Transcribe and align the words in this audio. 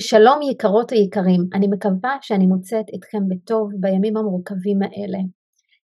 שלום 0.00 0.42
יקרות 0.42 0.92
ויקרים, 0.92 1.40
אני 1.54 1.66
מקווה 1.66 2.16
שאני 2.22 2.46
מוצאת 2.46 2.86
אתכם 2.94 3.18
בטוב 3.28 3.70
בימים 3.80 4.16
המורכבים 4.16 4.82
האלה. 4.82 5.18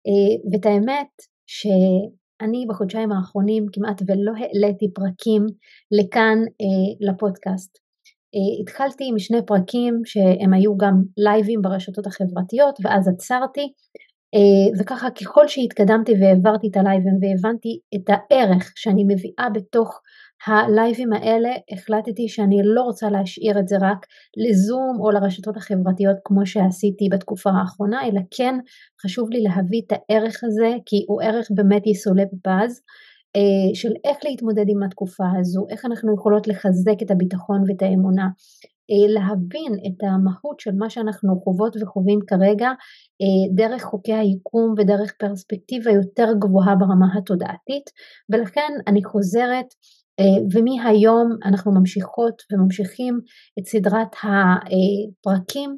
אה, 0.07 0.51
ואת 0.51 0.65
האמת 0.65 1.11
שאני 1.47 2.65
בחודשיים 2.69 3.11
האחרונים 3.11 3.65
כמעט 3.73 4.01
ולא 4.07 4.31
העליתי 4.37 4.93
פרקים 4.93 5.45
לכאן 5.91 6.37
אה, 6.61 7.11
לפודקאסט. 7.11 7.77
אה, 8.35 8.61
התחלתי 8.61 9.03
עם 9.09 9.19
שני 9.19 9.45
פרקים 9.45 10.01
שהם 10.05 10.53
היו 10.53 10.77
גם 10.77 10.93
לייבים 11.17 11.61
ברשתות 11.61 12.07
החברתיות 12.07 12.79
ואז 12.83 13.07
עצרתי 13.07 13.73
וככה 14.79 15.07
ככל 15.11 15.47
שהתקדמתי 15.47 16.11
והעברתי 16.21 16.67
את 16.67 16.77
הלייבים 16.77 17.13
והבנתי 17.21 17.79
את 17.95 18.09
הערך 18.09 18.73
שאני 18.75 19.03
מביאה 19.03 19.49
בתוך 19.53 20.01
הלייבים 20.47 21.13
האלה 21.13 21.49
החלטתי 21.71 22.27
שאני 22.27 22.61
לא 22.63 22.81
רוצה 22.81 23.09
להשאיר 23.09 23.59
את 23.59 23.67
זה 23.67 23.75
רק 23.81 24.05
לזום 24.37 24.97
או 24.99 25.11
לרשתות 25.11 25.57
החברתיות 25.57 26.15
כמו 26.23 26.45
שעשיתי 26.45 27.09
בתקופה 27.11 27.49
האחרונה, 27.49 28.07
אלא 28.07 28.21
כן 28.31 28.55
חשוב 29.01 29.29
לי 29.29 29.43
להביא 29.43 29.81
את 29.87 29.91
הערך 29.91 30.43
הזה 30.43 30.75
כי 30.85 31.05
הוא 31.07 31.21
ערך 31.21 31.47
באמת 31.55 31.87
יסולא 31.87 32.23
בבאז. 32.33 32.81
אה, 33.35 33.75
של 33.75 33.91
איך 34.03 34.17
להתמודד 34.23 34.65
עם 34.67 34.83
התקופה 34.83 35.23
הזו, 35.39 35.65
איך 35.69 35.85
אנחנו 35.85 36.13
יכולות 36.15 36.47
לחזק 36.47 37.01
את 37.01 37.11
הביטחון 37.11 37.63
ואת 37.67 37.81
האמונה, 37.81 38.27
אה, 38.91 39.13
להבין 39.13 39.73
את 39.87 40.03
המהות 40.03 40.59
של 40.59 40.71
מה 40.75 40.89
שאנחנו 40.89 41.39
חוות 41.43 41.75
וחווים 41.81 42.19
כרגע 42.27 42.67
אה, 43.21 43.55
דרך 43.55 43.83
חוקי 43.83 44.13
היקום 44.13 44.73
ודרך 44.77 45.13
פרספקטיבה 45.19 45.91
יותר 45.91 46.27
גבוהה 46.39 46.75
ברמה 46.75 47.07
התודעתית 47.17 47.89
ולכן 48.29 48.71
אני 48.87 49.03
חוזרת 49.03 49.65
ומהיום 50.53 51.37
אנחנו 51.45 51.71
ממשיכות 51.71 52.41
וממשיכים 52.51 53.19
את 53.59 53.65
סדרת 53.65 54.15
הפרקים 54.23 55.75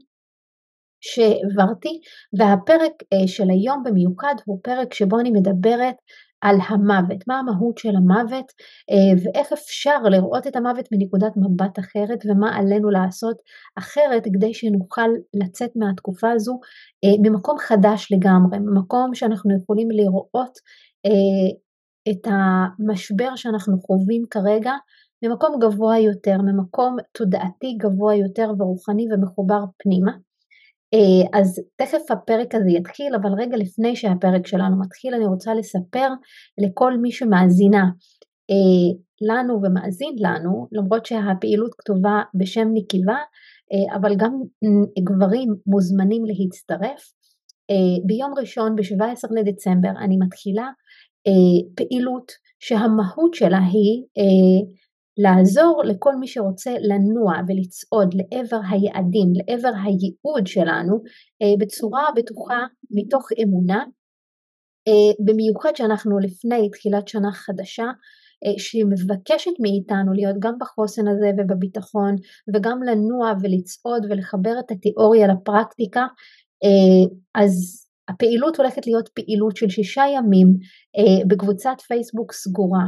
שהעברתי 1.03 1.99
והפרק 2.37 2.91
אה, 3.13 3.27
של 3.27 3.49
היום 3.49 3.83
במיוחד 3.83 4.35
הוא 4.45 4.59
פרק 4.63 4.93
שבו 4.93 5.19
אני 5.19 5.31
מדברת 5.31 5.95
על 6.41 6.55
המוות, 6.67 7.27
מה 7.27 7.39
המהות 7.39 7.77
של 7.77 7.95
המוות 7.95 8.45
אה, 8.91 9.13
ואיך 9.23 9.51
אפשר 9.53 9.99
לראות 10.11 10.47
את 10.47 10.55
המוות 10.55 10.85
מנקודת 10.91 11.31
מבט 11.37 11.79
אחרת 11.79 12.19
ומה 12.25 12.55
עלינו 12.55 12.89
לעשות 12.89 13.37
אחרת 13.77 14.23
כדי 14.33 14.53
שנוכל 14.53 15.09
לצאת 15.33 15.69
מהתקופה 15.75 16.31
הזו 16.31 16.59
ממקום 17.23 17.57
חדש 17.57 18.07
לגמרי, 18.11 18.59
ממקום 18.59 19.15
שאנחנו 19.15 19.57
יכולים 19.57 19.87
לראות 19.91 20.57
את 22.09 22.27
המשבר 22.27 23.35
שאנחנו 23.35 23.79
חווים 23.79 24.23
כרגע 24.29 24.73
ממקום 25.23 25.59
גבוה 25.61 25.99
יותר, 25.99 26.37
ממקום 26.37 26.97
תודעתי 27.11 27.77
גבוה 27.77 28.15
יותר 28.15 28.51
ורוחני 28.59 29.05
ומחובר 29.11 29.63
פנימה. 29.77 30.11
אה, 30.93 31.39
אז 31.39 31.59
תכף 31.75 32.11
הפרק 32.11 32.55
הזה 32.55 32.69
יתחיל, 32.69 33.15
אבל 33.15 33.29
רגע 33.37 33.57
לפני 33.57 33.95
שהפרק 33.95 34.47
שלנו 34.47 34.79
מתחיל 34.79 35.13
אני 35.13 35.25
רוצה 35.25 35.53
לספר 35.53 36.07
לכל 36.57 36.97
מי 36.97 37.11
שמאזינה 37.11 37.83
אה, 38.51 38.99
לנו 39.21 39.61
ומאזין 39.63 40.15
לנו, 40.19 40.67
למרות 40.71 41.05
שהפעילות 41.05 41.71
כתובה 41.77 42.21
בשם 42.39 42.67
נקיבה, 42.73 43.17
אה, 43.73 43.95
אבל 43.95 44.15
גם 44.17 44.31
גברים 45.03 45.49
מוזמנים 45.67 46.23
להצטרף. 46.25 47.13
ביום 48.05 48.33
ראשון 48.37 48.75
ב-17 48.75 49.29
לדצמבר 49.31 49.89
אני 49.89 50.17
מתחילה 50.17 50.69
פעילות 51.75 52.31
שהמהות 52.59 53.33
שלה 53.33 53.59
היא 53.71 54.03
אה, 54.17 54.73
לעזור 55.17 55.81
לכל 55.85 56.15
מי 56.15 56.27
שרוצה 56.27 56.71
לנוע 56.79 57.33
ולצעוד 57.47 58.13
לעבר 58.13 58.59
היעדים, 58.69 59.27
לעבר 59.33 59.71
הייעוד 59.83 60.47
שלנו 60.47 60.93
אה, 61.41 61.53
בצורה 61.59 62.03
בטוחה 62.15 62.65
מתוך 62.91 63.27
אמונה, 63.43 63.83
במיוחד 65.25 65.75
שאנחנו 65.75 66.19
לפני 66.19 66.69
תחילת 66.69 67.07
שנה 67.07 67.31
חדשה 67.31 67.85
שהיא 68.57 68.85
מבקשת 68.85 69.51
מאיתנו 69.59 70.13
להיות 70.13 70.35
גם 70.39 70.53
בחוסן 70.59 71.07
הזה 71.07 71.31
ובביטחון 71.37 72.15
וגם 72.55 72.83
לנוע 72.83 73.33
ולצעוד 73.41 74.05
ולחבר 74.09 74.53
את 74.59 74.71
התיאוריה 74.71 75.27
לפרקטיקה 75.27 76.05
אז 77.35 77.82
הפעילות 78.09 78.57
הולכת 78.57 78.87
להיות 78.87 79.09
פעילות 79.09 79.57
של 79.57 79.69
שישה 79.69 80.03
ימים 80.15 80.47
אה, 80.97 81.25
בקבוצת 81.27 81.81
פייסבוק 81.87 82.31
סגורה 82.31 82.85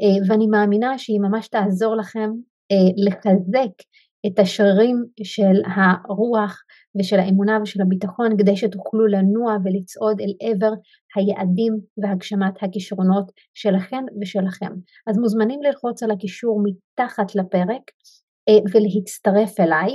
אה, 0.00 0.26
ואני 0.28 0.46
מאמינה 0.46 0.98
שהיא 0.98 1.20
ממש 1.20 1.48
תעזור 1.48 1.96
לכם 1.96 2.30
אה, 2.72 3.06
לחזק 3.06 3.72
את 4.26 4.38
השרירים 4.38 4.96
של 5.22 5.62
הרוח 5.76 6.62
ושל 7.00 7.18
האמונה 7.18 7.58
ושל 7.62 7.82
הביטחון 7.82 8.38
כדי 8.38 8.56
שתוכלו 8.56 9.06
לנוע 9.06 9.56
ולצעוד 9.64 10.20
אל 10.20 10.50
עבר 10.50 10.72
היעדים 11.16 11.72
והגשמת 11.98 12.62
הכישרונות 12.62 13.32
שלכם 13.54 14.04
ושלכם. 14.20 14.72
אז 15.06 15.18
מוזמנים 15.18 15.62
ללחוץ 15.62 16.02
על 16.02 16.10
הקישור 16.10 16.62
מתחת 16.64 17.34
לפרק 17.34 17.82
אה, 18.48 18.58
ולהצטרף 18.72 19.60
אליי 19.60 19.90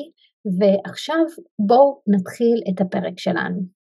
ועכשיו 0.60 1.26
בואו 1.68 2.02
נתחיל 2.08 2.62
את 2.70 2.82
הפרק 2.82 3.20
שלנו. 3.20 3.77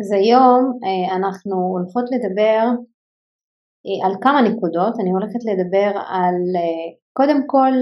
אז 0.00 0.12
היום 0.12 0.78
אה, 0.84 1.16
אנחנו 1.16 1.56
הולכות 1.56 2.04
לדבר 2.10 2.62
אה, 3.86 4.06
על 4.06 4.14
כמה 4.22 4.42
נקודות, 4.42 4.94
אני 5.00 5.10
הולכת 5.10 5.42
לדבר 5.44 5.90
על 6.08 6.36
אה, 6.56 6.88
קודם 7.12 7.46
כל 7.46 7.72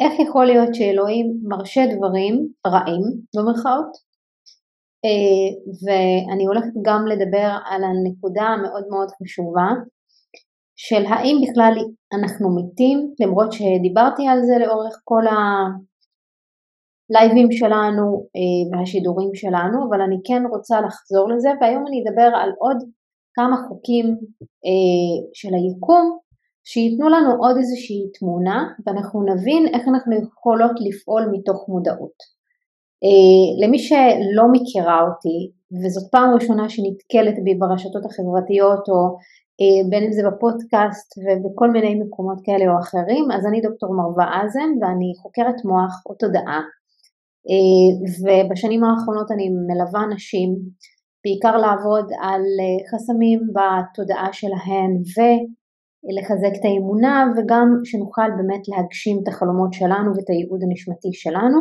איך 0.00 0.12
יכול 0.20 0.44
להיות 0.46 0.74
שאלוהים 0.74 1.26
מרשה 1.42 1.82
דברים 1.96 2.48
רעים 2.66 3.02
במרכאות? 3.36 4.12
ואני 5.84 6.46
הולכת 6.46 6.74
גם 6.82 7.06
לדבר 7.06 7.58
על 7.70 7.82
הנקודה 7.84 8.42
המאוד 8.42 8.84
מאוד 8.90 9.08
חשובה 9.22 9.68
של 10.76 11.04
האם 11.06 11.36
בכלל 11.42 11.72
אנחנו 12.14 12.56
מתים 12.56 13.14
למרות 13.20 13.52
שדיברתי 13.52 14.26
על 14.26 14.42
זה 14.42 14.58
לאורך 14.58 15.00
כל 15.04 15.26
ה... 15.26 15.36
הלייבים 17.16 17.52
שלנו 17.52 18.26
אה, 18.36 18.78
והשידורים 18.78 19.34
שלנו, 19.34 19.88
אבל 19.88 20.00
אני 20.00 20.16
כן 20.24 20.42
רוצה 20.50 20.80
לחזור 20.80 21.28
לזה 21.28 21.50
והיום 21.60 21.86
אני 21.86 22.02
אדבר 22.02 22.30
על 22.42 22.50
עוד 22.58 22.76
כמה 23.34 23.56
חוקים 23.68 24.06
אה, 24.66 25.28
של 25.34 25.54
היקום 25.54 26.18
שייתנו 26.64 27.08
לנו 27.08 27.30
עוד 27.44 27.56
איזושהי 27.56 28.02
תמונה 28.18 28.64
ואנחנו 28.86 29.22
נבין 29.22 29.66
איך 29.74 29.88
אנחנו 29.88 30.12
יכולות 30.16 30.76
לפעול 30.86 31.28
מתוך 31.32 31.68
מודעות. 31.68 32.18
אה, 33.04 33.66
למי 33.66 33.78
שלא 33.78 34.44
מכירה 34.52 35.00
אותי 35.08 35.50
וזאת 35.80 36.10
פעם 36.12 36.34
ראשונה 36.34 36.68
שנתקלת 36.68 37.44
בי 37.44 37.54
ברשתות 37.54 38.04
החברתיות 38.06 38.88
או 38.88 39.16
בין 39.90 40.04
אם 40.04 40.12
זה 40.12 40.22
בפודקאסט 40.28 41.18
ובכל 41.18 41.70
מיני 41.70 41.94
מקומות 41.94 42.38
כאלה 42.44 42.72
או 42.72 42.78
אחרים, 42.78 43.24
אז 43.34 43.46
אני 43.46 43.60
דוקטור 43.60 43.94
מרווה 43.94 44.26
אזן 44.42 44.70
ואני 44.80 45.12
חוקרת 45.22 45.64
מוח 45.64 46.02
או 46.06 46.14
תודעה 46.14 46.60
ובשנים 48.22 48.84
האחרונות 48.84 49.30
אני 49.30 49.48
מלווה 49.68 50.14
נשים 50.14 50.48
בעיקר 51.24 51.56
לעבוד 51.56 52.06
על 52.20 52.42
אה, 52.60 52.78
חסמים 52.90 53.40
בתודעה 53.56 54.32
שלהן 54.32 54.90
ולחזק 55.14 56.54
את 56.60 56.64
האמונה 56.64 57.26
וגם 57.36 57.66
שנוכל 57.84 58.30
באמת 58.36 58.68
להגשים 58.68 59.20
את 59.22 59.28
החלומות 59.28 59.72
שלנו 59.72 60.10
ואת 60.16 60.30
הייעוד 60.30 60.60
הנשמתי 60.62 61.12
שלנו. 61.12 61.58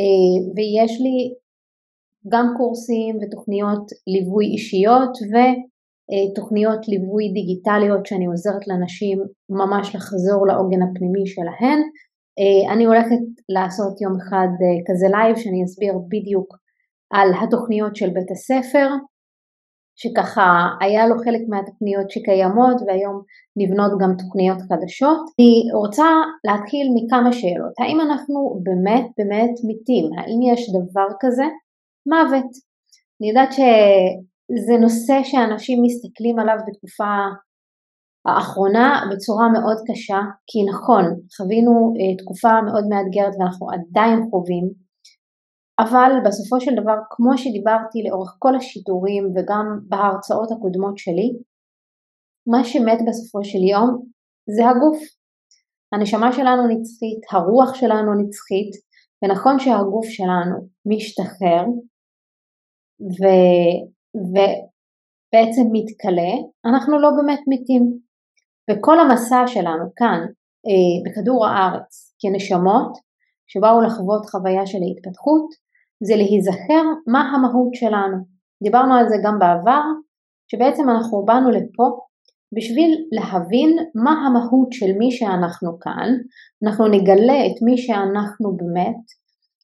אה, 0.00 0.36
ויש 0.54 1.00
לי 1.00 1.16
גם 2.32 2.46
קורסים 2.56 3.16
ותוכניות 3.16 3.84
ליווי 4.06 4.46
אישיות 4.46 5.14
ותוכניות 5.32 6.88
ליווי 6.88 7.24
דיגיטליות 7.36 8.06
שאני 8.06 8.26
עוזרת 8.26 8.68
לנשים 8.68 9.18
ממש 9.50 9.94
לחזור 9.94 10.46
לעוגן 10.46 10.82
הפנימי 10.82 11.26
שלהן. 11.26 11.80
אה, 11.80 12.09
אני 12.72 12.84
הולכת 12.84 13.22
לעשות 13.48 14.00
יום 14.00 14.12
אחד 14.20 14.48
אה, 14.62 14.78
כזה 14.86 15.06
live 15.10 15.36
שאני 15.36 15.64
אסביר 15.64 15.94
בדיוק 16.08 16.56
על 17.10 17.28
התוכניות 17.42 17.96
של 17.96 18.10
בית 18.10 18.30
הספר 18.30 18.88
שככה 19.96 20.48
היה 20.80 21.06
לו 21.06 21.14
חלק 21.24 21.40
מהתוכניות 21.48 22.10
שקיימות 22.10 22.76
והיום 22.86 23.22
נבנות 23.56 23.92
גם 24.00 24.10
תוכניות 24.18 24.58
חדשות. 24.68 25.20
אני 25.38 25.72
רוצה 25.74 26.08
להתחיל 26.44 26.86
מכמה 26.94 27.32
שאלות. 27.32 27.74
האם 27.78 28.00
אנחנו 28.00 28.60
באמת 28.62 29.06
באמת 29.18 29.54
מתים? 29.68 30.04
האם 30.18 30.52
יש 30.52 30.70
דבר 30.70 31.08
כזה? 31.20 31.44
מוות. 32.06 32.50
אני 33.20 33.28
יודעת 33.28 33.52
שזה 33.52 34.74
נושא 34.80 35.16
שאנשים 35.22 35.78
מסתכלים 35.82 36.38
עליו 36.38 36.56
בתקופה 36.66 37.12
האחרונה 38.26 39.02
בצורה 39.10 39.48
מאוד 39.48 39.76
קשה, 39.88 40.20
כי 40.46 40.58
נכון, 40.70 41.04
חווינו 41.36 41.72
אה, 41.98 42.16
תקופה 42.20 42.52
מאוד 42.66 42.84
מאתגרת 42.90 43.34
ואנחנו 43.38 43.66
עדיין 43.70 44.18
חווים, 44.30 44.66
אבל 45.80 46.10
בסופו 46.26 46.60
של 46.60 46.70
דבר, 46.80 46.96
כמו 47.10 47.38
שדיברתי 47.38 47.98
לאורך 48.08 48.36
כל 48.38 48.56
השידורים 48.56 49.24
וגם 49.34 49.66
בהרצאות 49.88 50.50
הקודמות 50.52 50.98
שלי, 50.98 51.28
מה 52.46 52.64
שמת 52.64 52.98
בסופו 53.08 53.44
של 53.44 53.62
יום 53.72 54.02
זה 54.56 54.68
הגוף. 54.68 54.98
הנשמה 55.92 56.32
שלנו 56.32 56.62
נצחית, 56.68 57.20
הרוח 57.32 57.74
שלנו 57.74 58.14
נצחית, 58.14 58.72
ונכון 59.22 59.58
שהגוף 59.58 60.06
שלנו 60.06 60.56
משתחרר 60.86 61.64
ו, 63.00 63.20
ובעצם 64.14 65.62
מתכלה, 65.72 66.32
אנחנו 66.66 66.98
לא 66.98 67.10
באמת 67.16 67.40
מתים. 67.48 68.09
וכל 68.70 69.00
המסע 69.00 69.46
שלנו 69.46 69.84
כאן 69.96 70.20
אה, 70.66 71.10
בכדור 71.10 71.46
הארץ 71.46 72.14
כנשמות 72.20 72.92
שבאו 73.46 73.80
לחוות 73.80 74.26
חוויה 74.30 74.66
של 74.66 74.78
ההתפתחות 74.82 75.46
זה 76.02 76.16
להיזכר 76.16 76.84
מה 77.06 77.20
המהות 77.20 77.74
שלנו. 77.74 78.16
דיברנו 78.62 78.94
על 78.94 79.08
זה 79.08 79.16
גם 79.24 79.38
בעבר, 79.38 79.82
שבעצם 80.50 80.90
אנחנו 80.90 81.24
באנו 81.24 81.50
לפה 81.50 81.98
בשביל 82.56 82.90
להבין 83.12 83.76
מה 83.94 84.10
המהות 84.10 84.72
של 84.72 84.92
מי 84.98 85.10
שאנחנו 85.10 85.78
כאן, 85.80 86.08
אנחנו 86.64 86.86
נגלה 86.86 87.46
את 87.46 87.62
מי 87.62 87.78
שאנחנו 87.78 88.56
באמת 88.56 89.02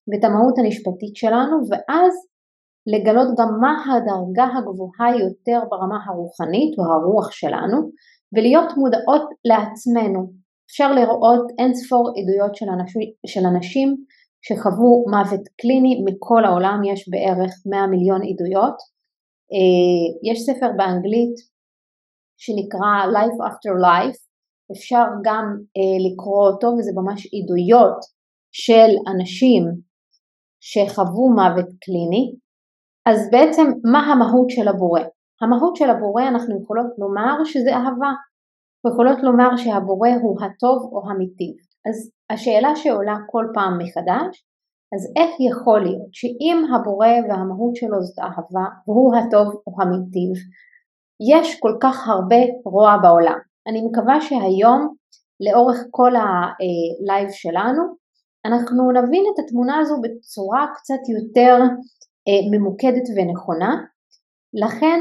ואת 0.08 0.24
המהות 0.24 0.58
הנשפטית 0.58 1.16
שלנו 1.16 1.56
ואז 1.70 2.14
לגלות 2.86 3.28
גם 3.38 3.48
מה 3.60 3.74
הדרגה 3.84 4.46
הגבוהה 4.56 5.18
יותר 5.24 5.60
ברמה 5.70 5.98
הרוחנית 6.06 6.78
או 6.78 6.84
הרוח 6.84 7.30
שלנו 7.30 7.76
ולהיות 8.32 8.70
מודעות 8.76 9.22
לעצמנו. 9.44 10.20
אפשר 10.70 10.92
לראות 10.92 11.46
אין 11.58 11.74
ספור 11.74 12.12
עדויות 12.16 12.54
של, 12.54 12.66
אנשים, 12.68 13.02
של 13.26 13.40
אנשים 13.46 13.96
שחוו 14.42 15.04
מוות 15.10 15.44
קליני 15.60 16.02
מכל 16.04 16.44
העולם, 16.44 16.80
יש 16.84 17.08
בערך 17.08 17.52
100 17.66 17.86
מיליון 17.86 18.20
עדויות. 18.22 18.76
אה, 19.52 20.30
יש 20.30 20.38
ספר 20.40 20.70
באנגלית 20.76 21.36
שנקרא 22.36 22.92
Life 23.16 23.38
After 23.48 23.72
Life, 23.86 24.18
אפשר 24.72 25.04
גם 25.24 25.44
אה, 25.76 25.96
לקרוא 26.06 26.48
אותו 26.48 26.66
וזה 26.66 26.92
ממש 26.94 27.28
עדויות 27.34 27.98
של 28.52 28.90
אנשים 29.12 29.62
שחוו 30.60 31.30
מוות 31.34 31.68
קליני, 31.84 32.34
אז 33.06 33.30
בעצם 33.32 33.66
מה 33.92 33.98
המהות 33.98 34.50
של 34.50 34.68
הבורא? 34.68 35.00
המהות 35.40 35.76
של 35.76 35.90
הבורא 35.90 36.22
אנחנו 36.22 36.62
יכולות 36.62 36.86
לומר 36.98 37.44
שזה 37.44 37.70
אהבה, 37.70 38.12
אנחנו 38.76 38.92
יכולות 38.92 39.18
לומר 39.22 39.56
שהבורא 39.56 40.10
הוא 40.22 40.42
הטוב 40.42 40.92
או 40.92 41.10
המיטיב. 41.10 41.54
אז 41.88 42.10
השאלה 42.30 42.76
שעולה 42.76 43.16
כל 43.30 43.46
פעם 43.54 43.78
מחדש, 43.78 44.44
אז 44.94 45.12
איך 45.16 45.30
יכול 45.50 45.80
להיות 45.80 46.08
שאם 46.12 46.64
הבורא 46.74 47.08
והמהות 47.28 47.76
שלו 47.76 48.02
זאת 48.02 48.18
אהבה 48.18 48.66
והוא 48.86 49.16
הטוב 49.16 49.62
או 49.66 49.82
המיטיב, 49.82 50.32
יש 51.32 51.60
כל 51.60 51.76
כך 51.80 52.08
הרבה 52.08 52.42
רוע 52.64 52.96
בעולם. 53.02 53.38
אני 53.68 53.82
מקווה 53.90 54.20
שהיום 54.20 54.94
לאורך 55.40 55.78
כל 55.90 56.12
ה 56.16 56.39
live 56.39 57.28
שלנו 57.30 57.82
אנחנו 58.46 58.90
נבין 58.90 59.24
את 59.34 59.44
התמונה 59.44 59.78
הזו 59.78 59.96
בצורה 60.02 60.66
קצת 60.74 61.02
יותר 61.08 61.56
אה, 62.28 62.58
ממוקדת 62.58 63.06
ונכונה. 63.16 63.76
לכן 64.54 65.00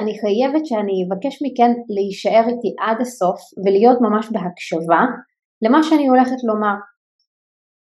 אני 0.00 0.18
חייבת 0.20 0.66
שאני 0.66 1.04
אבקש 1.04 1.42
מכן 1.42 1.70
להישאר 1.88 2.44
איתי 2.48 2.74
עד 2.80 3.00
הסוף 3.00 3.40
ולהיות 3.64 3.98
ממש 4.00 4.26
בהקשבה 4.32 5.02
למה 5.62 5.82
שאני 5.82 6.08
הולכת 6.08 6.40
לומר. 6.44 6.76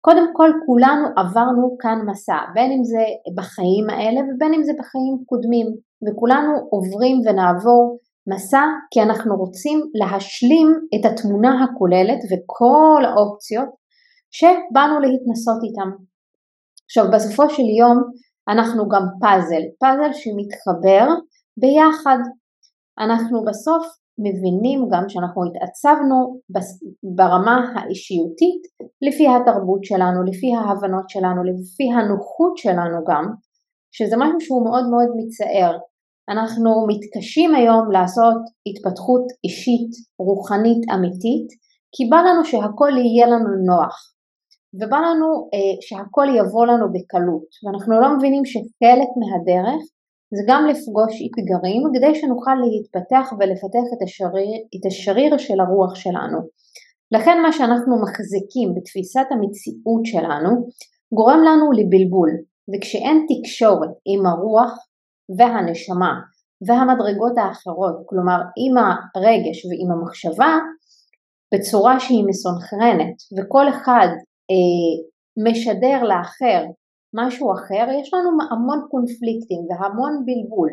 קודם 0.01 0.27
כל 0.33 0.51
כולנו 0.65 1.07
עברנו 1.17 1.77
כאן 1.79 1.99
מסע, 2.09 2.37
בין 2.53 2.71
אם 2.71 2.83
זה 2.83 3.03
בחיים 3.35 3.89
האלה 3.89 4.19
ובין 4.21 4.53
אם 4.53 4.63
זה 4.63 4.71
בחיים 4.79 5.17
קודמים, 5.25 5.67
וכולנו 6.03 6.51
עוברים 6.69 7.17
ונעבור 7.25 7.99
מסע 8.27 8.63
כי 8.91 9.01
אנחנו 9.01 9.35
רוצים 9.35 9.81
להשלים 9.93 10.67
את 10.95 11.05
התמונה 11.05 11.63
הכוללת 11.63 12.19
וכל 12.29 13.01
האופציות 13.05 13.69
שבאנו 14.31 14.99
להתנסות 14.99 15.59
איתם. 15.63 15.89
עכשיו 16.85 17.05
בסופו 17.13 17.49
של 17.49 17.67
יום 17.79 17.97
אנחנו 18.49 18.89
גם 18.89 19.03
פאזל, 19.21 19.63
פאזל 19.79 20.13
שמתחבר 20.13 21.05
ביחד. 21.57 22.17
אנחנו 22.99 23.45
בסוף 23.45 23.83
מבינים 24.19 24.79
גם 24.91 25.09
שאנחנו 25.09 25.41
התעצבנו 25.45 26.39
ברמה 27.15 27.57
האישיותית 27.75 28.61
לפי 29.01 29.25
התרבות 29.27 29.83
שלנו, 29.83 30.23
לפי 30.23 30.47
ההבנות 30.55 31.09
שלנו, 31.09 31.43
לפי 31.43 31.85
הנוחות 31.93 32.57
שלנו 32.57 32.97
גם, 33.09 33.25
שזה 33.91 34.15
משהו 34.17 34.41
שהוא 34.41 34.65
מאוד 34.65 34.85
מאוד 34.91 35.09
מצער. 35.19 35.77
אנחנו 36.29 36.71
מתקשים 36.87 37.55
היום 37.55 37.91
לעשות 37.91 38.41
התפתחות 38.67 39.25
אישית, 39.43 39.91
רוחנית, 40.19 40.81
אמיתית, 40.93 41.47
כי 41.93 42.05
בא 42.11 42.17
לנו 42.17 42.45
שהכל 42.45 42.91
יהיה 43.05 43.27
לנו 43.27 43.49
נוח, 43.69 43.95
ובא 44.79 44.99
לנו 45.07 45.27
אה, 45.53 45.75
שהכל 45.81 46.27
יבוא 46.39 46.65
לנו 46.65 46.85
בקלות, 46.95 47.49
ואנחנו 47.63 47.93
לא 48.01 48.17
מבינים 48.17 48.45
שחלק 48.45 49.09
מהדרך 49.19 49.81
זה 50.35 50.43
גם 50.47 50.65
לפגוש 50.65 51.13
אתגרים 51.25 51.83
כדי 51.93 52.15
שנוכל 52.19 52.55
להתפתח 52.63 53.33
ולפתח 53.33 53.87
את 53.93 54.01
השריר, 54.03 54.57
את 54.75 54.85
השריר 54.85 55.37
של 55.37 55.59
הרוח 55.59 55.95
שלנו. 55.95 56.39
לכן 57.11 57.41
מה 57.41 57.51
שאנחנו 57.51 58.01
מחזיקים 58.01 58.75
בתפיסת 58.75 59.27
המציאות 59.31 60.05
שלנו 60.05 60.51
גורם 61.13 61.39
לנו 61.47 61.71
לבלבול, 61.71 62.29
וכשאין 62.69 63.25
תקשורת 63.29 63.93
עם 64.05 64.25
הרוח 64.25 64.71
והנשמה 65.37 66.13
והמדרגות 66.67 67.37
האחרות, 67.37 67.95
כלומר 68.05 68.39
עם 68.61 68.73
הרגש 69.15 69.65
ועם 69.65 69.91
המחשבה, 69.91 70.57
בצורה 71.53 71.99
שהיא 71.99 72.25
מסונכרנת 72.27 73.15
וכל 73.37 73.69
אחד 73.69 74.07
אה, 74.51 74.93
משדר 75.49 76.03
לאחר 76.03 76.65
משהו 77.15 77.53
אחר, 77.53 77.85
יש 78.01 78.13
לנו 78.13 78.29
המון 78.51 78.79
קונפליקטים 78.91 79.61
והמון 79.69 80.13
בלבול. 80.25 80.69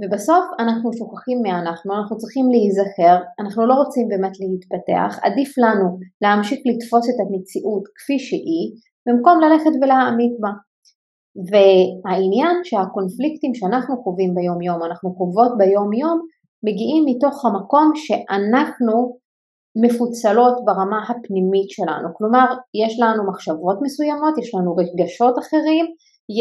ובסוף 0.00 0.44
אנחנו 0.62 0.92
שוכחים 0.98 1.38
מי 1.42 1.52
אנחנו, 1.52 1.88
אנחנו 1.98 2.16
צריכים 2.16 2.46
להיזכר, 2.54 3.16
אנחנו 3.40 3.66
לא 3.66 3.74
רוצים 3.74 4.08
באמת 4.08 4.34
להתפתח, 4.40 5.10
עדיף 5.26 5.50
לנו 5.58 5.86
להמשיך 6.22 6.60
לתפוס 6.68 7.04
את 7.10 7.18
המציאות 7.22 7.84
כפי 7.96 8.18
שהיא, 8.18 8.66
במקום 9.06 9.36
ללכת 9.44 9.74
ולהעמיק 9.80 10.34
בה. 10.42 10.52
והעניין 11.48 12.54
שהקונפליקטים 12.68 13.52
שאנחנו 13.54 13.94
חווים 14.02 14.34
ביום 14.34 14.60
יום, 14.68 14.80
אנחנו 14.88 15.08
חוות 15.18 15.52
ביום 15.58 15.90
יום, 16.02 16.18
מגיעים 16.66 17.02
מתוך 17.08 17.36
המקום 17.44 17.86
שאנחנו 17.94 18.94
מפוצלות 19.76 20.64
ברמה 20.64 21.02
הפנימית 21.08 21.70
שלנו, 21.70 22.08
כלומר 22.16 22.46
יש 22.84 23.00
לנו 23.00 23.30
מחשבות 23.30 23.78
מסוימות, 23.82 24.38
יש 24.38 24.54
לנו 24.54 24.76
רגשות 24.76 25.38
אחרים, 25.38 25.86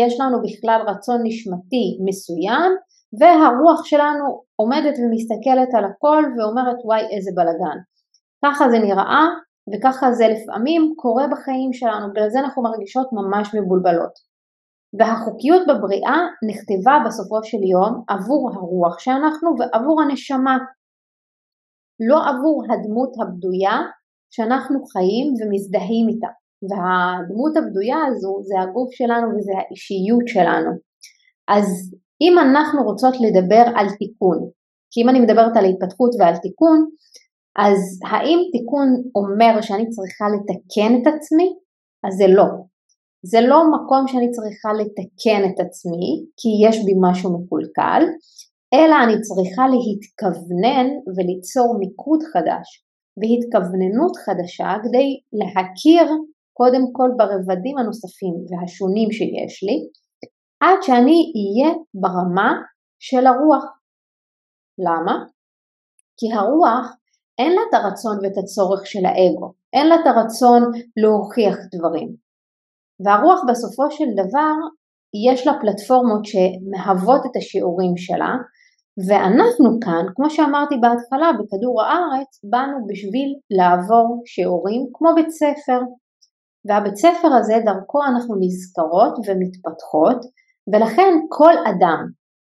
יש 0.02 0.20
לנו 0.20 0.38
בכלל 0.42 0.82
רצון 0.88 1.22
נשמתי 1.24 1.86
מסוים 2.06 2.72
והרוח 3.20 3.86
שלנו 3.86 4.42
עומדת 4.56 4.96
ומסתכלת 5.00 5.70
על 5.78 5.86
הכל 5.86 6.24
ואומרת 6.38 6.78
וואי 6.86 7.02
איזה 7.12 7.32
בלאגן. 7.36 7.78
ככה 8.46 8.70
זה 8.70 8.80
נראה 8.80 9.26
וככה 9.74 10.12
זה 10.12 10.28
לפעמים 10.28 10.94
קורה 10.96 11.28
בחיים 11.28 11.74
שלנו, 11.74 12.10
בגלל 12.12 12.30
זה 12.30 12.40
אנחנו 12.40 12.64
מרגישות 12.64 13.08
ממש 13.14 13.56
מבולבלות. 13.56 14.34
והחוקיות 15.00 15.62
בבריאה 15.68 16.18
נכתבה 16.50 16.98
בסופו 17.06 17.44
של 17.44 17.64
יום 17.64 18.04
עבור 18.08 18.52
הרוח 18.54 19.00
שאנחנו 19.00 19.56
ועבור 19.60 20.02
הנשמה 20.02 20.58
לא 22.00 22.18
עבור 22.30 22.64
הדמות 22.70 23.12
הבדויה 23.22 23.78
שאנחנו 24.30 24.86
חיים 24.86 25.28
ומזדהים 25.40 26.08
איתה. 26.10 26.28
והדמות 26.70 27.58
הבדויה 27.58 27.98
הזו 28.08 28.42
זה 28.44 28.56
הגוף 28.62 28.90
שלנו 28.92 29.28
וזה 29.30 29.52
האישיות 29.58 30.28
שלנו. 30.28 30.72
אז 31.48 31.68
אם 32.22 32.40
אנחנו 32.40 32.84
רוצות 32.84 33.14
לדבר 33.22 33.64
על 33.76 33.88
תיקון, 34.00 34.40
כי 34.92 35.02
אם 35.02 35.10
אני 35.10 35.20
מדברת 35.20 35.58
על 35.58 35.66
התפתחות 35.66 36.12
ועל 36.20 36.38
תיקון, 36.38 36.80
אז 37.58 37.80
האם 38.12 38.40
תיקון 38.52 38.88
אומר 39.16 39.62
שאני 39.62 39.90
צריכה 39.90 40.26
לתקן 40.36 41.02
את 41.02 41.08
עצמי? 41.14 41.50
אז 42.08 42.14
זה 42.14 42.28
לא. 42.28 42.46
זה 43.26 43.42
לא 43.42 43.60
מקום 43.74 44.08
שאני 44.08 44.32
צריכה 44.32 44.70
לתקן 44.74 45.42
את 45.50 45.60
עצמי, 45.66 46.08
כי 46.38 46.50
יש 46.68 46.86
בי 46.86 46.94
משהו 47.02 47.38
מקולקל, 47.38 48.04
אלא 48.74 48.96
אני 49.04 49.16
צריכה 49.22 49.64
להתכוונן 49.74 50.88
וליצור 51.16 51.78
מיקוד 51.80 52.22
חדש 52.34 52.68
והתכווננות 53.18 54.16
חדשה 54.26 54.70
כדי 54.84 55.08
להכיר 55.40 56.08
קודם 56.54 56.84
כל 56.92 57.10
ברבדים 57.18 57.78
הנוספים 57.78 58.36
והשונים 58.50 59.12
שיש 59.12 59.64
לי, 59.64 59.78
עד 60.64 60.80
שאני 60.82 61.20
אהיה 61.36 61.74
ברמה 62.02 62.52
של 63.00 63.28
הרוח. 63.28 63.66
למה? 64.78 65.16
כי 66.18 66.34
הרוח 66.34 66.86
אין 67.40 67.52
לה 67.52 67.62
את 67.70 67.74
הרצון 67.74 68.18
ואת 68.22 68.38
הצורך 68.38 68.82
של 68.86 69.06
האגו, 69.06 69.54
אין 69.74 69.88
לה 69.88 69.96
את 69.96 70.08
הרצון 70.08 70.62
להוכיח 70.98 71.58
דברים. 71.76 72.10
והרוח 73.04 73.40
בסופו 73.50 73.92
של 73.92 74.10
דבר 74.22 74.54
יש 75.28 75.48
לה 75.48 75.54
פלטפורמות 75.62 76.26
שמהוות 76.26 77.22
את 77.26 77.36
השיעורים 77.38 77.98
שלה, 77.98 78.34
ואנחנו 79.08 79.80
כאן, 79.82 80.06
כמו 80.16 80.30
שאמרתי 80.30 80.76
בהתחלה, 80.82 81.32
בכדור 81.40 81.82
הארץ, 81.82 82.32
באנו 82.44 82.88
בשביל 82.88 83.30
לעבור 83.58 84.22
שיעורים 84.26 84.82
כמו 84.94 85.10
בית 85.16 85.30
ספר. 85.30 85.80
והבית 86.68 86.96
ספר 86.96 87.28
הזה, 87.40 87.54
דרכו 87.66 88.00
אנחנו 88.04 88.36
נזכרות 88.40 89.14
ומתפתחות, 89.26 90.20
ולכן 90.74 91.14
כל 91.30 91.54
אדם 91.70 92.02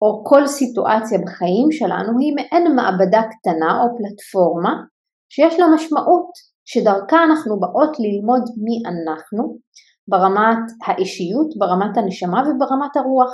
או 0.01 0.23
כל 0.25 0.47
סיטואציה 0.47 1.19
בחיים 1.25 1.71
שלנו 1.71 2.19
היא 2.19 2.35
מעין 2.35 2.75
מעבדה 2.75 3.21
קטנה 3.31 3.81
או 3.81 3.87
פלטפורמה 3.97 4.73
שיש 5.29 5.59
לה 5.59 5.65
משמעות, 5.75 6.29
שדרכה 6.65 7.23
אנחנו 7.23 7.59
באות 7.59 7.93
ללמוד 7.99 8.43
מי 8.63 8.77
אנחנו, 8.91 9.57
ברמת 10.07 10.65
האישיות, 10.85 11.49
ברמת 11.59 11.97
הנשמה 11.97 12.39
וברמת 12.41 12.97
הרוח. 12.97 13.31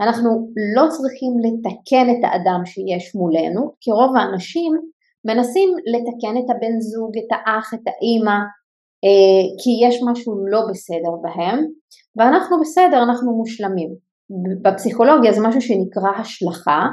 אנחנו 0.00 0.30
לא 0.76 0.84
צריכים 0.88 1.32
לתקן 1.44 2.10
את 2.10 2.22
האדם 2.24 2.60
שיש 2.64 3.14
מולנו, 3.14 3.72
כי 3.80 3.90
רוב 3.90 4.16
האנשים 4.16 4.72
מנסים 5.24 5.68
לתקן 5.92 6.34
את 6.38 6.50
הבן 6.50 6.80
זוג, 6.80 7.12
את 7.18 7.30
האח, 7.32 7.74
את 7.74 7.84
האימא, 7.86 8.38
אה, 9.04 9.44
כי 9.60 9.70
יש 9.86 10.00
משהו 10.10 10.46
לא 10.46 10.60
בסדר 10.70 11.12
בהם, 11.22 11.58
ואנחנו 12.16 12.60
בסדר, 12.60 13.02
אנחנו 13.02 13.36
מושלמים. 13.36 13.90
בפסיכולוגיה 14.62 15.32
זה 15.32 15.40
משהו 15.40 15.60
שנקרא 15.60 16.10
השלכה, 16.20 16.86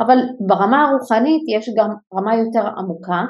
אבל 0.00 0.18
ברמה 0.46 0.88
הרוחנית 0.88 1.42
יש 1.48 1.70
גם 1.76 1.90
רמה 2.14 2.36
יותר 2.36 2.66
עמוקה. 2.78 3.22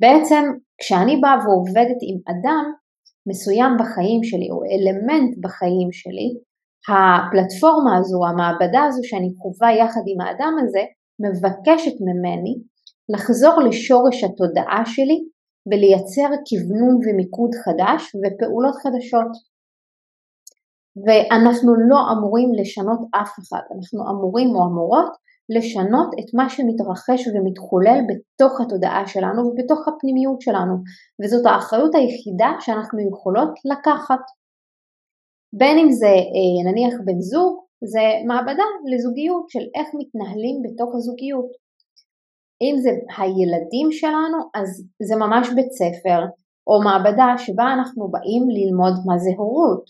בעצם 0.00 0.44
כשאני 0.80 1.16
באה 1.16 1.36
ועובדת 1.44 1.98
עם 2.08 2.18
אדם 2.32 2.64
מסוים 3.28 3.72
בחיים 3.78 4.24
שלי 4.24 4.48
או 4.50 4.58
אלמנט 4.72 5.36
בחיים 5.42 5.92
שלי, 5.92 6.28
הפלטפורמה 6.88 7.96
הזו, 7.98 8.18
המעבדה 8.26 8.82
הזו 8.84 9.00
שאני 9.04 9.30
חווה 9.38 9.72
יחד 9.72 10.04
עם 10.06 10.20
האדם 10.20 10.54
הזה, 10.62 10.82
מבקשת 11.24 11.96
ממני 12.06 12.54
לחזור 13.08 13.60
לשורש 13.60 14.24
התודעה 14.24 14.82
שלי 14.86 15.18
ולייצר 15.68 16.28
כוונון 16.48 16.94
ומיקוד 17.04 17.50
חדש 17.64 18.00
ופעולות 18.20 18.76
חדשות. 18.82 19.32
ואנחנו 21.04 21.70
לא 21.90 21.98
אמורים 22.12 22.50
לשנות 22.60 23.00
אף 23.20 23.32
אחד, 23.38 23.64
אנחנו 23.76 24.00
אמורים 24.10 24.48
או 24.56 24.60
אמורות 24.68 25.12
לשנות 25.56 26.10
את 26.20 26.34
מה 26.34 26.48
שמתרחש 26.50 27.20
ומתחולל 27.28 28.00
בתוך 28.08 28.60
התודעה 28.60 29.06
שלנו 29.06 29.40
ובתוך 29.46 29.88
הפנימיות 29.88 30.40
שלנו, 30.40 30.74
וזאת 31.20 31.46
האחריות 31.46 31.94
היחידה 31.94 32.50
שאנחנו 32.60 32.98
יכולות 33.10 33.52
לקחת. 33.72 34.24
בין 35.52 35.78
אם 35.78 35.90
זה 35.92 36.06
אה, 36.06 36.70
נניח 36.70 36.94
בן 37.04 37.20
זוג, 37.20 37.60
זה 37.84 38.06
מעבדה 38.26 38.68
לזוגיות 38.92 39.50
של 39.50 39.64
איך 39.74 39.88
מתנהלים 39.98 40.56
בתוך 40.64 40.94
הזוגיות. 40.94 41.50
אם 42.62 42.74
זה 42.78 42.90
הילדים 43.16 43.92
שלנו, 43.92 44.38
אז 44.54 44.68
זה 45.02 45.16
ממש 45.16 45.48
בית 45.56 45.72
ספר 45.72 46.20
או 46.66 46.82
מעבדה 46.84 47.28
שבה 47.38 47.66
אנחנו 47.78 48.08
באים 48.08 48.44
ללמוד 48.56 48.94
מה 49.06 49.18
זה 49.18 49.30
הורות. 49.36 49.84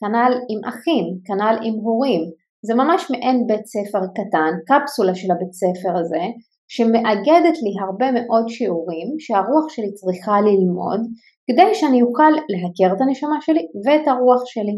כנ"ל 0.00 0.32
עם 0.50 0.60
אחים, 0.64 1.04
כנ"ל 1.24 1.56
עם 1.62 1.74
הורים. 1.74 2.22
זה 2.66 2.74
ממש 2.74 3.10
מעין 3.10 3.46
בית 3.46 3.66
ספר 3.66 4.02
קטן, 4.18 4.52
קפסולה 4.68 5.14
של 5.14 5.30
הבית 5.32 5.52
ספר 5.52 5.92
הזה, 6.00 6.24
שמאגדת 6.68 7.56
לי 7.64 7.72
הרבה 7.84 8.12
מאוד 8.12 8.44
שיעורים 8.48 9.08
שהרוח 9.18 9.66
שלי 9.68 9.92
צריכה 9.94 10.40
ללמוד 10.40 11.00
כדי 11.46 11.74
שאני 11.74 12.02
אוכל 12.02 12.32
להכיר 12.48 12.96
את 12.96 13.00
הנשמה 13.00 13.36
שלי 13.40 13.66
ואת 13.84 14.08
הרוח 14.08 14.42
שלי. 14.44 14.76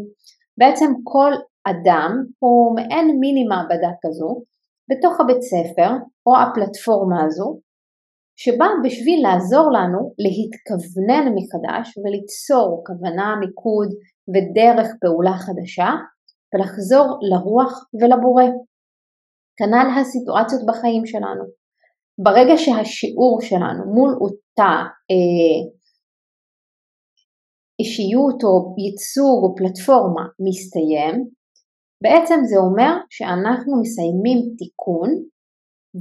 בעצם 0.57 0.93
כל 1.03 1.31
אדם 1.67 2.11
הוא 2.39 2.75
מעין 2.75 3.19
מיני 3.19 3.43
מעבדה 3.43 3.91
כזו 4.01 4.43
בתוך 4.89 5.19
הבית 5.19 5.41
ספר 5.41 5.91
או 6.25 6.33
הפלטפורמה 6.37 7.23
הזו 7.25 7.59
שבא 8.39 8.67
בשביל 8.83 9.19
לעזור 9.23 9.71
לנו 9.71 10.13
להתכוונן 10.23 11.25
מחדש 11.35 11.97
וליצור 11.97 12.83
כוונה, 12.87 13.35
מיקוד 13.39 13.89
ודרך 14.33 14.87
פעולה 15.01 15.37
חדשה 15.37 15.89
ולחזור 16.53 17.19
לרוח 17.31 17.71
ולבורא. 17.99 18.43
כנ"ל 19.57 19.87
הסיטואציות 19.99 20.61
בחיים 20.67 21.05
שלנו. 21.05 21.43
ברגע 22.23 22.57
שהשיעור 22.57 23.41
שלנו 23.41 23.85
מול 23.95 24.17
אותה 24.21 24.73
אה, 25.11 25.59
אישיות 27.79 28.39
או 28.43 28.53
ייצוג 28.83 29.39
או 29.43 29.55
פלטפורמה 29.57 30.25
מסתיים, 30.47 31.15
בעצם 32.03 32.39
זה 32.49 32.57
אומר 32.57 32.93
שאנחנו 33.09 33.81
מסיימים 33.81 34.39
תיקון 34.59 35.09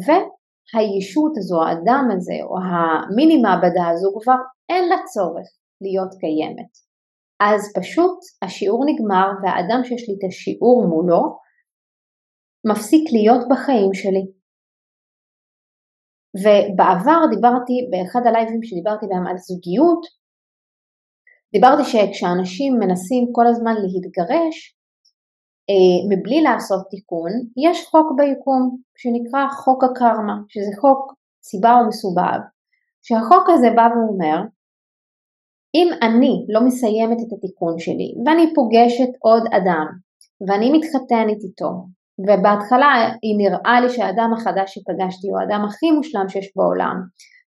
והישות 0.04 1.32
הזו, 1.38 1.58
האדם 1.62 2.04
הזה 2.14 2.38
או 2.48 2.54
המיני 2.66 3.36
מעבדה 3.44 3.86
הזו 3.92 4.08
כבר 4.22 4.40
אין 4.70 4.84
לה 4.88 4.96
צורך 5.12 5.48
להיות 5.84 6.12
קיימת. 6.20 6.72
אז 7.40 7.60
פשוט 7.78 8.18
השיעור 8.42 8.84
נגמר 8.90 9.28
והאדם 9.42 9.80
שיש 9.84 10.08
לי 10.08 10.14
את 10.18 10.24
השיעור 10.28 10.78
מולו 10.88 11.22
מפסיק 12.70 13.04
להיות 13.12 13.42
בחיים 13.50 13.94
שלי. 13.94 14.24
ובעבר 16.42 17.20
דיברתי, 17.34 17.76
באחד 17.90 18.22
הלייבים 18.26 18.62
שדיברתי 18.62 19.06
בהם 19.10 19.26
על 19.26 19.36
זוגיות, 19.46 20.02
דיברתי 21.52 21.84
שכשאנשים 21.84 22.78
מנסים 22.78 23.28
כל 23.32 23.46
הזמן 23.46 23.74
להתגרש, 23.82 24.76
אה, 25.70 26.16
מבלי 26.16 26.40
לעשות 26.40 26.86
תיקון, 26.90 27.30
יש 27.56 27.86
חוק 27.90 28.12
ביקום 28.16 28.76
שנקרא 28.96 29.48
חוק 29.48 29.84
הקרמה, 29.84 30.36
שזה 30.48 30.70
חוק 30.80 31.14
סיבה 31.42 31.80
ומסובב, 31.82 32.40
שהחוק 33.02 33.50
הזה 33.50 33.68
בא 33.76 33.88
ואומר 33.94 34.38
אם 35.74 35.88
אני 36.02 36.46
לא 36.48 36.60
מסיימת 36.66 37.18
את 37.20 37.32
התיקון 37.32 37.78
שלי 37.78 38.14
ואני 38.26 38.54
פוגשת 38.54 39.10
עוד 39.18 39.42
אדם 39.46 39.86
ואני 40.48 40.72
מתחתנת 40.72 41.40
איתו 41.44 41.72
ובהתחלה 42.18 42.92
היא 43.22 43.36
נראה 43.38 43.80
לי 43.80 43.90
שהאדם 43.90 44.30
החדש 44.34 44.74
שפגשתי 44.74 45.28
הוא 45.28 45.38
האדם 45.40 45.64
הכי 45.68 45.90
מושלם 45.90 46.28
שיש 46.28 46.52
בעולם 46.56 46.96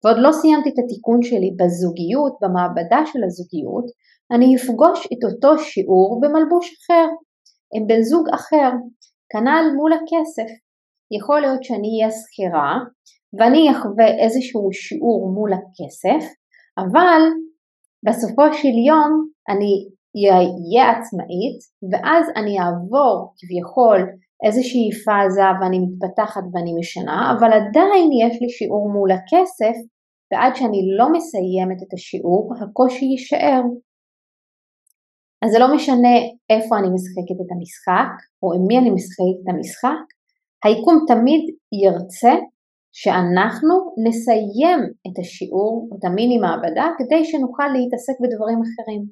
ועוד 0.04 0.16
לא 0.18 0.32
סיימתי 0.32 0.68
את 0.68 0.78
התיקון 0.84 1.22
שלי 1.22 1.50
בזוגיות, 1.58 2.34
במעבדה 2.42 3.00
של 3.06 3.24
הזוגיות, 3.24 3.84
אני 4.32 4.56
אפגוש 4.56 5.06
את 5.12 5.22
אותו 5.24 5.58
שיעור 5.58 6.20
במלבוש 6.22 6.66
אחר, 6.78 7.06
עם 7.74 7.86
בן 7.86 8.02
זוג 8.02 8.26
אחר, 8.34 8.70
כנ"ל 9.32 9.64
מול 9.76 9.92
הכסף. 9.92 10.50
יכול 11.16 11.40
להיות 11.40 11.64
שאני 11.64 11.88
אהיה 11.88 12.10
שכירה 12.10 12.78
ואני 13.38 13.70
אחווה 13.72 14.08
איזשהו 14.24 14.72
שיעור 14.72 15.32
מול 15.34 15.52
הכסף, 15.52 16.24
אבל 16.78 17.22
בסופו 18.06 18.42
של 18.52 18.74
יום 18.88 19.28
אני 19.48 19.72
אהיה 20.16 20.90
עצמאית 20.90 21.58
ואז 21.90 22.26
אני 22.36 22.60
אעבור 22.60 23.34
כביכול 23.38 24.00
איזושהי 24.46 24.90
פאזה 25.04 25.48
ואני 25.60 25.78
מתפתחת 25.78 26.42
ואני 26.52 26.72
משנה, 26.78 27.34
אבל 27.38 27.52
עדיין 27.52 28.08
יש 28.22 28.42
לי 28.42 28.48
שיעור 28.48 28.92
מול 28.92 29.10
הכסף 29.12 29.76
ועד 30.34 30.56
שאני 30.56 30.80
לא 30.98 31.06
מסיימת 31.12 31.82
את 31.82 31.92
השיעור 31.94 32.54
הקושי 32.60 33.04
יישאר. 33.04 33.62
אז 35.42 35.50
זה 35.52 35.58
לא 35.58 35.74
משנה 35.74 36.14
איפה 36.50 36.78
אני 36.78 36.88
משחקת 36.96 37.38
את 37.42 37.50
המשחק 37.54 38.12
או 38.42 38.46
עם 38.54 38.62
מי 38.68 38.78
אני 38.78 38.90
משחקת 38.90 39.36
את 39.42 39.48
המשחק, 39.52 40.04
היקום 40.64 40.96
תמיד 41.10 41.42
ירצה 41.82 42.34
שאנחנו 42.92 43.74
נסיים 44.06 44.80
את 45.06 45.16
השיעור, 45.20 45.74
את 45.94 46.04
המיני 46.04 46.38
מעבדה, 46.38 46.86
כדי 46.98 47.24
שנוכל 47.24 47.68
להתעסק 47.74 48.16
בדברים 48.22 48.60
אחרים. 48.66 49.02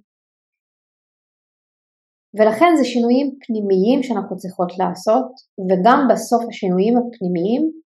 ולכן 2.37 2.71
זה 2.79 2.85
שינויים 2.85 3.27
פנימיים 3.43 4.03
שאנחנו 4.03 4.37
צריכות 4.37 4.73
לעשות, 4.79 5.31
וגם 5.67 5.99
בסוף 6.11 6.43
השינויים 6.49 6.95
הפנימיים 6.99 7.82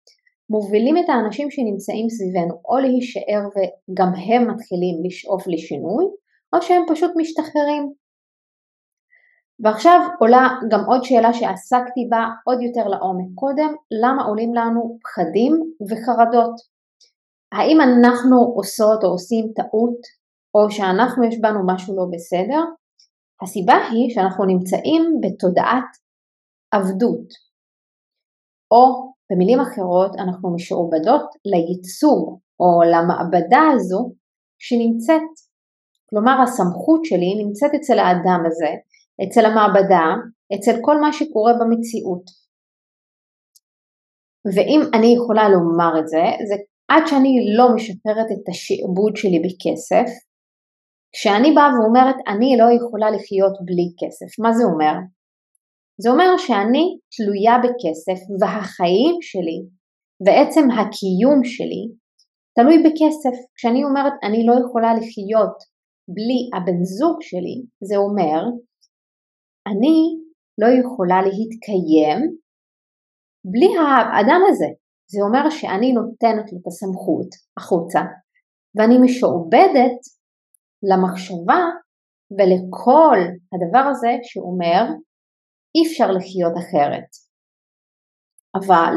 מובילים 0.53 0.97
את 0.99 1.09
האנשים 1.09 1.51
שנמצאים 1.51 2.09
סביבנו 2.11 2.55
או 2.69 2.79
להישאר 2.79 3.43
וגם 3.55 4.11
הם 4.27 4.51
מתחילים 4.51 5.05
לשאוף 5.05 5.47
לשינוי, 5.47 6.05
או 6.53 6.63
שהם 6.63 6.83
פשוט 6.89 7.11
משתחררים. 7.17 7.93
ועכשיו 9.61 10.01
עולה 10.21 10.49
גם 10.71 10.81
עוד 10.87 11.05
שאלה 11.05 11.33
שעסקתי 11.33 12.07
בה 12.11 12.25
עוד 12.45 12.63
יותר 12.63 12.89
לעומק 12.89 13.29
קודם, 13.35 13.75
למה 14.03 14.23
עולים 14.23 14.55
לנו 14.55 14.99
פחדים 15.03 15.53
וחרדות? 15.91 16.55
האם 17.53 17.79
אנחנו 17.81 18.37
עושות 18.57 19.05
או 19.05 19.09
עושים 19.09 19.53
טעות, 19.57 20.01
או 20.55 20.71
שאנחנו 20.71 21.25
יש 21.25 21.41
בנו 21.41 21.61
משהו 21.67 21.97
לא 21.97 22.05
בסדר? 22.13 22.63
הסיבה 23.43 23.75
היא 23.75 24.15
שאנחנו 24.15 24.45
נמצאים 24.45 25.03
בתודעת 25.23 25.91
עבדות, 26.71 27.29
או 28.71 29.12
במילים 29.33 29.61
אחרות 29.61 30.13
אנחנו 30.19 30.55
משועבדות 30.55 31.27
לייצוג 31.45 32.39
או 32.61 32.71
למעבדה 32.93 33.63
הזו 33.75 34.13
שנמצאת. 34.59 35.33
כלומר 36.11 36.43
הסמכות 36.43 37.05
שלי 37.05 37.45
נמצאת 37.45 37.71
אצל 37.75 37.99
האדם 37.99 38.41
הזה, 38.47 38.71
אצל 39.25 39.45
המעבדה, 39.47 40.07
אצל 40.55 40.75
כל 40.81 41.01
מה 41.01 41.13
שקורה 41.13 41.53
במציאות. 41.61 42.25
ואם 44.55 44.81
אני 44.95 45.15
יכולה 45.17 45.49
לומר 45.49 45.93
את 46.01 46.09
זה, 46.09 46.25
זה 46.49 46.55
עד 46.89 47.03
שאני 47.07 47.33
לא 47.59 47.75
משפרת 47.75 48.29
את 48.35 48.49
השעבוד 48.49 49.17
שלי 49.17 49.39
בכסף, 49.45 50.09
כשאני 51.15 51.51
באה 51.55 51.69
ואומרת 51.75 52.17
אני 52.29 52.57
לא 52.61 52.69
יכולה 52.77 53.11
לחיות 53.11 53.55
בלי 53.67 53.89
כסף, 54.01 54.39
מה 54.43 54.53
זה 54.53 54.65
אומר? 54.65 54.95
זה 56.01 56.11
אומר 56.11 56.37
שאני 56.39 56.85
תלויה 57.17 57.55
בכסף 57.65 58.21
והחיים 58.41 59.17
שלי 59.21 59.59
ועצם 60.27 60.71
הקיום 60.71 61.45
שלי 61.45 61.83
תלוי 62.55 62.79
בכסף. 62.79 63.37
כשאני 63.55 63.85
אומרת 63.85 64.13
אני 64.23 64.47
לא 64.47 64.55
יכולה 64.65 64.95
לחיות 64.95 65.57
בלי 66.09 66.41
הבן 66.55 66.85
זוג 66.85 67.17
שלי, 67.21 67.57
זה 67.89 67.97
אומר 67.97 68.41
אני 69.67 69.97
לא 70.59 70.67
יכולה 70.81 71.19
להתקיים 71.27 72.19
בלי 73.45 73.71
האדם 73.79 74.41
הזה. 74.49 74.67
זה 75.13 75.19
אומר 75.23 75.51
שאני 75.51 75.93
נותנת 75.93 76.53
לו 76.53 76.59
את 76.59 76.67
הסמכות 76.67 77.29
החוצה 77.59 78.01
ואני 78.75 78.99
משועבדת 79.05 79.99
למחשבה 80.91 81.63
ולכל 82.37 83.19
הדבר 83.53 83.85
הזה 83.91 84.13
שאומר 84.23 84.83
אי 85.75 85.81
אפשר 85.87 86.11
לחיות 86.11 86.53
אחרת. 86.63 87.09
אבל 88.55 88.95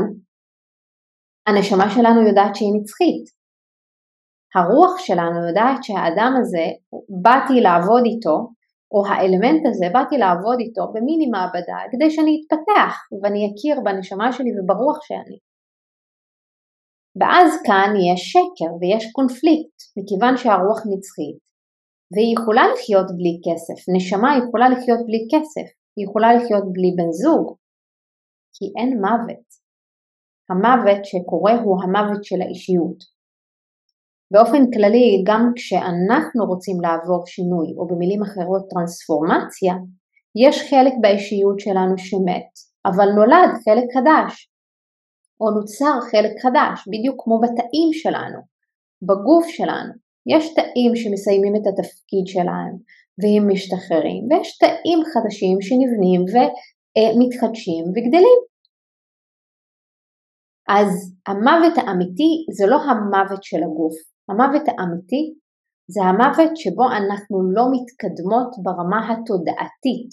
הנשמה 1.47 1.89
שלנו 1.95 2.27
יודעת 2.27 2.55
שהיא 2.55 2.73
נצחית. 2.79 3.25
הרוח 4.55 4.99
שלנו 4.99 5.47
יודעת 5.47 5.83
שהאדם 5.83 6.33
הזה, 6.39 6.65
באתי 7.21 7.61
לעבוד 7.61 8.03
איתו, 8.05 8.37
או 8.91 8.99
האלמנט 9.07 9.63
הזה, 9.69 9.85
באתי 9.93 10.17
לעבוד 10.17 10.59
איתו 10.59 10.83
במיני 10.93 11.27
מעבדה 11.33 11.79
כדי 11.91 12.11
שאני 12.11 12.33
אתפתח 12.39 12.93
ואני 13.21 13.41
אכיר 13.49 13.75
בנשמה 13.85 14.31
שלי 14.33 14.51
וברוח 14.55 14.97
שאני. 15.07 15.37
ואז 17.19 17.49
כאן 17.67 17.89
יש 18.09 18.21
שקר 18.31 18.71
ויש 18.79 19.11
קונפליקט, 19.11 19.77
מכיוון 19.97 20.37
שהרוח 20.37 20.79
נצחית, 20.91 21.39
והיא 22.13 22.35
יכולה 22.37 22.63
לחיות 22.73 23.07
בלי 23.17 23.35
כסף, 23.45 23.79
נשמה 23.95 24.29
יכולה 24.41 24.69
לחיות 24.69 25.01
בלי 25.07 25.21
כסף, 25.31 25.67
היא 25.95 26.05
יכולה 26.07 26.33
לחיות 26.33 26.63
בלי 26.73 26.91
בן 26.97 27.11
זוג, 27.11 27.55
כי 28.53 28.65
אין 28.77 29.01
מוות. 29.01 29.47
המוות 30.49 31.05
שקורה 31.05 31.53
הוא 31.61 31.83
המוות 31.83 32.23
של 32.23 32.41
האישיות. 32.41 33.15
באופן 34.31 34.71
כללי, 34.73 35.23
גם 35.27 35.51
כשאנחנו 35.55 36.45
רוצים 36.45 36.77
לעבור 36.81 37.25
שינוי, 37.25 37.67
או 37.77 37.87
במילים 37.87 38.21
אחרות 38.23 38.63
טרנספורמציה, 38.69 39.73
יש 40.43 40.69
חלק 40.69 40.93
באישיות 41.01 41.59
שלנו 41.59 41.97
שמת, 41.97 42.51
אבל 42.85 43.07
נולד 43.15 43.49
חלק 43.65 43.87
חדש, 43.95 44.49
או 45.41 45.45
נוצר 45.51 45.95
חלק 46.11 46.33
חדש, 46.43 46.87
בדיוק 46.91 47.21
כמו 47.23 47.39
בתאים 47.43 47.89
שלנו, 47.93 48.39
בגוף 49.07 49.45
שלנו. 49.47 49.93
יש 50.33 50.53
תאים 50.53 50.95
שמסיימים 50.95 51.55
את 51.55 51.65
התפקיד 51.67 52.25
שלהם 52.27 52.73
והם 53.19 53.43
משתחררים, 53.51 54.23
ויש 54.29 54.57
תאים 54.57 54.99
חדשים 55.11 55.57
שנבנים 55.65 56.21
ומתחדשים 56.31 57.83
וגדלים. 57.93 58.39
אז 60.69 60.89
המוות 61.27 61.75
האמיתי 61.77 62.31
זה 62.57 62.65
לא 62.67 62.77
המוות 62.87 63.43
של 63.43 63.61
הגוף, 63.63 63.95
המוות 64.29 64.65
האמיתי 64.67 65.23
זה 65.93 66.01
המוות 66.03 66.57
שבו 66.57 66.85
אנחנו 66.99 67.37
לא 67.55 67.63
מתקדמות 67.73 68.49
ברמה 68.63 68.99
התודעתית, 69.09 70.11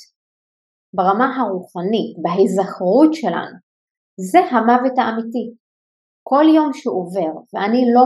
ברמה 0.96 1.26
הרוחנית, 1.36 2.12
בהיזכרות 2.22 3.14
שלנו. 3.14 3.56
זה 4.30 4.38
המוות 4.38 4.98
האמיתי. 4.98 5.46
כל 6.22 6.44
יום 6.54 6.70
שעובר 6.72 7.32
ואני 7.52 7.82
לא 7.94 8.02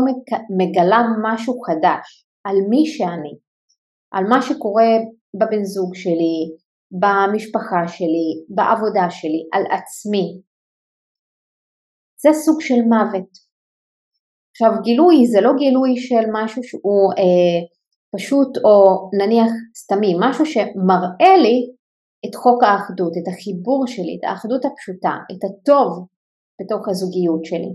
מגלה 0.59 1.01
משהו 1.23 1.61
חדש 1.61 2.27
על 2.45 2.57
מי 2.71 2.87
שאני, 2.87 3.35
על 4.17 4.25
מה 4.29 4.43
שקורה 4.43 4.93
בבן 5.39 5.65
זוג 5.65 5.95
שלי, 5.95 6.39
במשפחה 7.01 7.89
שלי, 7.89 8.29
בעבודה 8.57 9.07
שלי, 9.11 9.43
על 9.53 9.63
עצמי, 9.77 10.27
זה 12.23 12.31
סוג 12.45 12.61
של 12.61 12.81
מוות. 12.93 13.31
עכשיו 14.51 14.71
גילוי 14.83 15.27
זה 15.27 15.41
לא 15.41 15.53
גילוי 15.59 15.97
של 15.97 16.25
משהו 16.33 16.63
שהוא 16.63 17.13
אה, 17.19 17.59
פשוט 18.15 18.57
או 18.65 18.77
נניח 19.21 19.51
סתמי, 19.77 20.13
משהו 20.21 20.47
שמראה 20.47 21.35
לי 21.45 21.59
את 22.27 22.35
חוק 22.35 22.63
האחדות, 22.63 23.13
את 23.19 23.27
החיבור 23.29 23.87
שלי, 23.87 24.15
את 24.19 24.25
האחדות 24.25 24.65
הפשוטה, 24.65 25.15
את 25.33 25.43
הטוב 25.47 26.07
בתוך 26.61 26.89
הזוגיות 26.89 27.45
שלי. 27.45 27.73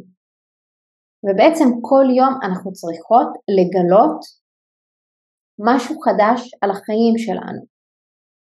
ובעצם 1.24 1.70
כל 1.82 2.06
יום 2.18 2.34
אנחנו 2.48 2.72
צריכות 2.72 3.30
לגלות 3.58 4.41
משהו 5.70 5.96
חדש 6.06 6.40
על 6.62 6.72
החיים 6.72 7.16
שלנו, 7.18 7.62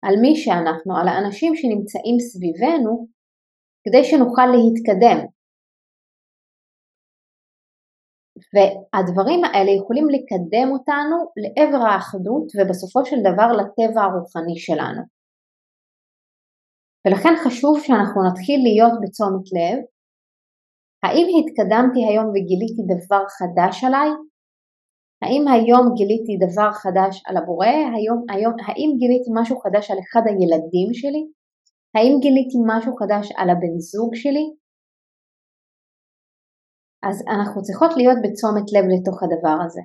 על 0.06 0.16
מי 0.22 0.36
שאנחנו, 0.36 0.92
על 1.00 1.08
האנשים 1.08 1.52
שנמצאים 1.56 2.18
סביבנו, 2.30 3.08
כדי 3.84 4.04
שנוכל 4.04 4.48
להתקדם. 4.54 5.20
והדברים 8.54 9.42
האלה 9.44 9.72
יכולים 9.80 10.08
לקדם 10.16 10.68
אותנו 10.76 11.18
לעבר 11.42 11.82
האחדות 11.86 12.48
ובסופו 12.56 13.06
של 13.06 13.20
דבר 13.28 13.50
לטבע 13.60 14.02
הרוחני 14.04 14.58
שלנו. 14.66 15.02
ולכן 17.02 17.34
חשוב 17.44 17.74
שאנחנו 17.84 18.20
נתחיל 18.28 18.60
להיות 18.68 18.96
בתשומת 19.02 19.46
לב, 19.58 19.78
האם 21.04 21.28
התקדמתי 21.38 22.02
היום 22.10 22.28
וגיליתי 22.30 22.82
דבר 22.94 23.24
חדש 23.38 23.84
עליי? 23.84 24.10
האם 25.22 25.44
היום 25.54 25.86
גיליתי 25.98 26.34
דבר 26.46 26.72
חדש 26.72 27.24
על 27.28 27.38
הבורא? 27.38 27.68
היום, 27.96 28.20
היום, 28.34 28.54
האם 28.68 28.90
גיליתי 29.00 29.30
משהו 29.40 29.60
חדש 29.60 29.92
על 29.92 29.98
אחד 30.06 30.24
הילדים 30.28 30.90
שלי? 30.94 31.24
האם 31.96 32.14
גיליתי 32.24 32.58
משהו 32.72 32.92
חדש 33.00 33.26
על 33.38 33.50
הבן 33.50 33.76
זוג 33.92 34.12
שלי? 34.16 34.46
אז 37.08 37.18
אנחנו 37.36 37.62
צריכות 37.62 37.92
להיות 37.98 38.20
בתשומת 38.24 38.68
לב 38.76 38.86
לתוך 38.94 39.18
הדבר 39.24 39.58
הזה. 39.66 39.82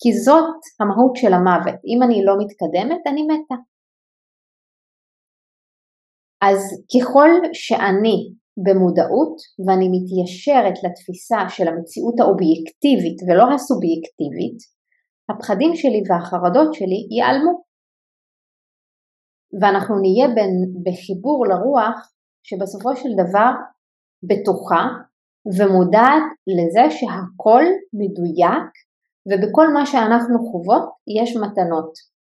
כי 0.00 0.10
זאת 0.24 0.60
המהות 0.80 1.14
של 1.20 1.32
המוות. 1.36 1.78
אם 1.90 1.98
אני 2.04 2.18
לא 2.26 2.34
מתקדמת, 2.40 3.02
אני 3.10 3.22
מתה. 3.30 3.58
אז 6.48 6.60
ככל 6.92 7.30
שאני 7.52 8.16
במודעות 8.64 9.36
ואני 9.64 9.88
מתיישרת 9.94 10.76
לתפיסה 10.84 11.38
של 11.48 11.68
המציאות 11.68 12.16
האובייקטיבית 12.20 13.18
ולא 13.26 13.54
הסובייקטיבית, 13.54 14.58
הפחדים 15.30 15.72
שלי 15.80 16.02
והחרדות 16.08 16.74
שלי 16.74 17.00
ייעלמו. 17.10 17.54
ואנחנו 19.60 19.94
נהיה 20.02 20.28
בין, 20.34 20.54
בחיבור 20.84 21.46
לרוח 21.46 21.96
שבסופו 22.46 22.96
של 22.96 23.12
דבר 23.22 23.50
בטוחה 24.28 24.84
ומודעת 25.58 26.26
לזה 26.56 26.84
שהכל 26.96 27.64
מדויק 28.00 28.70
ובכל 29.28 29.66
מה 29.74 29.86
שאנחנו 29.86 30.38
חוות 30.50 30.84
יש 31.20 31.36
מתנות. 31.36 32.17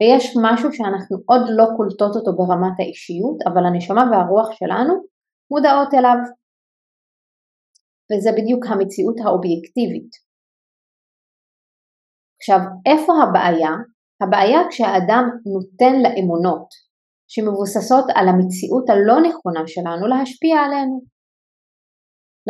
ויש 0.00 0.24
משהו 0.44 0.72
שאנחנו 0.72 1.16
עוד 1.30 1.42
לא 1.58 1.66
קולטות 1.76 2.16
אותו 2.16 2.30
ברמת 2.36 2.76
האישיות, 2.78 3.38
אבל 3.46 3.62
הנשמה 3.66 4.02
והרוח 4.10 4.48
שלנו 4.58 4.94
מודעות 5.50 5.94
אליו. 5.94 6.18
וזה 8.08 8.30
בדיוק 8.38 8.62
המציאות 8.66 9.16
האובייקטיבית. 9.24 10.10
עכשיו, 12.38 12.60
איפה 12.90 13.12
הבעיה? 13.22 13.72
הבעיה 14.22 14.60
כשהאדם 14.70 15.24
נותן 15.54 15.94
לאמונות 16.02 16.68
שמבוססות 17.32 18.06
על 18.16 18.26
המציאות 18.28 18.86
הלא 18.90 19.16
נכונה 19.28 19.62
שלנו 19.66 20.04
להשפיע 20.06 20.56
עלינו. 20.64 20.96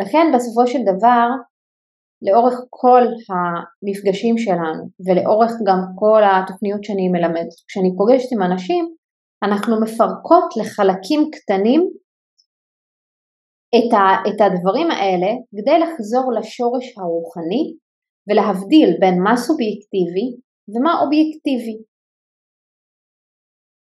לכן 0.01 0.25
בסופו 0.35 0.67
של 0.67 0.81
דבר 0.91 1.27
לאורך 2.25 2.55
כל 2.69 3.03
המפגשים 3.29 4.37
שלנו 4.37 4.83
ולאורך 5.05 5.51
גם 5.67 5.79
כל 6.01 6.21
התוכניות 6.25 6.83
שאני 6.83 7.09
מלמדת, 7.09 7.53
כשאני 7.67 7.91
פוגשת 7.97 8.29
עם 8.33 8.41
אנשים, 8.47 8.83
אנחנו 9.45 9.81
מפרקות 9.83 10.49
לחלקים 10.59 11.21
קטנים 11.35 11.81
את, 13.75 13.89
ה, 13.93 14.05
את 14.29 14.39
הדברים 14.45 14.91
האלה 14.91 15.31
כדי 15.55 15.77
לחזור 15.79 16.25
לשורש 16.37 16.85
הרוחני 16.97 17.63
ולהבדיל 18.27 18.89
בין 19.01 19.15
מה 19.25 19.33
סובייקטיבי 19.45 20.27
ומה 20.71 20.91
אובייקטיבי. 21.01 21.77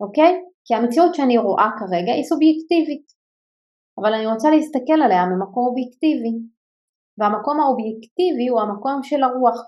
אוקיי? 0.04 0.34
כי 0.66 0.76
המציאות 0.76 1.16
שאני 1.16 1.38
רואה 1.38 1.70
כרגע 1.80 2.12
היא 2.14 2.24
סובייקטיבית, 2.24 3.06
אבל 3.98 4.14
אני 4.14 4.28
רוצה 4.34 4.50
להסתכל 4.50 5.00
עליה 5.06 5.24
ממקום 5.26 5.64
אובייקטיבי. 5.68 6.34
והמקום 7.20 7.60
האובייקטיבי 7.60 8.48
הוא 8.50 8.62
המקום 8.62 9.04
של 9.04 9.24
הרוח. 9.24 9.60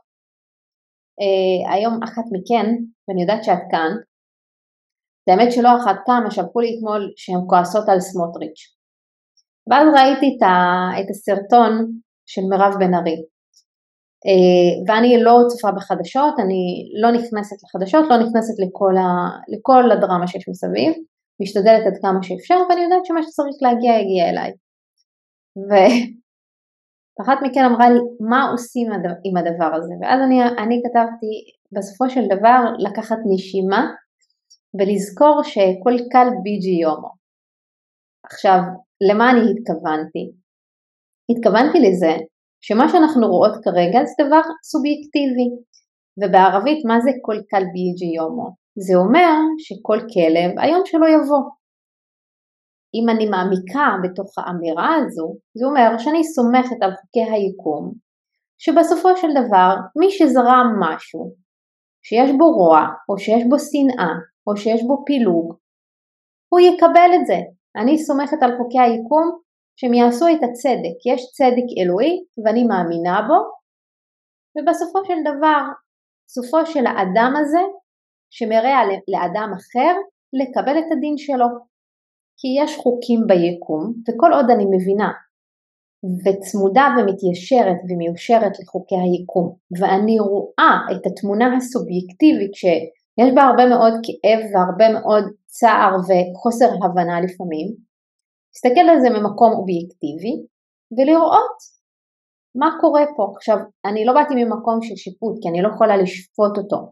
Uh, 1.22 1.74
היום 1.74 2.04
אחת 2.04 2.24
מכן, 2.32 2.68
ואני 3.08 3.22
יודעת 3.22 3.44
שאת 3.44 3.64
כאן, 3.72 3.92
את 5.24 5.30
האמת 5.30 5.52
שלא 5.52 5.70
אחת 5.78 5.96
כמה 6.06 6.32
שלחו 6.32 6.60
לי 6.60 6.70
אתמול 6.78 7.14
שהן 7.16 7.42
כועסות 7.50 7.90
על 7.90 8.00
סמוטריץ'. 8.00 8.62
ואז 9.68 9.88
ראיתי 9.98 10.38
את 11.00 11.10
הסרטון 11.10 11.72
של 12.26 12.42
מירב 12.50 12.74
בן 12.80 12.94
ארי, 12.94 13.18
אה, 14.28 14.74
ואני 14.88 15.24
לא 15.24 15.36
צופה 15.48 15.72
בחדשות, 15.72 16.34
אני 16.40 16.62
לא 17.02 17.12
נכנסת 17.12 17.58
לחדשות, 17.64 18.06
לא 18.10 18.18
נכנסת 18.18 18.56
לכל, 18.64 18.94
ה, 18.98 19.08
לכל 19.48 19.92
הדרמה 19.92 20.28
שיש 20.28 20.50
מסביב, 20.50 20.94
משתדלת 21.42 21.84
עד 21.88 21.98
כמה 22.02 22.20
שאפשר, 22.24 22.58
ואני 22.70 22.82
יודעת 22.82 23.06
שמה 23.06 23.24
שצריך 23.24 23.56
להגיע 23.62 23.94
יגיע 24.02 24.30
אליי. 24.30 24.52
ואחת 27.20 27.38
מכן 27.44 27.64
אמרה 27.66 27.90
לי, 27.90 28.00
מה 28.20 28.50
עושים 28.52 28.92
עם 29.24 29.38
הדבר 29.38 29.76
הזה? 29.76 29.94
ואז 30.02 30.20
אני, 30.22 30.44
אני 30.44 30.82
כתבתי, 30.86 31.34
בסופו 31.72 32.10
של 32.10 32.26
דבר 32.26 32.60
לקחת 32.80 33.18
נשימה 33.34 33.92
ולזכור 34.80 35.42
שכל 35.44 35.96
קל 36.12 36.28
ביג'י 36.44 36.82
יומו. 36.82 37.10
עכשיו, 38.26 38.60
למה 39.10 39.32
אני 39.32 39.42
התכוונתי? 39.52 40.32
התכוונתי 41.32 41.80
לזה 41.80 42.14
שמה 42.62 42.90
שאנחנו 42.90 43.28
רואות 43.28 43.56
כרגע 43.64 44.00
זה 44.06 44.24
דבר 44.26 44.42
סובייקטיבי, 44.64 45.50
ובערבית 46.20 46.86
מה 46.86 47.00
זה 47.02 47.12
כל 47.22 47.38
קל 47.50 47.64
ביג'י 47.74 48.16
יומו? 48.16 48.50
זה 48.76 48.96
אומר 48.96 49.34
שכל 49.58 50.00
כלב 50.14 50.52
היום 50.60 50.82
שלו 50.86 51.08
יבוא. 51.08 51.44
אם 52.96 53.10
אני 53.10 53.26
מעמיקה 53.30 53.88
בתוך 54.04 54.38
האמירה 54.38 54.96
הזו, 54.96 55.36
זה 55.54 55.66
אומר 55.66 55.98
שאני 55.98 56.24
סומכת 56.24 56.80
על 56.82 56.92
חוקי 56.96 57.24
היקום, 57.32 57.94
שבסופו 58.58 59.18
של 59.18 59.28
דבר 59.32 59.76
מי 60.00 60.12
שזרם 60.12 60.68
משהו, 60.80 61.34
שיש 62.04 62.32
בו 62.38 62.52
רוע, 62.52 62.88
או 63.10 63.18
שיש 63.18 63.44
בו 63.50 63.60
שנאה, 63.60 64.14
או 64.48 64.58
שיש 64.58 64.84
בו 64.84 65.04
פילוג, 65.06 65.56
הוא 66.50 66.60
יקבל 66.60 67.12
את 67.16 67.26
זה. 67.26 67.40
אני 67.76 67.98
סומכת 67.98 68.38
על 68.44 68.58
חוקי 68.58 68.80
היקום 68.80 69.40
שהם 69.76 69.94
יעשו 69.94 70.26
את 70.28 70.42
הצדק, 70.44 70.98
יש 71.12 71.22
צדק 71.32 71.68
אלוהי 71.80 72.14
ואני 72.46 72.64
מאמינה 72.64 73.22
בו, 73.28 73.40
ובסופו 74.56 75.06
של 75.06 75.20
דבר, 75.22 75.62
סופו 76.30 76.66
של 76.66 76.86
האדם 76.86 77.34
הזה, 77.40 77.64
שמרע 78.30 78.78
לאדם 79.08 79.50
אחר, 79.60 79.94
לקבל 80.34 80.80
את 80.80 80.92
הדין 80.92 81.18
שלו. 81.18 81.71
כי 82.42 82.48
יש 82.64 82.78
חוקים 82.78 83.20
ביקום, 83.28 83.94
וכל 84.06 84.34
עוד 84.34 84.46
אני 84.56 84.66
מבינה 84.76 85.12
וצמודה 86.24 86.86
ומתיישרת 86.96 87.80
ומיושרת 87.88 88.54
לחוקי 88.60 88.96
היקום, 89.04 89.48
ואני 89.80 90.20
רואה 90.20 90.74
את 90.92 91.04
התמונה 91.08 91.48
הסובייקטיבית 91.56 92.54
שיש 92.54 93.30
בה 93.36 93.42
הרבה 93.44 93.66
מאוד 93.66 93.94
כאב 94.06 94.40
והרבה 94.52 94.88
מאוד 95.00 95.24
צער 95.46 95.94
וחוסר 96.08 96.70
הבנה 96.84 97.22
לפעמים, 97.26 97.68
להסתכל 98.52 98.86
על 98.92 99.00
זה 99.02 99.10
ממקום 99.10 99.52
אובייקטיבי 99.54 100.36
ולראות 100.96 101.58
מה 102.56 102.70
קורה 102.82 103.04
פה. 103.16 103.24
עכשיו, 103.36 103.58
אני 103.86 104.06
לא 104.06 104.14
באתי 104.14 104.34
ממקום 104.36 104.82
של 104.82 104.96
שיפוט, 104.96 105.36
כי 105.42 105.50
אני 105.50 105.62
לא 105.62 105.70
יכולה 105.74 105.98
לשפוט 105.98 106.58
אותו. 106.58 106.92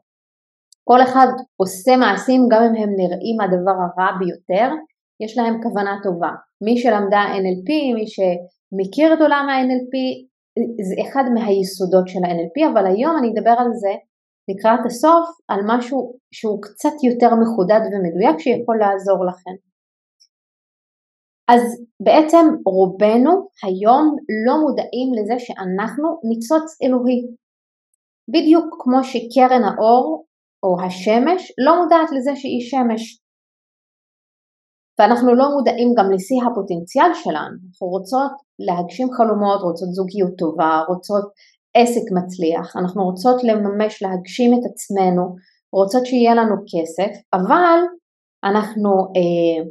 כל 0.84 1.02
אחד 1.02 1.28
עושה 1.58 1.98
מעשים 1.98 2.42
גם 2.52 2.62
אם 2.64 2.76
הם 2.82 2.90
נראים 3.00 3.38
הדבר 3.42 3.76
הרע 3.82 4.12
ביותר, 4.20 4.70
יש 5.24 5.38
להם 5.38 5.62
כוונה 5.64 6.00
טובה. 6.04 6.32
מי 6.64 6.78
שלמדה 6.78 7.22
NLP, 7.42 7.70
מי 7.96 8.06
שמכיר 8.08 9.14
את 9.14 9.22
עולם 9.22 9.46
ה-NLP, 9.50 9.96
זה 10.88 10.96
אחד 11.02 11.24
מהיסודות 11.34 12.08
של 12.08 12.20
ה-NLP, 12.26 12.72
אבל 12.74 12.86
היום 12.86 13.18
אני 13.20 13.28
אדבר 13.32 13.56
על 13.58 13.72
זה 13.74 13.94
לקראת 14.50 14.86
הסוף, 14.86 15.26
על 15.48 15.60
משהו 15.68 16.14
שהוא 16.34 16.62
קצת 16.62 16.96
יותר 17.04 17.30
מחודד 17.42 17.82
ומדויק 17.92 18.40
שיכול 18.40 18.78
לעזור 18.80 19.26
לכם. 19.26 19.56
אז 21.52 21.62
בעצם 22.04 22.46
רובנו 22.66 23.32
היום 23.64 24.16
לא 24.46 24.54
מודעים 24.62 25.10
לזה 25.18 25.40
שאנחנו 25.40 26.08
ניצוץ 26.30 26.82
אלוהי. 26.84 27.22
בדיוק 28.34 28.66
כמו 28.80 29.04
שקרן 29.04 29.64
האור 29.64 30.26
או 30.64 30.82
השמש 30.86 31.52
לא 31.66 31.84
מודעת 31.84 32.10
לזה 32.12 32.32
שהיא 32.36 32.62
שמש. 32.62 33.20
ואנחנו 35.00 35.36
לא 35.36 35.50
מודעים 35.50 35.94
גם 35.98 36.12
לשיא 36.12 36.38
הפוטנציאל 36.52 37.14
שלנו. 37.14 37.58
אנחנו 37.68 37.88
רוצות 37.88 38.32
להגשים 38.60 39.08
חלומות, 39.14 39.62
רוצות 39.62 39.90
זוגיות 39.90 40.32
טובה, 40.38 40.82
רוצות 40.88 41.24
עסק 41.74 42.12
מצליח, 42.12 42.76
אנחנו 42.76 43.04
רוצות 43.04 43.44
לממש, 43.44 44.04
להגשים 44.04 44.54
את 44.54 44.72
עצמנו, 44.72 45.36
רוצות 45.72 46.06
שיהיה 46.06 46.36
לנו 46.36 46.56
כסף, 46.56 47.12
אבל 47.34 47.80
אנחנו 48.44 48.90
אה, 48.90 49.64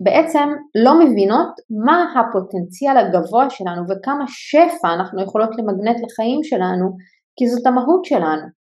בעצם 0.00 0.48
לא 0.84 1.00
מבינות 1.00 1.48
מה 1.84 2.04
הפוטנציאל 2.16 2.96
הגבוה 2.96 3.50
שלנו 3.50 3.82
וכמה 3.88 4.24
שפע 4.28 4.88
אנחנו 4.94 5.22
יכולות 5.22 5.50
למגנט 5.58 5.96
לחיים 6.04 6.44
שלנו, 6.44 6.96
כי 7.36 7.48
זאת 7.48 7.66
המהות 7.66 8.04
שלנו. 8.04 8.59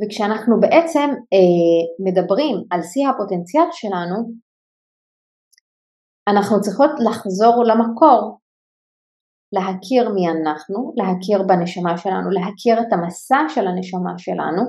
וכשאנחנו 0.00 0.60
בעצם 0.60 1.08
אה, 1.34 1.82
מדברים 2.06 2.56
על 2.70 2.82
שיא 2.82 3.08
הפוטנציאל 3.08 3.68
שלנו, 3.72 4.16
אנחנו 6.28 6.60
צריכות 6.60 6.90
לחזור 7.08 7.64
למקור, 7.64 8.38
להכיר 9.52 10.08
מי 10.14 10.28
אנחנו, 10.28 10.92
להכיר 10.96 11.42
בנשמה 11.48 11.98
שלנו, 11.98 12.30
להכיר 12.30 12.80
את 12.80 12.92
המסע 12.92 13.40
של 13.48 13.66
הנשמה 13.66 14.14
שלנו, 14.18 14.62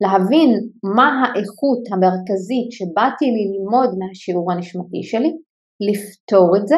להבין 0.00 0.50
מה 0.96 1.08
האיכות 1.22 1.82
המרכזית 1.92 2.68
שבאתי 2.76 3.26
ללמוד 3.36 3.90
מהשיעור 3.98 4.52
הנשמתי 4.52 5.02
שלי, 5.02 5.32
לפתור 5.88 6.56
את 6.56 6.68
זה, 6.68 6.76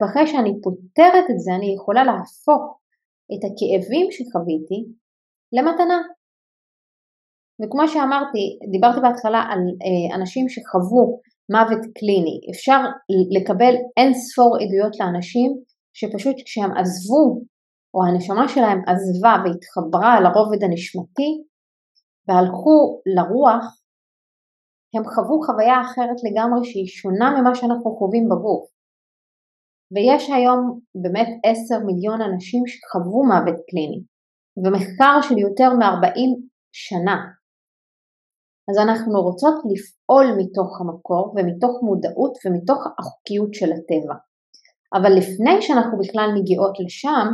ואחרי 0.00 0.26
שאני 0.26 0.52
פותרת 0.62 1.26
את 1.30 1.38
זה 1.38 1.50
אני 1.54 1.74
יכולה 1.74 2.04
להפוך 2.04 2.62
את 3.32 3.42
הכאבים 3.44 4.06
שחוויתי 4.10 4.78
למתנה. 5.52 6.15
וכמו 7.60 7.88
שאמרתי, 7.88 8.42
דיברתי 8.72 9.00
בהתחלה 9.00 9.42
על 9.50 9.60
אה, 9.84 10.16
אנשים 10.16 10.48
שחוו 10.48 11.20
מוות 11.54 11.82
קליני, 11.98 12.36
אפשר 12.50 12.80
לקבל 13.36 13.74
אין 13.96 14.14
ספור 14.14 14.56
עדויות 14.60 14.94
לאנשים 15.00 15.50
שפשוט 15.98 16.36
כשהם 16.44 16.70
עזבו, 16.76 17.24
או 17.94 17.98
הנשמה 18.06 18.48
שלהם 18.48 18.80
עזבה 18.88 19.34
והתחברה 19.42 20.20
לרובד 20.20 20.64
הנשמתי, 20.64 21.30
והלכו 22.28 23.00
לרוח, 23.16 23.64
הם 24.94 25.04
חוו 25.04 25.42
חוויה 25.46 25.80
אחרת 25.80 26.18
לגמרי 26.26 26.60
שהיא 26.64 26.86
שונה 26.86 27.28
ממה 27.36 27.54
שאנחנו 27.54 27.96
חווים 27.98 28.24
בגוף. 28.28 28.64
ויש 29.92 30.30
היום 30.30 30.80
באמת 31.02 31.28
עשר 31.46 31.78
מיליון 31.86 32.20
אנשים 32.22 32.62
שחוו 32.66 33.24
מוות 33.24 33.58
קליני, 33.68 34.00
ומחקר 34.62 35.16
של 35.28 35.38
יותר 35.38 35.70
מ-40 35.78 36.30
שנה. 36.72 37.35
אז 38.70 38.78
אנחנו 38.78 39.22
רוצות 39.22 39.54
לפעול 39.72 40.26
מתוך 40.38 40.80
המקור 40.80 41.34
ומתוך 41.36 41.82
מודעות 41.82 42.38
ומתוך 42.44 42.86
החוקיות 42.98 43.54
של 43.54 43.70
הטבע. 43.72 44.14
אבל 44.94 45.12
לפני 45.12 45.62
שאנחנו 45.62 45.98
בכלל 45.98 46.30
מגיעות 46.34 46.74
לשם, 46.84 47.26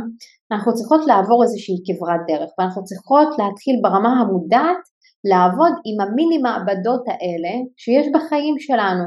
אנחנו 0.51 0.73
צריכות 0.73 1.01
לעבור 1.07 1.43
איזושהי 1.43 1.75
כברת 1.85 2.21
דרך, 2.27 2.49
ואנחנו 2.57 2.83
צריכות 2.83 3.27
להתחיל 3.39 3.75
ברמה 3.83 4.11
המודעת 4.19 4.83
לעבוד 5.29 5.73
עם 5.85 5.97
המיני 6.01 6.37
מעבדות 6.37 7.03
האלה 7.07 7.53
שיש 7.77 8.07
בחיים 8.13 8.55
שלנו, 8.59 9.03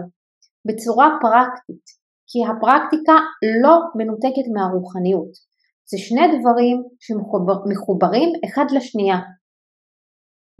בצורה 0.67 1.09
פרקטית, 1.23 1.87
כי 2.29 2.39
הפרקטיקה 2.47 3.17
לא 3.63 3.75
מנותקת 3.95 4.47
מהרוחניות. 4.55 5.33
זה 5.91 5.99
שני 5.99 6.27
דברים 6.41 6.83
שמחוברים 7.01 8.29
אחד 8.47 8.67
לשנייה. 8.71 9.19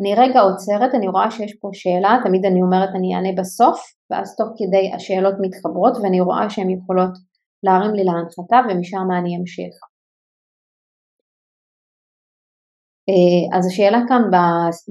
אני 0.01 0.15
רגע 0.15 0.41
עוצרת, 0.41 0.95
אני 0.95 1.09
רואה 1.09 1.31
שיש 1.31 1.55
פה 1.61 1.69
שאלה, 1.73 2.19
תמיד 2.25 2.45
אני 2.45 2.63
אומרת 2.63 2.89
אני 2.95 3.15
אענה 3.15 3.33
בסוף, 3.41 3.79
ואז 4.11 4.37
תוך 4.37 4.49
כדי 4.59 4.93
השאלות 4.95 5.35
מתחברות 5.41 5.95
ואני 6.03 6.21
רואה 6.21 6.51
שהן 6.51 6.71
יכולות 6.71 7.15
להרים 7.63 7.95
לי 7.95 8.05
להנחתה 8.05 8.59
ומשם 8.65 9.09
אני 9.19 9.37
אמשיך. 9.37 9.75
אה, 13.09 13.59
אז 13.59 13.67
השאלה 13.67 14.01
כאן 14.09 14.23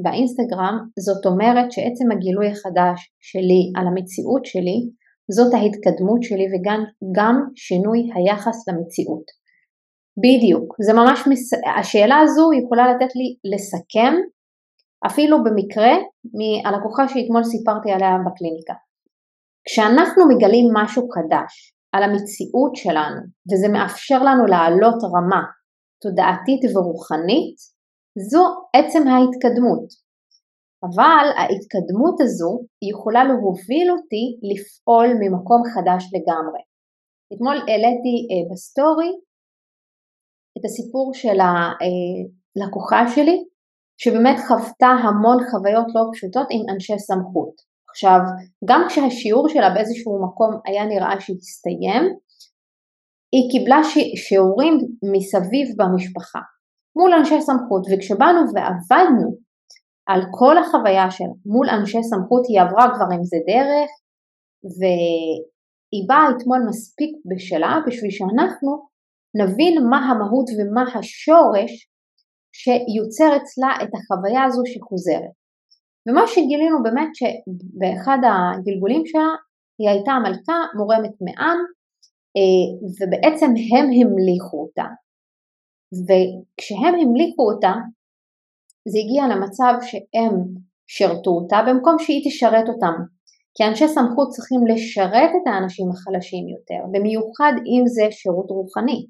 באינסטגרם, 0.04 0.76
זאת 1.00 1.26
אומרת 1.26 1.72
שעצם 1.72 2.12
הגילוי 2.12 2.48
החדש 2.52 3.00
שלי 3.20 3.64
על 3.78 3.86
המציאות 3.88 4.46
שלי, 4.46 4.80
זאת 5.38 5.54
ההתקדמות 5.54 6.24
שלי 6.24 6.46
וגם 6.52 6.80
גם 7.18 7.36
שינוי 7.56 8.00
היחס 8.16 8.58
למציאות. 8.68 9.28
בדיוק, 10.24 10.76
זה 10.86 10.94
ממש, 10.94 11.20
מס... 11.30 11.54
השאלה 11.80 12.18
הזו 12.24 12.46
יכולה 12.60 12.86
לתת 12.92 13.12
לי 13.16 13.28
לסכם 13.52 14.14
אפילו 15.06 15.38
במקרה 15.44 15.92
מהלקוחה 16.38 17.08
שאתמול 17.08 17.44
סיפרתי 17.44 17.92
עליה 17.92 18.14
בקליניקה. 18.26 18.74
כשאנחנו 19.68 20.22
מגלים 20.30 20.66
משהו 20.74 21.08
חדש 21.16 21.74
על 21.94 22.04
המציאות 22.04 22.76
שלנו 22.76 23.22
וזה 23.50 23.68
מאפשר 23.74 24.20
לנו 24.24 24.46
לעלות 24.46 25.00
רמה 25.14 25.44
תודעתית 26.02 26.62
ורוחנית, 26.76 27.58
זו 28.32 28.44
עצם 28.78 29.08
ההתקדמות. 29.08 29.88
אבל 30.86 31.26
ההתקדמות 31.40 32.18
הזו 32.22 32.52
יכולה 32.92 33.24
להוביל 33.24 33.88
אותי 33.92 34.26
לפעול 34.50 35.08
ממקום 35.22 35.62
חדש 35.74 36.02
לגמרי. 36.16 36.62
אתמול 37.34 37.58
העליתי 37.58 38.16
אה, 38.30 38.44
בסטורי 38.52 39.12
את 40.58 40.66
הסיפור 40.66 41.14
של 41.14 41.38
הלקוחה 41.46 43.02
שלי 43.16 43.38
שבאמת 43.98 44.38
חוותה 44.48 44.88
המון 44.88 45.38
חוויות 45.52 45.86
לא 45.96 46.02
פשוטות 46.14 46.48
עם 46.52 46.62
אנשי 46.74 47.00
סמכות. 47.00 47.56
עכשיו, 47.90 48.20
גם 48.70 48.86
כשהשיעור 48.88 49.50
שלה 49.50 49.70
באיזשהו 49.74 50.26
מקום 50.26 50.52
היה 50.66 50.86
נראה 50.86 51.20
שהסתיים, 51.20 52.04
היא 53.34 53.52
קיבלה 53.52 53.80
שיעורים 54.16 54.78
מסביב 55.14 55.68
במשפחה, 55.78 56.40
מול 56.98 57.14
אנשי 57.14 57.42
סמכות, 57.42 57.84
וכשבאנו 57.92 58.42
ועבדנו 58.54 59.38
על 60.08 60.22
כל 60.32 60.58
החוויה 60.58 61.12
שלה 61.12 61.36
מול 61.46 61.70
אנשי 61.70 62.04
סמכות, 62.04 62.44
היא 62.48 62.62
עברה 62.62 62.96
כבר 62.96 63.10
עם 63.16 63.24
זה 63.24 63.38
דרך, 63.48 63.90
והיא 64.78 66.08
באה 66.08 66.30
אתמול 66.30 66.60
מספיק 66.70 67.12
בשלה 67.30 67.80
בשביל 67.88 68.12
שאנחנו 68.12 68.88
נבין 69.42 69.88
מה 69.90 69.98
המהות 69.98 70.48
ומה 70.58 70.84
השורש 70.96 71.72
שיוצר 72.60 73.30
אצלה 73.38 73.72
את 73.84 73.92
החוויה 73.96 74.44
הזו 74.44 74.62
שחוזרת. 74.72 75.36
ומה 76.08 76.28
שגילינו 76.28 76.84
באמת 76.84 77.12
שבאחד 77.20 78.18
הגלגולים 78.32 79.06
שלה 79.06 79.32
היא 79.80 79.90
הייתה 79.90 80.14
מלכה 80.24 80.60
מורמת 80.78 81.16
מעם 81.26 81.60
אה, 82.38 82.66
ובעצם 82.98 83.46
הם 83.46 83.86
המליכו 83.98 84.58
אותה. 84.64 84.88
וכשהם 86.08 86.94
המליכו 87.02 87.44
אותה 87.52 87.74
זה 88.92 88.98
הגיע 89.04 89.24
למצב 89.36 89.74
שהם 89.88 90.36
שירתו 90.88 91.32
אותה 91.32 91.60
במקום 91.68 91.96
שהיא 92.00 92.22
תשרת 92.26 92.68
אותם. 92.70 92.96
כי 93.56 93.64
אנשי 93.64 93.88
סמכות 93.88 94.30
צריכים 94.30 94.62
לשרת 94.68 95.32
את 95.38 95.48
האנשים 95.48 95.88
החלשים 95.90 96.46
יותר 96.56 96.82
במיוחד 96.92 97.54
אם 97.72 97.84
זה 97.88 98.06
שירות 98.12 98.50
רוחני 98.50 99.06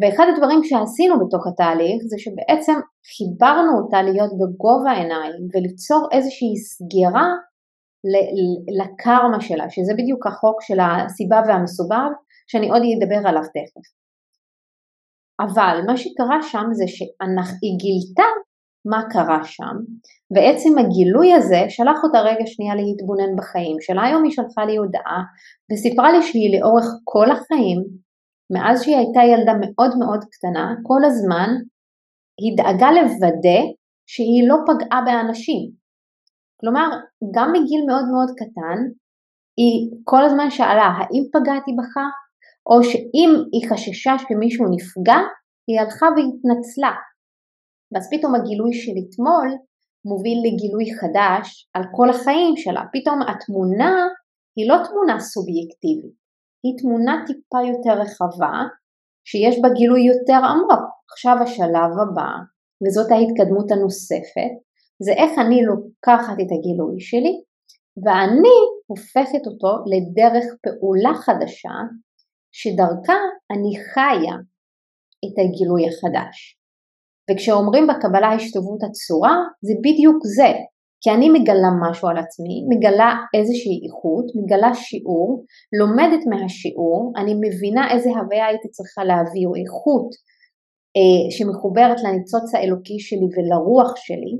ואחד 0.00 0.26
הדברים 0.32 0.60
שעשינו 0.64 1.14
בתוך 1.26 1.46
התהליך 1.46 2.02
זה 2.10 2.16
שבעצם 2.18 2.76
חיברנו 3.14 3.72
אותה 3.78 4.02
להיות 4.02 4.32
בגובה 4.40 4.90
העיניים 4.90 5.42
וליצור 5.54 6.08
איזושהי 6.12 6.56
סגירה 6.56 7.28
לקרמה 8.80 9.40
שלה, 9.40 9.70
שזה 9.70 9.92
בדיוק 9.98 10.26
החוק 10.26 10.62
של 10.62 10.78
הסיבה 10.80 11.40
והמסובב, 11.46 12.10
שאני 12.50 12.68
עוד 12.70 12.82
אדבר 12.82 13.28
עליו 13.28 13.42
תכף. 13.42 13.86
אבל 15.40 15.80
מה 15.86 15.96
שקרה 15.96 16.42
שם 16.42 16.66
זה 16.72 16.84
שהיא 16.88 17.76
גילתה 17.82 18.30
מה 18.90 19.02
קרה 19.10 19.44
שם, 19.44 19.76
ועצם 20.34 20.78
הגילוי 20.78 21.34
הזה 21.34 21.60
שלח 21.68 21.98
אותה 22.04 22.20
רגע 22.20 22.46
שנייה 22.46 22.74
להתבונן 22.74 23.36
בחיים 23.38 23.76
שלה. 23.80 24.02
היום 24.04 24.24
היא 24.24 24.32
שלחה 24.32 24.64
לי 24.64 24.76
הודעה 24.76 25.22
וסיפרה 25.72 26.12
לי 26.12 26.22
שהיא 26.22 26.60
לאורך 26.60 26.84
כל 27.04 27.30
החיים 27.30 28.07
מאז 28.50 28.82
שהיא 28.82 28.96
הייתה 28.96 29.20
ילדה 29.32 29.52
מאוד 29.60 29.98
מאוד 29.98 30.24
קטנה, 30.24 30.74
כל 30.82 31.04
הזמן 31.04 31.50
היא 32.40 32.56
דאגה 32.56 32.90
לוודא 32.92 33.60
שהיא 34.06 34.48
לא 34.48 34.56
פגעה 34.66 35.02
באנשים. 35.06 35.70
כלומר, 36.60 36.88
גם 37.34 37.48
מגיל 37.52 37.82
מאוד 37.86 38.04
מאוד 38.12 38.30
קטן, 38.36 38.78
היא 39.58 39.90
כל 40.04 40.24
הזמן 40.24 40.50
שאלה 40.50 40.88
האם 40.96 41.24
פגעתי 41.32 41.70
בך, 41.78 41.96
או 42.66 42.84
שאם 42.84 43.30
היא 43.52 43.70
חששה 43.70 44.12
שמישהו 44.18 44.66
נפגע, 44.74 45.20
היא 45.66 45.80
הלכה 45.80 46.06
והתנצלה. 46.06 46.94
ואז 47.92 48.08
פתאום 48.12 48.34
הגילוי 48.34 48.72
של 48.72 48.92
אתמול 49.02 49.48
מוביל 50.04 50.38
לגילוי 50.44 50.86
חדש 51.00 51.68
על 51.74 51.82
כל 51.96 52.10
החיים 52.10 52.56
שלה. 52.56 52.82
פתאום 52.92 53.18
התמונה 53.22 53.94
היא 54.56 54.68
לא 54.70 54.76
תמונה 54.86 55.20
סובייקטיבית, 55.20 56.16
היא 56.64 56.74
תמונה 56.78 57.24
טיפה 57.26 57.58
יותר 57.72 58.00
רחבה, 58.02 58.54
שיש 59.24 59.56
בה 59.62 59.68
גילוי 59.68 60.02
יותר 60.02 60.40
עמוק. 60.50 60.84
עכשיו 61.12 61.36
השלב 61.42 61.92
הבא, 62.02 62.30
וזאת 62.82 63.10
ההתקדמות 63.10 63.70
הנוספת, 63.70 64.52
זה 65.02 65.12
איך 65.12 65.32
אני 65.38 65.58
לוקחת 65.62 66.36
את 66.42 66.50
הגילוי 66.54 67.00
שלי, 67.00 67.34
ואני 68.04 68.58
הופכת 68.86 69.46
אותו 69.46 69.72
לדרך 69.92 70.44
פעולה 70.62 71.14
חדשה, 71.14 71.76
שדרכה 72.52 73.20
אני 73.52 73.72
חיה 73.92 74.36
את 75.24 75.36
הגילוי 75.38 75.82
החדש. 75.88 76.58
וכשאומרים 77.30 77.86
בקבלה 77.86 78.28
השתוות 78.32 78.82
הצורה, 78.82 79.36
זה 79.62 79.74
בדיוק 79.84 80.18
זה, 80.36 80.52
כי 81.00 81.10
אני 81.10 81.28
מגלה 81.30 81.70
משהו 81.82 82.08
על 82.08 82.18
עצמי, 82.18 82.56
מגלה 82.68 83.10
איזושהי 83.34 83.80
איכות, 83.86 84.26
מגלה 84.38 84.74
שיעור, 84.74 85.44
לומדת 85.78 86.22
מהשיעור, 86.30 87.12
אני 87.16 87.34
מבינה 87.34 87.92
איזה 87.92 88.10
הוויה 88.10 88.46
הייתי 88.46 88.68
צריכה 88.68 89.04
להביא 89.04 89.46
או 89.46 89.54
איכות 89.54 90.10
אה, 90.96 91.30
שמחוברת 91.30 91.98
לניצוץ 92.04 92.54
האלוקי 92.54 92.98
שלי 92.98 93.28
ולרוח 93.34 93.92
שלי, 93.96 94.34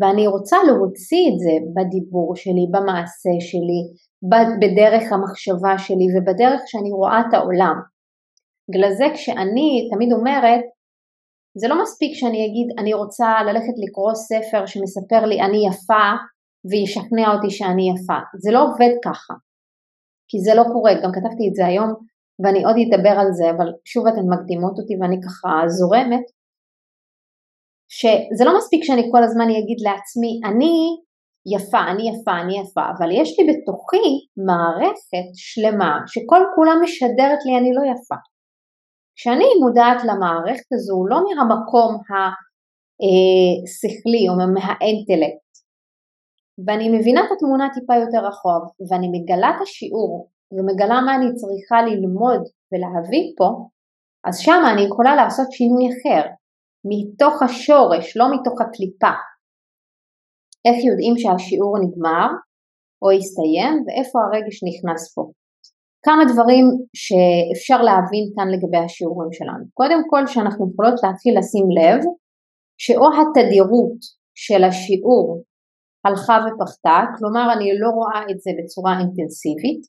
ואני 0.00 0.26
רוצה 0.26 0.56
להוציא 0.66 1.24
את 1.28 1.38
זה 1.38 1.54
בדיבור 1.74 2.36
שלי, 2.36 2.64
במעשה 2.74 3.34
שלי, 3.40 3.80
בדרך 4.60 5.12
המחשבה 5.12 5.78
שלי 5.78 6.06
ובדרך 6.14 6.60
שאני 6.66 6.90
רואה 6.92 7.20
את 7.20 7.34
העולם. 7.34 7.76
בגלל 8.70 8.92
זה 8.92 9.04
כשאני 9.14 9.88
תמיד 9.92 10.12
אומרת 10.12 10.64
זה 11.60 11.68
לא 11.68 11.82
מספיק 11.82 12.12
שאני 12.14 12.46
אגיד 12.46 12.68
אני 12.78 12.94
רוצה 12.94 13.28
ללכת 13.46 13.76
לקרוא 13.82 14.14
ספר 14.14 14.66
שמספר 14.66 15.22
לי 15.26 15.40
אני 15.40 15.60
יפה 15.68 16.06
וישכנע 16.70 17.26
אותי 17.34 17.50
שאני 17.50 17.84
יפה. 17.92 18.18
זה 18.42 18.50
לא 18.52 18.60
עובד 18.62 18.92
ככה, 19.04 19.34
כי 20.28 20.38
זה 20.46 20.52
לא 20.54 20.64
קורה, 20.72 20.92
גם 21.02 21.10
כתבתי 21.16 21.44
את 21.48 21.54
זה 21.54 21.66
היום 21.66 21.90
ואני 22.40 22.64
עוד 22.64 22.76
אדבר 22.84 23.14
על 23.22 23.30
זה, 23.32 23.50
אבל 23.50 23.68
שוב 23.84 24.06
אתן 24.06 24.26
מקדימות 24.34 24.74
אותי 24.78 24.94
ואני 25.00 25.18
ככה 25.26 25.68
זורמת, 25.68 26.26
שזה 27.98 28.44
לא 28.44 28.52
מספיק 28.58 28.84
שאני 28.84 29.04
כל 29.12 29.22
הזמן 29.24 29.48
אגיד 29.50 29.80
לעצמי 29.86 30.32
אני 30.48 30.74
יפה, 31.54 31.82
אני 31.90 32.04
יפה, 32.10 32.34
אני 32.42 32.54
יפה, 32.60 32.84
אבל 32.92 33.08
יש 33.20 33.28
לי 33.38 33.44
בתוכי 33.50 34.08
מערכת 34.48 35.28
שלמה 35.34 35.92
שכל 36.06 36.42
כולה 36.54 36.74
משדרת 36.82 37.40
לי 37.46 37.52
אני 37.58 37.70
לא 37.78 37.82
יפה. 37.92 38.18
כשאני 39.18 39.48
מודעת 39.60 40.04
למערכת 40.04 40.72
הזו 40.72 41.06
לא 41.06 41.18
מהמקום 41.24 41.90
השכלי 43.64 44.28
או 44.28 44.34
מהאינטלקט 44.54 45.48
ואני 46.66 46.98
מבינה 46.98 47.20
את 47.20 47.30
התמונה 47.36 47.68
טיפה 47.74 47.94
יותר 47.96 48.26
רחוב 48.28 48.62
ואני 48.88 49.08
מגלה 49.14 49.50
את 49.50 49.60
השיעור 49.62 50.30
ומגלה 50.52 51.00
מה 51.00 51.14
אני 51.14 51.34
צריכה 51.40 51.82
ללמוד 51.82 52.42
ולהביא 52.70 53.26
פה 53.38 53.48
אז 54.26 54.38
שם 54.38 54.62
אני 54.72 54.82
יכולה 54.82 55.14
לעשות 55.16 55.52
שינוי 55.52 55.84
אחר 55.92 56.24
מתוך 56.90 57.42
השורש, 57.42 58.16
לא 58.16 58.26
מתוך 58.34 58.60
הקליפה. 58.60 59.14
איך 60.64 60.84
יודעים 60.84 61.14
שהשיעור 61.18 61.78
נגמר 61.82 62.28
או 63.02 63.10
הסתיים 63.10 63.74
ואיפה 63.86 64.18
הרגש 64.22 64.56
נכנס 64.68 65.14
פה. 65.14 65.22
כמה 66.08 66.24
דברים 66.32 66.64
שאפשר 67.02 67.78
להבין 67.88 68.24
כאן 68.34 68.48
לגבי 68.54 68.80
השיעורים 68.84 69.32
שלנו. 69.32 69.64
קודם 69.74 70.00
כל 70.10 70.22
שאנחנו 70.26 70.70
יכולות 70.70 70.96
להתחיל 71.02 71.34
לשים 71.38 71.66
לב 71.78 72.00
שאו 72.84 73.06
התדירות 73.18 74.00
של 74.44 74.60
השיעור 74.64 75.26
הלכה 76.04 76.36
ופחתה, 76.44 76.98
כלומר 77.16 77.44
אני 77.54 77.66
לא 77.82 77.90
רואה 77.98 78.20
את 78.30 78.38
זה 78.44 78.50
בצורה 78.58 78.92
אינטנסיבית, 79.00 79.82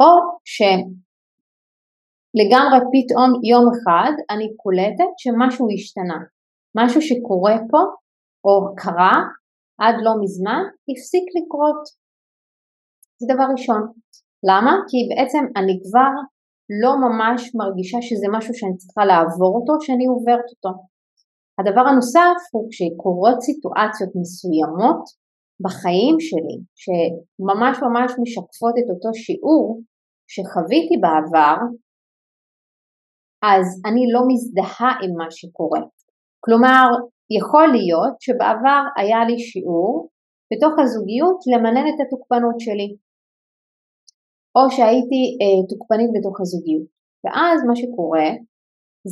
או 0.00 0.10
שלגמרי 0.54 2.80
פתאום 2.94 3.30
יום 3.50 3.64
אחד 3.74 4.12
אני 4.32 4.46
קולטת 4.62 5.12
שמשהו 5.22 5.66
השתנה, 5.74 6.20
משהו 6.80 7.00
שקורה 7.08 7.56
פה 7.70 7.82
או 8.46 8.54
קרה 8.82 9.16
עד 9.82 9.96
לא 10.04 10.12
מזמן 10.22 10.62
הפסיק 10.88 11.26
לקרות. 11.38 11.82
זה 13.20 13.26
דבר 13.34 13.46
ראשון. 13.52 13.82
למה? 14.48 14.72
כי 14.88 14.98
בעצם 15.10 15.42
אני 15.58 15.74
כבר 15.84 16.12
לא 16.82 16.92
ממש 17.04 17.40
מרגישה 17.60 17.98
שזה 18.08 18.26
משהו 18.36 18.54
שאני 18.54 18.76
צריכה 18.76 19.04
לעבור 19.10 19.52
אותו, 19.58 19.72
שאני 19.84 20.06
עוברת 20.06 20.48
אותו. 20.54 20.72
הדבר 21.58 21.84
הנוסף 21.88 22.38
הוא 22.52 22.68
כשקורות 22.70 23.38
סיטואציות 23.46 24.12
מסוימות 24.20 25.02
בחיים 25.64 26.16
שלי, 26.26 26.56
שממש 26.82 27.74
ממש 27.86 28.10
משקפות 28.22 28.74
את 28.80 28.88
אותו 28.94 29.10
שיעור 29.24 29.80
שחוויתי 30.32 30.96
בעבר, 31.04 31.56
אז 33.52 33.66
אני 33.88 34.04
לא 34.14 34.20
מזדהה 34.28 34.92
עם 35.02 35.12
מה 35.20 35.28
שקורה. 35.30 35.80
כלומר, 36.44 36.84
יכול 37.38 37.66
להיות 37.76 38.14
שבעבר 38.20 38.82
היה 38.96 39.20
לי 39.28 39.38
שיעור 39.38 40.08
בתוך 40.50 40.72
הזוגיות 40.78 41.38
למנן 41.52 41.86
את 41.90 41.98
התוקפנות 42.02 42.60
שלי. 42.60 42.88
או 44.56 44.62
שהייתי 44.74 45.22
אה, 45.40 45.60
תוקפנית 45.68 46.10
בתוך 46.14 46.40
הזוגיות. 46.40 46.88
ואז 47.24 47.58
מה 47.68 47.76
שקורה 47.76 48.28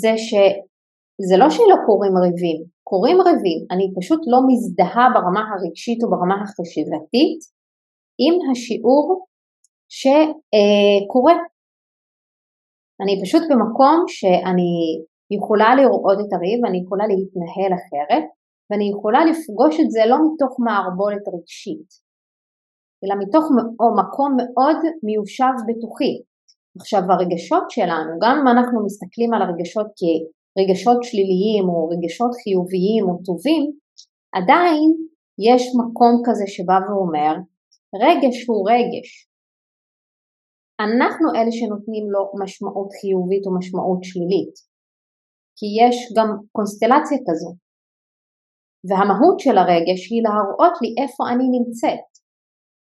זה 0.02 0.12
שזה 0.16 1.36
לא 1.38 1.50
שלא 1.50 1.76
קורים 1.86 2.14
ריבים, 2.24 2.60
קורים 2.90 3.18
ריבים, 3.26 3.60
אני 3.72 3.86
פשוט 3.96 4.20
לא 4.32 4.38
מזדהה 4.48 5.06
ברמה 5.14 5.42
הרגשית 5.50 5.98
או 6.02 6.10
ברמה 6.10 6.36
החשיבתית 6.42 7.40
עם 8.22 8.34
השיעור 8.50 9.26
שקורה. 9.98 11.36
אני 13.02 13.14
פשוט 13.22 13.42
במקום 13.50 13.98
שאני 14.08 14.72
יכולה 15.36 15.74
לראות 15.74 16.18
את 16.20 16.32
הריב, 16.32 16.60
אני 16.68 16.78
יכולה 16.84 17.04
להתנהל 17.06 17.72
אחרת, 17.80 18.24
ואני 18.68 18.90
יכולה 18.94 19.20
לפגוש 19.24 19.74
את 19.80 19.90
זה 19.90 20.02
לא 20.06 20.16
מתוך 20.26 20.52
מערבולת 20.64 21.24
רגשית, 21.34 21.88
אלא 23.02 23.14
מתוך 23.22 23.44
מקום 24.00 24.30
מאוד 24.40 24.78
מיושב 25.06 25.54
בתוכי. 25.68 26.14
עכשיו 26.78 27.02
הרגשות 27.10 27.66
שלנו, 27.70 28.12
גם 28.22 28.34
אם 28.40 28.48
אנחנו 28.48 28.84
מסתכלים 28.86 29.34
על 29.34 29.42
הרגשות 29.42 29.88
כרגשות 30.00 30.98
שליליים 31.02 31.64
או 31.68 31.88
רגשות 31.92 32.32
חיוביים 32.42 33.04
או 33.08 33.14
טובים, 33.26 33.62
עדיין 34.38 34.88
יש 35.48 35.62
מקום 35.80 36.12
כזה 36.26 36.46
שבא 36.54 36.78
ואומר, 36.86 37.34
רגש 38.04 38.36
הוא 38.48 38.70
רגש. 38.70 39.08
אנחנו 40.84 41.26
אלה 41.36 41.52
שנותנים 41.58 42.04
לו 42.14 42.22
משמעות 42.42 42.90
חיובית 43.00 43.44
או 43.46 43.52
משמעות 43.58 44.00
שלילית, 44.08 44.54
כי 45.56 45.66
יש 45.82 45.96
גם 46.16 46.28
קונסטלציה 46.56 47.18
כזו. 47.26 47.50
והמהות 48.88 49.38
של 49.44 49.56
הרגש 49.58 50.00
היא 50.10 50.22
להראות 50.26 50.74
לי 50.82 50.90
איפה 51.02 51.22
אני 51.32 51.46
נמצאת, 51.56 52.11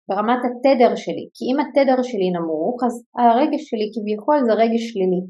ברמת 0.08 0.42
התדר 0.44 0.94
שלי, 0.96 1.28
כי 1.34 1.44
אם 1.50 1.56
התדר 1.60 2.02
שלי 2.02 2.30
נמוך 2.30 2.84
אז 2.84 3.04
הרגש 3.18 3.62
שלי 3.70 3.90
כביכול 3.94 4.38
זה 4.46 4.52
רגש 4.52 4.82
שלילי. 4.90 5.22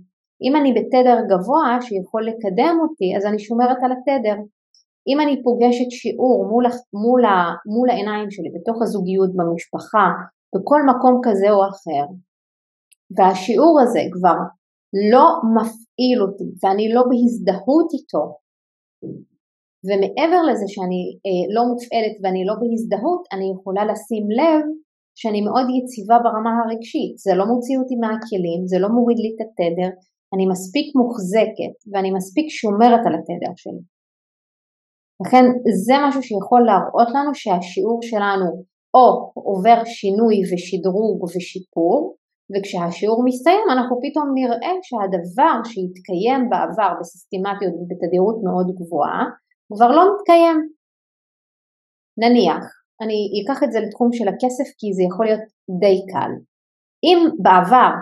אם 0.44 0.56
אני 0.56 0.70
בתדר 0.72 1.16
גבוה 1.30 1.78
שיכול 1.80 2.22
לקדם 2.28 2.74
אותי 2.82 3.16
אז 3.16 3.26
אני 3.26 3.38
שומרת 3.38 3.78
על 3.85 3.92
התדר. 3.92 4.37
אם 5.08 5.20
אני 5.20 5.42
פוגשת 5.42 5.90
שיעור 5.90 6.46
מול, 6.50 6.64
מול, 7.02 7.22
מול 7.74 7.90
העיניים 7.90 8.30
שלי 8.30 8.50
בתוך 8.54 8.82
הזוגיות 8.82 9.30
במשפחה, 9.37 10.06
בכל 10.54 10.80
מקום 10.90 11.20
כזה 11.24 11.50
או 11.50 11.61
אחר, 11.70 12.06
והשיעור 13.16 13.80
הזה 13.82 14.00
כבר 14.12 14.38
לא 15.12 15.26
מפעיל 15.56 16.22
אותי 16.22 16.48
ואני 16.62 16.92
לא 16.94 17.02
בהזדהות 17.11 17.88
איתו, 17.94 18.24
ומעבר 19.86 20.42
לזה 20.48 20.66
שאני 20.72 21.02
אה, 21.26 21.44
לא 21.54 21.62
מופעלת 21.70 22.14
ואני 22.20 22.42
לא 22.48 22.54
בהזדהות, 22.60 23.22
אני 23.34 23.46
יכולה 23.54 23.82
לשים 23.90 24.24
לב 24.40 24.64
שאני 25.20 25.40
מאוד 25.48 25.66
יציבה 25.78 26.16
ברמה 26.24 26.52
הרגשית, 26.60 27.14
זה 27.26 27.32
לא 27.38 27.44
מוציא 27.50 27.76
אותי 27.78 27.96
מהכלים, 28.02 28.60
זה 28.72 28.78
לא 28.84 28.88
מוריד 28.96 29.18
לי 29.24 29.30
את 29.34 29.40
התדר, 29.44 29.90
אני 30.34 30.44
מספיק 30.52 30.86
מוחזקת 31.00 31.74
ואני 31.90 32.10
מספיק 32.18 32.46
שומרת 32.60 33.02
על 33.06 33.14
התדר 33.18 33.54
שלי. 33.62 33.82
לכן 35.22 35.44
זה 35.86 35.94
משהו 36.04 36.22
שיכול 36.22 36.62
להראות 36.68 37.08
לנו 37.16 37.32
שהשיעור 37.34 37.98
שלנו 38.10 38.50
או 38.96 39.06
עובר 39.50 39.78
שינוי 39.84 40.36
ושדרוג 40.48 41.18
ושיפור, 41.24 42.16
וכשהשיעור 42.52 43.20
מסתיים 43.28 43.66
אנחנו 43.74 43.94
פתאום 44.04 44.28
נראה 44.38 44.74
שהדבר 44.86 45.54
שהתקיים 45.70 46.40
בעבר 46.50 46.92
בסיסטמטיות 47.00 47.74
ובתדירות 47.78 48.36
מאוד 48.46 48.68
גבוהה 48.78 49.22
כבר 49.74 49.90
לא 49.96 50.02
מתקיים. 50.12 50.56
נניח, 52.22 52.64
אני 53.02 53.18
אקח 53.38 53.62
את 53.62 53.72
זה 53.72 53.78
לתחום 53.80 54.08
של 54.12 54.28
הכסף 54.28 54.68
כי 54.78 54.87
זה 54.96 55.02
יכול 55.08 55.26
להיות 55.26 55.46
די 55.80 55.98
קל. 56.12 56.32
אם 57.06 57.18
בעבר 57.42 57.92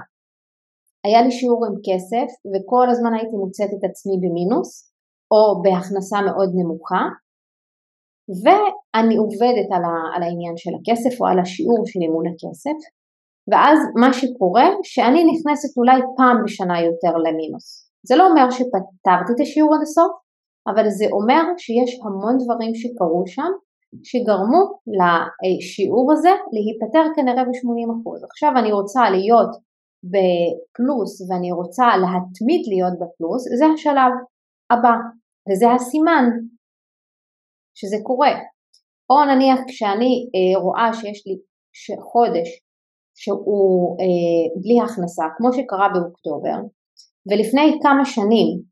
היה 1.05 1.23
לי 1.23 1.33
שיעור 1.39 1.67
עם 1.67 1.75
כסף 1.87 2.29
וכל 2.51 2.87
הזמן 2.91 3.13
הייתי 3.15 3.37
מוצאת 3.37 3.71
את 3.77 3.83
עצמי 3.91 4.17
במינוס 4.23 4.71
או 5.33 5.63
בהכנסה 5.63 6.19
מאוד 6.29 6.51
נמוכה 6.59 7.03
ואני 8.43 9.17
עובדת 9.23 9.69
על, 9.77 9.85
ה, 9.91 9.95
על 10.15 10.23
העניין 10.23 10.57
של 10.63 10.73
הכסף 10.77 11.21
או 11.21 11.27
על 11.27 11.39
השיעור 11.41 11.83
שלי 11.91 12.09
מול 12.09 12.27
הכסף 12.31 12.79
ואז 13.51 13.79
מה 14.03 14.11
שקורה 14.19 14.69
שאני 14.83 15.23
נכנסת 15.31 15.73
אולי 15.79 16.01
פעם 16.17 16.37
בשנה 16.45 16.77
יותר 16.89 17.15
למינוס. 17.25 17.67
זה 18.09 18.15
לא 18.17 18.25
אומר 18.29 18.51
שפתרתי 18.51 19.31
את 19.35 19.41
השיעור 19.41 19.75
עד 19.75 19.83
הסוף, 19.83 20.13
אבל 20.69 20.89
זה 20.89 21.07
אומר 21.13 21.43
שיש 21.59 22.01
המון 22.05 22.37
דברים 22.45 22.75
שקרו 22.75 23.25
שם 23.27 23.53
שגרמו 24.03 24.63
לשיעור 24.99 26.13
הזה 26.13 26.33
להיפטר 26.53 27.05
כנראה 27.17 27.45
ב-80%. 27.45 28.27
עכשיו 28.31 28.53
אני 28.61 28.73
רוצה 28.73 29.11
להיות 29.11 29.51
בפלוס 30.13 31.31
ואני 31.31 31.53
רוצה 31.53 31.87
להתמיד 32.03 32.63
להיות 32.69 32.95
בפלוס, 33.01 33.43
זה 33.59 33.67
השלב 33.75 34.13
הבא 34.71 34.95
וזה 35.49 35.73
הסימן 35.73 36.25
שזה 37.75 37.97
קורה. 38.03 38.33
או 39.11 39.25
נניח 39.25 39.61
כשאני 39.69 40.13
אה, 40.35 40.61
רואה 40.63 40.95
שיש 40.95 41.27
לי 41.27 41.35
חודש 42.13 42.49
שהוא 43.15 43.97
אה, 44.01 44.61
בלי 44.63 44.77
הכנסה, 44.85 45.25
כמו 45.37 45.53
שקרה 45.53 45.89
באוקטובר, 45.95 46.59
ולפני 47.29 47.79
כמה 47.83 48.05
שנים 48.05 48.70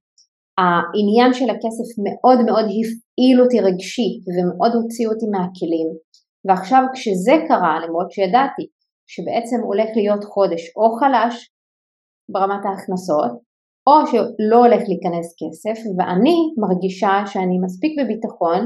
העניין 0.58 1.32
של 1.32 1.50
הכסף 1.50 1.88
מאוד 2.04 2.38
מאוד 2.46 2.64
הפעיל 2.64 3.40
אותי 3.42 3.60
רגשית 3.60 4.20
ומאוד 4.32 4.72
הוציא 4.74 5.08
אותי 5.08 5.26
מהכלים. 5.34 5.88
ועכשיו 6.46 6.82
כשזה 6.94 7.34
קרה 7.48 7.74
למרות 7.84 8.10
שידעתי 8.12 8.66
שבעצם 9.12 9.58
הולך 9.68 9.88
להיות 9.96 10.24
חודש 10.24 10.62
או 10.76 10.92
חלש 11.00 11.34
ברמת 12.32 12.64
ההכנסות 12.64 13.32
או 13.86 14.06
שלא 14.10 14.56
הולך 14.64 14.82
להיכנס 14.88 15.26
כסף 15.40 15.78
ואני 15.96 16.38
מרגישה 16.62 17.14
שאני 17.26 17.56
מספיק 17.64 17.92
בביטחון 17.98 18.60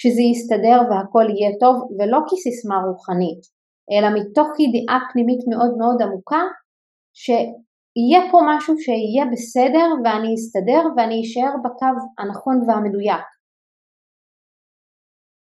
שזה 0.00 0.22
יסתדר 0.32 0.78
והכל 0.88 1.26
יהיה 1.34 1.52
טוב 1.60 1.74
ולא 1.98 2.18
כסיסמה 2.28 2.76
רוחנית 2.86 3.42
אלא 3.92 4.08
מתוך 4.16 4.48
ידיעה 4.60 4.98
פנימית 5.12 5.42
מאוד 5.50 5.72
מאוד 5.78 6.02
עמוקה 6.02 6.42
ש... 7.22 7.30
יהיה 8.00 8.30
פה 8.30 8.38
משהו 8.50 8.74
שיהיה 8.78 9.24
בסדר 9.32 9.88
ואני 10.04 10.34
אסתדר 10.34 10.82
ואני 10.96 11.16
אשאר 11.22 11.54
בקו 11.64 11.94
הנכון 12.18 12.56
והמדויק. 12.66 13.26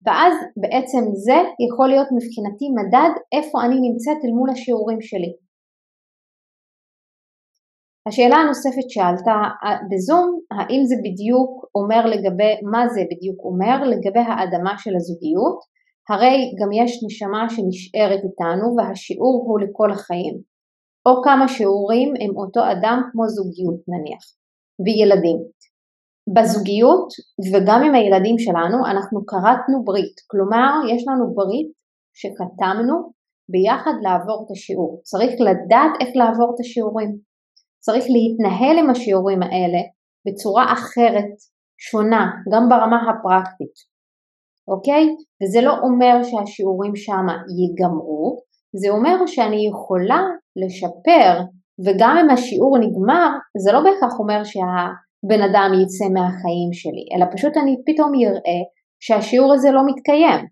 ואז 0.04 0.34
בעצם 0.62 1.02
זה 1.26 1.38
יכול 1.66 1.88
להיות 1.88 2.08
מבחינתי 2.16 2.66
מדד 2.78 3.12
איפה 3.36 3.56
אני 3.64 3.76
נמצאת 3.86 4.18
אל 4.24 4.32
מול 4.38 4.50
השיעורים 4.50 5.00
שלי. 5.00 5.32
השאלה 8.08 8.36
הנוספת 8.36 8.90
שעלתה 8.90 9.36
בזום, 9.90 10.40
האם 10.50 10.82
זה 10.84 10.96
בדיוק 11.04 11.52
אומר 11.74 12.02
לגבי, 12.12 12.52
מה 12.72 12.88
זה 12.88 13.02
בדיוק 13.10 13.40
אומר 13.44 13.76
לגבי 13.92 14.24
האדמה 14.28 14.74
של 14.78 14.96
הזוגיות, 14.96 15.58
הרי 16.10 16.36
גם 16.60 16.70
יש 16.72 16.90
נשמה 17.06 17.42
שנשארת 17.50 18.22
איתנו 18.26 18.66
והשיעור 18.76 19.44
הוא 19.46 19.60
לכל 19.60 19.90
החיים. 19.90 20.57
או 21.06 21.22
כמה 21.24 21.48
שיעורים 21.48 22.14
עם 22.20 22.36
אותו 22.36 22.60
אדם 22.72 23.02
כמו 23.12 23.28
זוגיות 23.28 23.80
נניח, 23.88 24.22
וילדים. 24.84 25.38
בזוגיות 26.34 27.08
וגם 27.52 27.80
עם 27.86 27.94
הילדים 27.94 28.38
שלנו 28.38 28.86
אנחנו 28.90 29.26
כרתנו 29.26 29.84
ברית, 29.84 30.16
כלומר 30.30 30.70
יש 30.92 31.04
לנו 31.08 31.34
ברית 31.34 31.68
שחתמנו 32.14 33.12
ביחד 33.50 33.96
לעבור 34.02 34.44
את 34.46 34.50
השיעור. 34.50 35.00
צריך 35.02 35.32
לדעת 35.40 35.92
איך 36.00 36.08
לעבור 36.14 36.52
את 36.54 36.60
השיעורים. 36.60 37.10
צריך 37.78 38.04
להתנהל 38.14 38.78
עם 38.78 38.90
השיעורים 38.90 39.42
האלה 39.42 39.80
בצורה 40.26 40.72
אחרת, 40.72 41.32
שונה, 41.78 42.30
גם 42.52 42.68
ברמה 42.68 42.98
הפרקטית, 43.10 43.74
אוקיי? 44.68 45.04
וזה 45.42 45.60
לא 45.60 45.74
אומר 45.82 46.22
שהשיעורים 46.22 46.96
שם 46.96 47.26
ייגמרו, 47.58 48.42
זה 48.80 48.88
אומר 48.90 49.26
שאני 49.26 49.68
יכולה 49.68 50.20
לשפר 50.66 51.40
וגם 51.84 52.16
אם 52.20 52.30
השיעור 52.30 52.78
נגמר 52.78 53.28
זה 53.64 53.72
לא 53.72 53.80
בהכרח 53.80 54.18
אומר 54.18 54.44
שהבן 54.44 55.42
אדם 55.50 55.70
יצא 55.82 56.04
מהחיים 56.14 56.70
שלי 56.72 57.04
אלא 57.12 57.26
פשוט 57.32 57.56
אני 57.56 57.76
פתאום 57.86 58.14
יראה 58.14 58.60
שהשיעור 59.00 59.52
הזה 59.54 59.70
לא 59.70 59.82
מתקיים. 59.86 60.46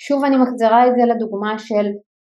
שוב 0.00 0.24
אני 0.24 0.36
מחזירה 0.36 0.86
את 0.86 0.92
זה 0.96 1.14
לדוגמה 1.14 1.58
של 1.58 1.86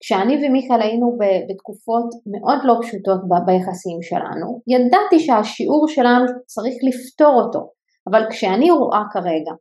כשאני 0.02 0.34
ומיכאל 0.34 0.82
היינו 0.82 1.16
בתקופות 1.20 2.08
מאוד 2.32 2.58
לא 2.64 2.74
פשוטות 2.82 3.20
ביחסים 3.46 4.02
שלנו, 4.02 4.60
ידעתי 4.66 5.18
שהשיעור 5.20 5.88
שלנו 5.88 6.24
צריך 6.46 6.74
לפתור 6.88 7.42
אותו, 7.42 7.70
אבל 8.10 8.22
כשאני 8.30 8.70
רואה 8.70 9.02
כרגע 9.12 9.52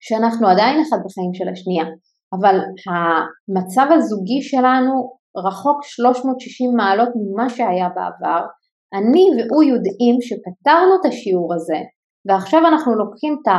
שאנחנו 0.00 0.48
עדיין 0.48 0.80
אחד 0.80 0.96
בחיים 1.04 1.34
של 1.34 1.48
השנייה 1.48 1.84
אבל 2.32 2.56
המצב 2.88 3.86
הזוגי 3.92 4.42
שלנו 4.42 5.16
רחוק 5.36 5.84
360 5.84 6.70
מעלות 6.76 7.08
ממה 7.16 7.48
שהיה 7.50 7.88
בעבר, 7.88 8.46
אני 8.94 9.24
והוא 9.36 9.62
יודעים 9.62 10.16
שפתרנו 10.20 10.92
את 11.00 11.04
השיעור 11.06 11.54
הזה 11.54 11.80
ועכשיו 12.26 12.60
אנחנו 12.68 12.94
לוקחים 12.94 13.36
את 13.42 13.52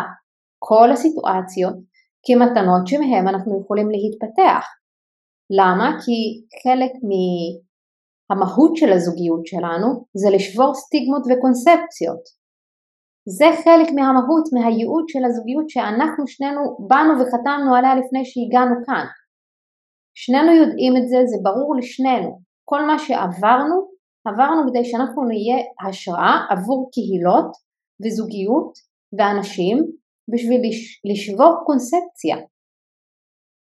כל 0.60 0.92
הסיטואציות 0.92 1.76
כמתנות 2.26 2.88
שמהם 2.88 3.28
אנחנו 3.28 3.62
יכולים 3.62 3.90
להתפתח. 3.90 4.66
למה? 5.60 5.88
כי 6.02 6.18
חלק 6.64 6.92
מהמהות 7.08 8.76
של 8.76 8.92
הזוגיות 8.94 9.46
שלנו 9.46 9.88
זה 10.22 10.30
לשבור 10.36 10.74
סטיגמות 10.74 11.24
וקונספציות. 11.30 12.24
זה 13.38 13.46
חלק 13.64 13.90
מהמהות, 13.96 14.46
מהייעוד 14.54 15.06
של 15.08 15.24
הזוגיות 15.26 15.70
שאנחנו 15.70 16.28
שנינו 16.28 16.62
באנו 16.90 17.14
וחתמנו 17.20 17.76
עליה 17.76 17.96
לפני 17.96 18.26
שהגענו 18.26 18.76
כאן. 18.86 19.06
שנינו 20.22 20.52
יודעים 20.62 20.94
את 20.98 21.06
זה, 21.10 21.18
זה 21.32 21.38
ברור 21.44 21.76
לשנינו. 21.80 22.32
כל 22.70 22.82
מה 22.90 23.00
שעברנו, 23.00 23.76
עברנו 24.28 24.62
כדי 24.68 24.86
שאנחנו 24.86 25.22
נהיה 25.30 25.60
השראה 25.88 26.36
עבור 26.50 26.90
קהילות 26.94 27.52
וזוגיות 28.02 28.72
ואנשים 29.18 29.76
בשביל 30.34 30.62
לשבור 31.10 31.54
קונספציה. 31.66 32.38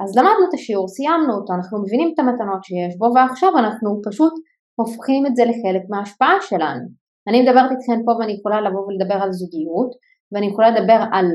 אז 0.01 0.09
למדנו 0.17 0.43
את 0.49 0.53
השיעור, 0.53 0.87
סיימנו 0.87 1.33
אותו, 1.37 1.53
אנחנו 1.53 1.83
מבינים 1.83 2.09
את 2.13 2.19
המתנות 2.19 2.63
שיש 2.63 2.93
בו 2.99 3.07
ועכשיו 3.15 3.51
אנחנו 3.61 3.89
פשוט 4.07 4.33
הופכים 4.79 5.25
את 5.25 5.35
זה 5.35 5.43
לחלק 5.51 5.83
מההשפעה 5.89 6.37
שלנו. 6.41 6.85
אני 7.27 7.37
מדברת 7.41 7.71
איתכם 7.71 7.99
פה 8.05 8.11
ואני 8.11 8.33
יכולה 8.37 8.61
לבוא 8.61 8.83
ולדבר 8.87 9.19
על 9.23 9.31
זוגיות 9.39 9.91
ואני 10.31 10.47
יכולה 10.51 10.69
לדבר 10.71 10.99
על 11.15 11.27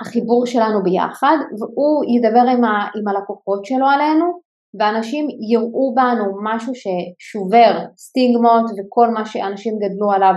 החיבור 0.00 0.46
שלנו 0.46 0.82
ביחד 0.82 1.36
והוא 1.58 2.04
ידבר 2.14 2.50
עם, 2.52 2.64
ה, 2.64 2.88
עם 2.96 3.08
הלקוחות 3.08 3.64
שלו 3.64 3.86
עלינו 3.86 4.26
ואנשים 4.78 5.28
יראו 5.50 5.94
בנו 5.94 6.24
משהו 6.42 6.72
ששובר 6.74 7.72
סטיגמות 7.96 8.64
וכל 8.76 9.08
מה 9.10 9.26
שאנשים 9.26 9.74
גדלו 9.78 10.12
עליו 10.12 10.34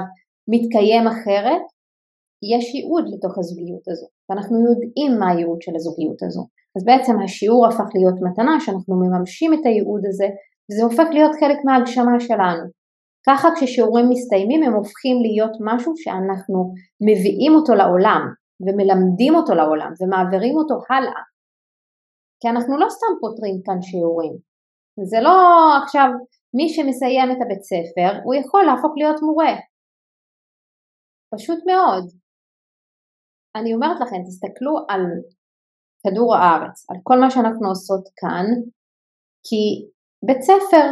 מתקיים 0.48 1.08
אחרת, 1.08 1.62
יש 2.54 2.76
ייעוד 2.76 3.06
לתוך 3.14 3.38
הזוגיות 3.38 3.88
הזו 3.88 4.08
ואנחנו 4.30 4.58
יודעים 4.68 5.20
מה 5.20 5.32
הייעוד 5.32 5.62
של 5.62 5.76
הזוגיות 5.76 6.24
הזו. 6.24 6.44
אז 6.78 6.86
בעצם 6.86 7.20
השיעור 7.20 7.68
הפך 7.68 7.90
להיות 7.96 8.18
מתנה 8.22 8.60
שאנחנו 8.60 8.96
מממשים 8.96 9.54
את 9.54 9.66
הייעוד 9.66 10.02
הזה 10.10 10.28
וזה 10.68 10.84
הופך 10.84 11.08
להיות 11.14 11.32
חלק 11.40 11.58
מההגשמה 11.66 12.20
שלנו. 12.20 12.64
ככה 13.28 13.48
כששיעורים 13.56 14.10
מסתיימים 14.10 14.64
הם 14.64 14.74
הופכים 14.74 15.22
להיות 15.22 15.52
משהו 15.62 15.94
שאנחנו 15.96 16.74
מביאים 17.02 17.56
אותו 17.56 17.74
לעולם 17.76 18.22
ומלמדים 18.64 19.36
אותו 19.36 19.54
לעולם 19.56 19.92
ומעבירים 20.00 20.56
אותו 20.58 20.76
הלאה. 20.90 21.24
כי 22.40 22.48
אנחנו 22.54 22.74
לא 22.82 22.88
סתם 22.96 23.14
פותרים 23.22 23.58
כאן 23.66 23.80
שיעורים. 23.82 24.36
זה 25.12 25.20
לא 25.28 25.38
עכשיו 25.82 26.10
מי 26.58 26.66
שמסיים 26.70 27.28
את 27.32 27.40
הבית 27.44 27.64
ספר 27.72 28.12
הוא 28.26 28.36
יכול 28.42 28.64
להפוך 28.64 28.94
להיות 28.98 29.20
מורה. 29.28 29.54
פשוט 31.34 31.60
מאוד. 31.70 32.06
אני 33.56 33.74
אומרת 33.74 34.00
לכם, 34.02 34.20
תסתכלו 34.28 34.74
על 34.90 35.04
כדור 36.02 36.36
הארץ, 36.36 36.90
על 36.90 36.98
כל 37.04 37.18
מה 37.22 37.30
שאנחנו 37.32 37.68
עושות 37.70 38.04
כאן, 38.20 38.46
כי 39.46 39.62
בית 40.28 40.42
ספר, 40.42 40.86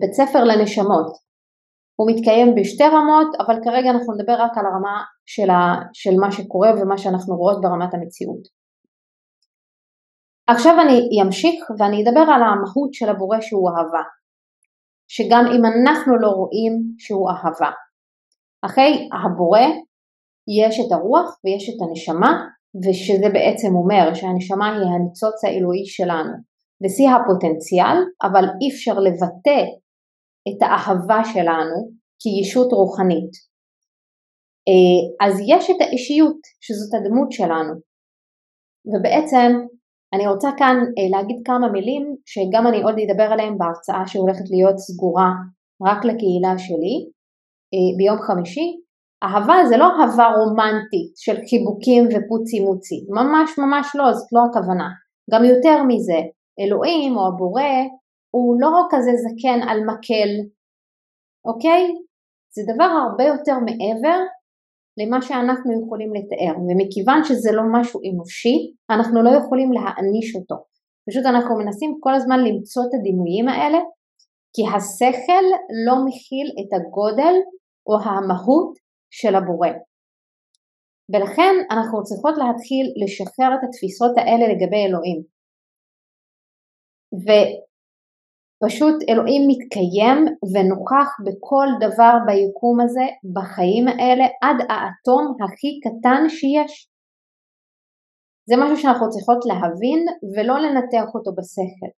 בית 0.00 0.12
ספר 0.12 0.42
לנשמות, 0.44 1.23
הוא 1.96 2.10
מתקיים 2.10 2.54
בשתי 2.54 2.84
רמות, 2.84 3.26
אבל 3.40 3.54
כרגע 3.64 3.90
אנחנו 3.90 4.14
נדבר 4.14 4.32
רק 4.32 4.58
על 4.58 4.66
הרמה 4.66 5.02
של, 5.26 5.50
ה, 5.50 5.74
של 5.92 6.14
מה 6.20 6.32
שקורה 6.32 6.70
ומה 6.70 6.98
שאנחנו 6.98 7.36
רואות 7.36 7.60
ברמת 7.60 7.94
המציאות. 7.94 8.42
עכשיו 10.46 10.74
אני 10.80 11.22
אמשיך 11.22 11.70
ואני 11.78 12.02
אדבר 12.02 12.20
על 12.20 12.42
המהות 12.42 12.94
של 12.94 13.08
הבורא 13.08 13.40
שהוא 13.40 13.70
אהבה, 13.70 14.02
שגם 15.08 15.44
אם 15.54 15.62
אנחנו 15.64 16.16
לא 16.18 16.28
רואים 16.28 16.72
שהוא 16.98 17.30
אהבה. 17.30 17.70
אחרי 18.64 19.08
הבורא 19.12 19.66
יש 20.60 20.80
את 20.80 20.92
הרוח 20.92 21.38
ויש 21.44 21.68
את 21.68 21.88
הנשמה, 21.88 22.32
ושזה 22.82 23.28
בעצם 23.32 23.74
אומר 23.74 24.14
שהנשמה 24.14 24.66
היא 24.72 24.88
הניצוץ 24.94 25.44
האלוהי 25.44 25.86
שלנו, 25.86 26.32
ושיא 26.84 27.08
הפוטנציאל, 27.10 27.98
אבל 28.22 28.44
אי 28.60 28.68
אפשר 28.70 28.98
לבטא 28.98 29.60
את 30.48 30.62
האהבה 30.62 31.20
שלנו 31.32 31.76
כישות 32.20 32.72
רוחנית. 32.72 33.32
אה, 34.68 35.26
אז 35.26 35.40
יש 35.48 35.70
את 35.70 35.80
האישיות 35.80 36.40
שזאת 36.60 36.94
הדמות 36.94 37.32
שלנו, 37.32 37.74
ובעצם 38.86 39.50
אני 40.14 40.26
רוצה 40.26 40.48
כאן 40.58 40.76
אה, 40.98 41.18
להגיד 41.18 41.36
כמה 41.44 41.68
מילים 41.68 42.16
שגם 42.26 42.66
אני 42.66 42.82
עוד 42.82 42.94
אדבר 42.98 43.28
עליהן 43.32 43.58
בהרצאה 43.58 44.06
שהולכת 44.06 44.50
להיות 44.50 44.78
סגורה 44.78 45.30
רק 45.86 46.04
לקהילה 46.04 46.58
שלי 46.58 46.96
אה, 47.74 47.96
ביום 47.96 48.18
חמישי. 48.26 48.68
אהבה 49.24 49.54
זה 49.68 49.76
לא 49.76 49.88
אהבה 49.98 50.26
רומנטית 50.36 51.12
של 51.16 51.36
חיבוקים 51.48 52.04
ופוצי 52.04 52.60
מוצי, 52.60 52.98
ממש 53.08 53.58
ממש 53.58 53.86
לא, 53.94 54.12
זאת 54.12 54.32
לא 54.32 54.40
הכוונה. 54.50 54.88
גם 55.32 55.44
יותר 55.44 55.82
מזה, 55.88 56.20
אלוהים 56.60 57.16
או 57.16 57.26
הבורא 57.26 57.62
הוא 58.34 58.60
לא 58.60 58.72
כזה 58.90 59.10
זקן 59.24 59.68
על 59.68 59.78
מקל, 59.90 60.30
אוקיי? 61.44 61.82
זה 62.54 62.62
דבר 62.74 62.90
הרבה 63.04 63.24
יותר 63.24 63.56
מעבר 63.68 64.18
למה 65.00 65.22
שאנחנו 65.22 65.70
יכולים 65.82 66.10
לתאר, 66.14 66.54
ומכיוון 66.58 67.24
שזה 67.24 67.50
לא 67.52 67.62
משהו 67.72 68.00
אנושי, 68.08 68.56
אנחנו 68.90 69.22
לא 69.22 69.30
יכולים 69.38 69.72
להעניש 69.72 70.36
אותו. 70.36 70.56
פשוט 71.08 71.24
אנחנו 71.26 71.58
מנסים 71.58 71.96
כל 72.00 72.14
הזמן 72.14 72.40
למצוא 72.46 72.82
את 72.86 72.92
הדימויים 72.94 73.48
האלה, 73.48 73.78
כי 74.54 74.62
השכל 74.76 75.44
לא 75.86 75.94
מכיל 76.06 76.46
את 76.60 76.70
הגודל 76.76 77.34
או 77.86 77.94
המהות 78.04 78.72
של 79.10 79.34
הבורא. 79.34 79.72
ולכן 81.10 81.54
אנחנו 81.70 82.02
צריכות 82.02 82.34
להתחיל 82.38 82.86
לשחרר 83.02 83.50
את 83.54 83.62
התפיסות 83.68 84.12
האלה 84.18 84.44
לגבי 84.52 84.80
אלוהים. 84.86 85.20
פשוט 88.64 88.94
אלוהים 89.08 89.42
מתקיים 89.48 90.18
ונוכח 90.52 91.10
בכל 91.26 91.66
דבר 91.80 92.14
ביקום 92.26 92.80
הזה, 92.80 93.06
בחיים 93.34 93.88
האלה, 93.88 94.24
עד 94.42 94.58
האטום 94.68 95.24
הכי 95.42 95.70
קטן 95.84 96.28
שיש. 96.28 96.88
זה 98.48 98.54
משהו 98.62 98.76
שאנחנו 98.76 99.08
צריכות 99.08 99.40
להבין 99.50 100.00
ולא 100.34 100.56
לנתח 100.58 101.06
אותו 101.14 101.30
בשכל. 101.38 101.92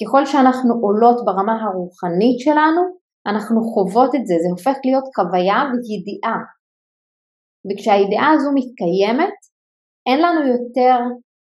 ככל 0.00 0.26
שאנחנו 0.26 0.74
עולות 0.84 1.18
ברמה 1.26 1.54
הרוחנית 1.62 2.38
שלנו, 2.40 2.82
אנחנו 3.26 3.58
חוות 3.72 4.14
את 4.14 4.26
זה, 4.26 4.34
זה 4.42 4.48
הופך 4.50 4.76
להיות 4.84 5.04
חוויה 5.16 5.60
וידיעה. 5.70 6.38
וכשהידיעה 7.66 8.30
הזו 8.32 8.50
מתקיימת, 8.54 9.36
אין 10.08 10.18
לנו 10.24 10.40
יותר 10.54 10.96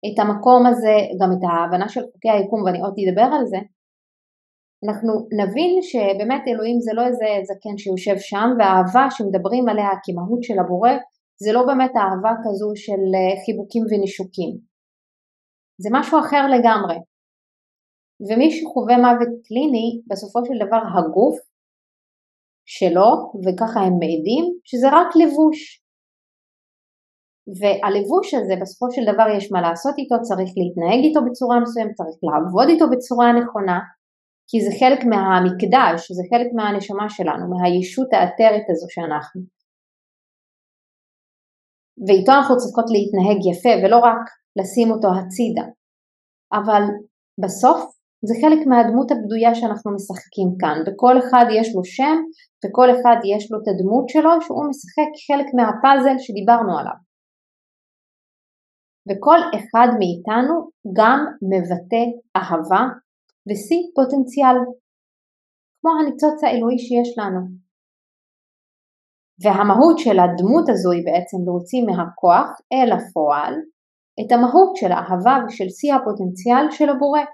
את 0.06 0.16
המקום 0.22 0.66
הזה, 0.66 0.96
גם 1.20 1.30
את 1.32 1.42
ההבנה 1.48 1.88
של 1.88 2.00
חוקי 2.12 2.30
היקום, 2.30 2.62
ואני 2.62 2.80
עוד 2.80 2.94
אדבר 3.02 3.28
על 3.36 3.44
זה, 3.46 3.58
אנחנו 4.84 5.12
נבין 5.40 5.72
שבאמת 5.82 6.42
אלוהים 6.48 6.80
זה 6.80 6.92
לא 6.94 7.02
איזה 7.06 7.28
זקן 7.48 7.76
שיושב 7.78 8.18
שם 8.18 8.48
והאהבה 8.58 9.04
שמדברים 9.10 9.68
עליה 9.68 9.90
כמהות 10.04 10.42
של 10.42 10.58
הבורא 10.58 10.90
זה 11.42 11.52
לא 11.52 11.62
באמת 11.66 11.92
אהבה 11.96 12.32
כזו 12.44 12.68
של 12.84 13.02
אה, 13.16 13.34
חיבוקים 13.44 13.82
ונישוקים. 13.90 14.52
זה 15.82 15.88
משהו 15.92 16.18
אחר 16.20 16.42
לגמרי. 16.54 16.98
ומי 18.26 18.48
שחווה 18.50 18.96
מוות 18.96 19.32
קליני 19.46 19.88
בסופו 20.10 20.40
של 20.46 20.56
דבר 20.64 20.82
הגוף 20.94 21.36
שלו 22.76 23.10
וככה 23.44 23.80
הם 23.86 23.94
מעידים 24.00 24.44
שזה 24.64 24.88
רק 24.98 25.08
לבוש. 25.22 25.58
והלבוש 27.58 28.34
הזה 28.34 28.54
בסופו 28.62 28.86
של 28.94 29.02
דבר 29.12 29.26
יש 29.36 29.52
מה 29.52 29.60
לעשות 29.60 29.94
איתו, 29.98 30.16
צריך 30.28 30.50
להתנהג 30.60 31.00
איתו 31.04 31.20
בצורה 31.26 31.60
מסוימת, 31.60 31.94
צריך 31.98 32.18
לעבוד 32.28 32.68
איתו 32.68 32.86
בצורה 32.92 33.28
נכונה 33.40 33.78
כי 34.48 34.56
זה 34.64 34.70
חלק 34.80 35.00
מהמקדש, 35.10 36.00
זה 36.18 36.24
חלק 36.30 36.48
מהנשמה 36.56 37.06
שלנו, 37.16 37.44
מהישות 37.50 38.08
האתרת 38.12 38.66
הזו 38.70 38.86
שאנחנו. 38.94 39.40
ואיתו 42.06 42.32
אנחנו 42.32 42.56
צריכות 42.60 42.88
להתנהג 42.94 43.40
יפה 43.50 43.74
ולא 43.80 43.98
רק 44.08 44.24
לשים 44.58 44.88
אותו 44.90 45.08
הצידה. 45.18 45.66
אבל 46.58 46.82
בסוף 47.42 47.80
זה 48.28 48.34
חלק 48.42 48.60
מהדמות 48.70 49.08
הבדויה 49.10 49.52
שאנחנו 49.54 49.88
משחקים 49.96 50.48
כאן. 50.60 50.76
בכל 50.86 51.14
אחד 51.22 51.46
יש 51.58 51.68
לו 51.74 51.82
שם 51.84 52.16
וכל 52.62 52.88
אחד 52.94 53.16
יש 53.32 53.42
לו 53.50 53.56
את 53.58 53.66
הדמות 53.70 54.06
שלו 54.12 54.32
שהוא 54.44 54.68
משחק 54.70 55.10
חלק 55.26 55.48
מהפאזל 55.56 56.16
שדיברנו 56.24 56.72
עליו. 56.78 56.98
וכל 59.08 59.38
אחד 59.56 59.88
מאיתנו 59.98 60.54
גם 60.98 61.18
מבטא 61.50 62.04
אהבה 62.36 62.84
ושיא 63.46 63.82
פוטנציאל, 63.96 64.56
כמו 65.80 65.90
הניצוץ 65.98 66.44
האלוהי 66.44 66.78
שיש 66.78 67.10
לנו. 67.18 67.40
והמהות 69.42 69.98
של 69.98 70.16
הדמות 70.20 70.66
הזו 70.68 70.90
היא 70.92 71.06
בעצם 71.08 71.38
להוציא 71.46 71.82
מהכוח 71.88 72.48
אל 72.72 72.88
הפועל 72.96 73.54
את 74.20 74.32
המהות 74.32 74.72
של 74.76 74.92
האהבה 74.92 75.34
ושל 75.42 75.68
שיא 75.78 75.94
הפוטנציאל 75.94 76.64
של 76.76 76.88
הבורא. 76.90 77.24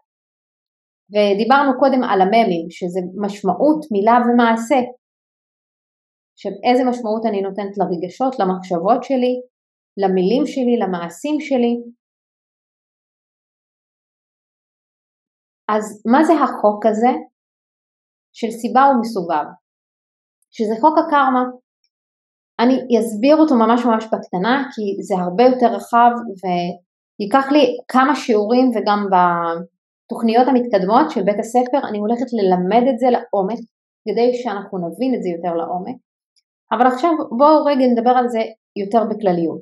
ודיברנו 1.12 1.72
קודם 1.80 2.02
על 2.10 2.20
הממים, 2.24 2.66
שזה 2.78 3.00
משמעות, 3.24 3.80
מילה 3.94 4.16
ומעשה. 4.24 4.80
עכשיו 6.34 6.52
איזה 6.66 6.82
משמעות 6.90 7.22
אני 7.28 7.40
נותנת 7.46 7.72
לרגשות, 7.80 8.32
למחשבות 8.40 9.00
שלי, 9.08 9.34
למילים 10.02 10.44
שלי, 10.52 10.74
למעשים 10.82 11.36
שלי, 11.40 11.74
אז 15.68 16.02
מה 16.06 16.24
זה 16.24 16.32
החוק 16.32 16.86
הזה 16.86 17.12
של 18.32 18.50
סיבה 18.50 18.82
ומסובב? 18.94 19.46
שזה 20.50 20.74
חוק 20.80 20.98
הקרמה. 20.98 21.44
אני 22.60 22.98
אסביר 23.00 23.36
אותו 23.36 23.54
ממש 23.54 23.84
ממש 23.84 24.04
בקטנה 24.04 24.68
כי 24.74 25.02
זה 25.02 25.14
הרבה 25.22 25.44
יותר 25.44 25.66
רחב 25.66 26.10
וייקח 26.40 27.52
לי 27.52 27.76
כמה 27.88 28.16
שיעורים 28.16 28.70
וגם 28.74 29.06
בתוכניות 29.12 30.48
המתקדמות 30.48 31.10
של 31.10 31.22
בית 31.22 31.38
הספר 31.38 31.88
אני 31.88 31.98
הולכת 31.98 32.26
ללמד 32.32 32.84
את 32.90 32.98
זה 32.98 33.06
לעומק 33.10 33.58
כדי 34.04 34.30
שאנחנו 34.42 34.78
נבין 34.78 35.14
את 35.14 35.22
זה 35.22 35.28
יותר 35.28 35.54
לעומק 35.54 35.96
אבל 36.72 36.86
עכשיו 36.86 37.10
בואו 37.38 37.64
רגע 37.64 37.86
נדבר 37.86 38.10
על 38.10 38.28
זה 38.28 38.42
יותר 38.76 39.04
בכלליות. 39.10 39.60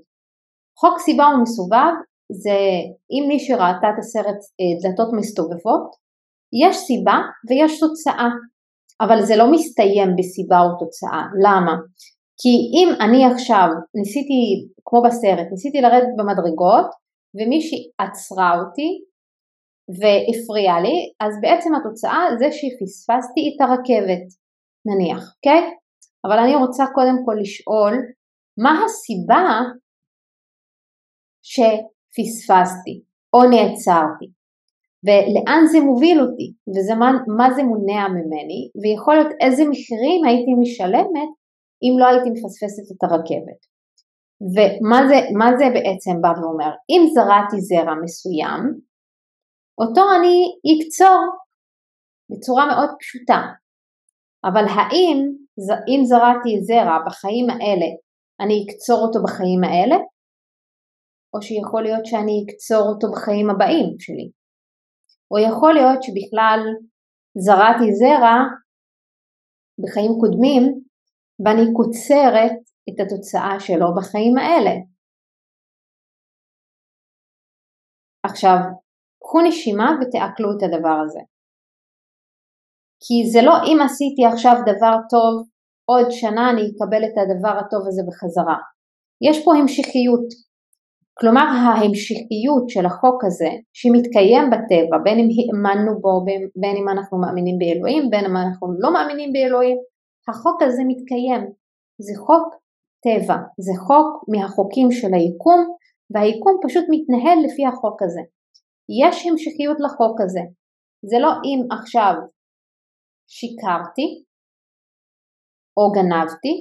חוק 0.80 0.98
סיבה 0.98 1.26
ומסובב 1.34 1.92
זה 2.32 2.58
אם 3.10 3.28
מי 3.28 3.38
שראתה 3.40 3.86
את 3.94 3.98
הסרט 3.98 4.40
אה, 4.60 4.72
דלתות 4.82 5.08
מסתובבות 5.18 5.90
יש 6.62 6.76
סיבה 6.76 7.18
ויש 7.48 7.80
תוצאה 7.80 8.28
אבל 9.00 9.22
זה 9.22 9.36
לא 9.36 9.52
מסתיים 9.52 10.08
בסיבה 10.18 10.58
או 10.60 10.78
תוצאה. 10.78 11.22
למה? 11.44 11.74
כי 12.40 12.54
אם 12.76 12.88
אני 13.04 13.34
עכשיו 13.34 13.68
ניסיתי, 13.94 14.68
כמו 14.84 15.02
בסרט, 15.02 15.46
ניסיתי 15.50 15.80
לרדת 15.80 16.12
במדרגות 16.16 16.86
ומישהי 17.36 17.90
עצרה 17.98 18.50
אותי 18.60 18.90
והפריעה 19.98 20.80
לי, 20.80 20.96
אז 21.20 21.32
בעצם 21.42 21.70
התוצאה 21.74 22.22
זה 22.38 22.48
שפספסתי 22.58 23.42
את 23.48 23.60
הרכבת, 23.60 24.26
נניח, 24.86 25.22
אוקיי? 25.36 25.62
אבל 26.24 26.38
אני 26.38 26.56
רוצה 26.56 26.84
קודם 26.94 27.16
כל 27.24 27.36
לשאול, 27.40 27.94
מה 28.64 28.84
הסיבה 28.84 29.44
שפספסתי 32.16 33.02
או 33.34 33.40
נעצרתי? 33.50 34.26
ולאן 35.04 35.66
זה 35.72 35.80
מוביל 35.80 36.20
אותי, 36.20 36.52
ומה 36.68 37.48
זה 37.56 37.62
מונע 37.62 38.08
ממני, 38.08 38.70
ויכול 38.82 39.14
להיות 39.14 39.32
איזה 39.40 39.62
מחירים 39.70 40.24
הייתי 40.24 40.52
משלמת 40.60 41.30
אם 41.82 41.98
לא 41.98 42.06
הייתי 42.06 42.30
מפספסת 42.30 42.86
את 42.92 43.02
הרכבת. 43.04 43.60
ומה 44.54 45.00
זה, 45.08 45.18
זה 45.58 45.64
בעצם 45.74 46.22
בא 46.22 46.32
ואומר? 46.40 46.70
אם 46.90 47.02
זרעתי 47.14 47.60
זרע 47.60 47.94
מסוים, 48.04 48.62
אותו 49.80 50.02
אני 50.18 50.36
אקצור 50.72 51.20
בצורה 52.30 52.66
מאוד 52.66 52.90
פשוטה. 53.00 53.40
אבל 54.44 54.64
האם 54.68 55.18
אם 55.88 56.04
זרעתי 56.04 56.60
זרע 56.62 56.98
בחיים 57.06 57.50
האלה, 57.50 57.86
אני 58.40 58.64
אקצור 58.64 58.98
אותו 59.06 59.22
בחיים 59.22 59.64
האלה? 59.64 59.96
או 61.36 61.42
שיכול 61.42 61.82
להיות 61.82 62.06
שאני 62.06 62.44
אקצור 62.44 62.84
אותו 62.88 63.06
בחיים 63.12 63.50
הבאים 63.50 63.88
שלי. 63.98 64.30
או 65.30 65.36
יכול 65.38 65.72
להיות 65.74 66.02
שבכלל 66.02 66.60
זרעתי 67.44 67.88
זרע 68.00 68.36
בחיים 69.82 70.12
קודמים 70.20 70.62
ואני 71.42 71.64
קוצרת 71.78 72.56
את 72.88 72.96
התוצאה 73.00 73.60
שלו 73.60 73.88
בחיים 73.96 74.34
האלה. 74.38 74.74
עכשיו, 78.26 78.58
קחו 79.22 79.38
נשימה 79.48 79.88
ותעכלו 79.96 80.48
את 80.52 80.62
הדבר 80.62 80.96
הזה. 81.04 81.22
כי 83.02 83.16
זה 83.32 83.40
לא 83.48 83.54
אם 83.68 83.78
עשיתי 83.86 84.22
עכשיו 84.32 84.54
דבר 84.70 84.96
טוב, 85.10 85.34
עוד 85.90 86.06
שנה 86.10 86.50
אני 86.50 86.62
אקבל 86.70 87.02
את 87.08 87.16
הדבר 87.20 87.54
הטוב 87.58 87.82
הזה 87.88 88.02
בחזרה. 88.08 88.58
יש 89.28 89.44
פה 89.44 89.50
המשכיות. 89.54 90.45
כלומר 91.18 91.46
ההמשכיות 91.64 92.64
של 92.68 92.86
החוק 92.86 93.24
הזה 93.24 93.50
שמתקיים 93.78 94.44
בטבע, 94.52 94.96
בין 95.04 95.18
אם 95.18 95.28
האמנו 95.66 96.00
בו, 96.00 96.24
בין, 96.62 96.76
אם 96.80 96.88
אנחנו 96.88 97.18
מאמינים 97.18 97.56
באלוהים, 97.58 98.10
בין 98.10 98.24
אם 98.24 98.36
אנחנו 98.36 98.66
לא 98.82 98.92
מאמינים 98.92 99.32
באלוהים, 99.32 99.78
החוק 100.28 100.62
הזה 100.62 100.82
מתקיים. 100.90 101.42
זה 102.06 102.14
חוק 102.26 102.46
טבע, 103.04 103.38
זה 103.66 103.72
חוק 103.86 104.08
מהחוקים 104.32 104.88
של 104.98 105.12
היקום, 105.14 105.60
והיקום 106.12 106.54
פשוט 106.64 106.84
מתנהל 106.90 107.38
לפי 107.46 107.66
החוק 107.66 108.02
הזה. 108.02 108.22
יש 109.00 109.26
המשכיות 109.26 109.78
לחוק 109.84 110.20
הזה. 110.24 110.44
זה 111.10 111.16
לא 111.24 111.30
אם 111.46 111.60
עכשיו 111.76 112.14
שיקרתי 113.36 114.08
או 115.76 115.84
גנבתי, 115.96 116.54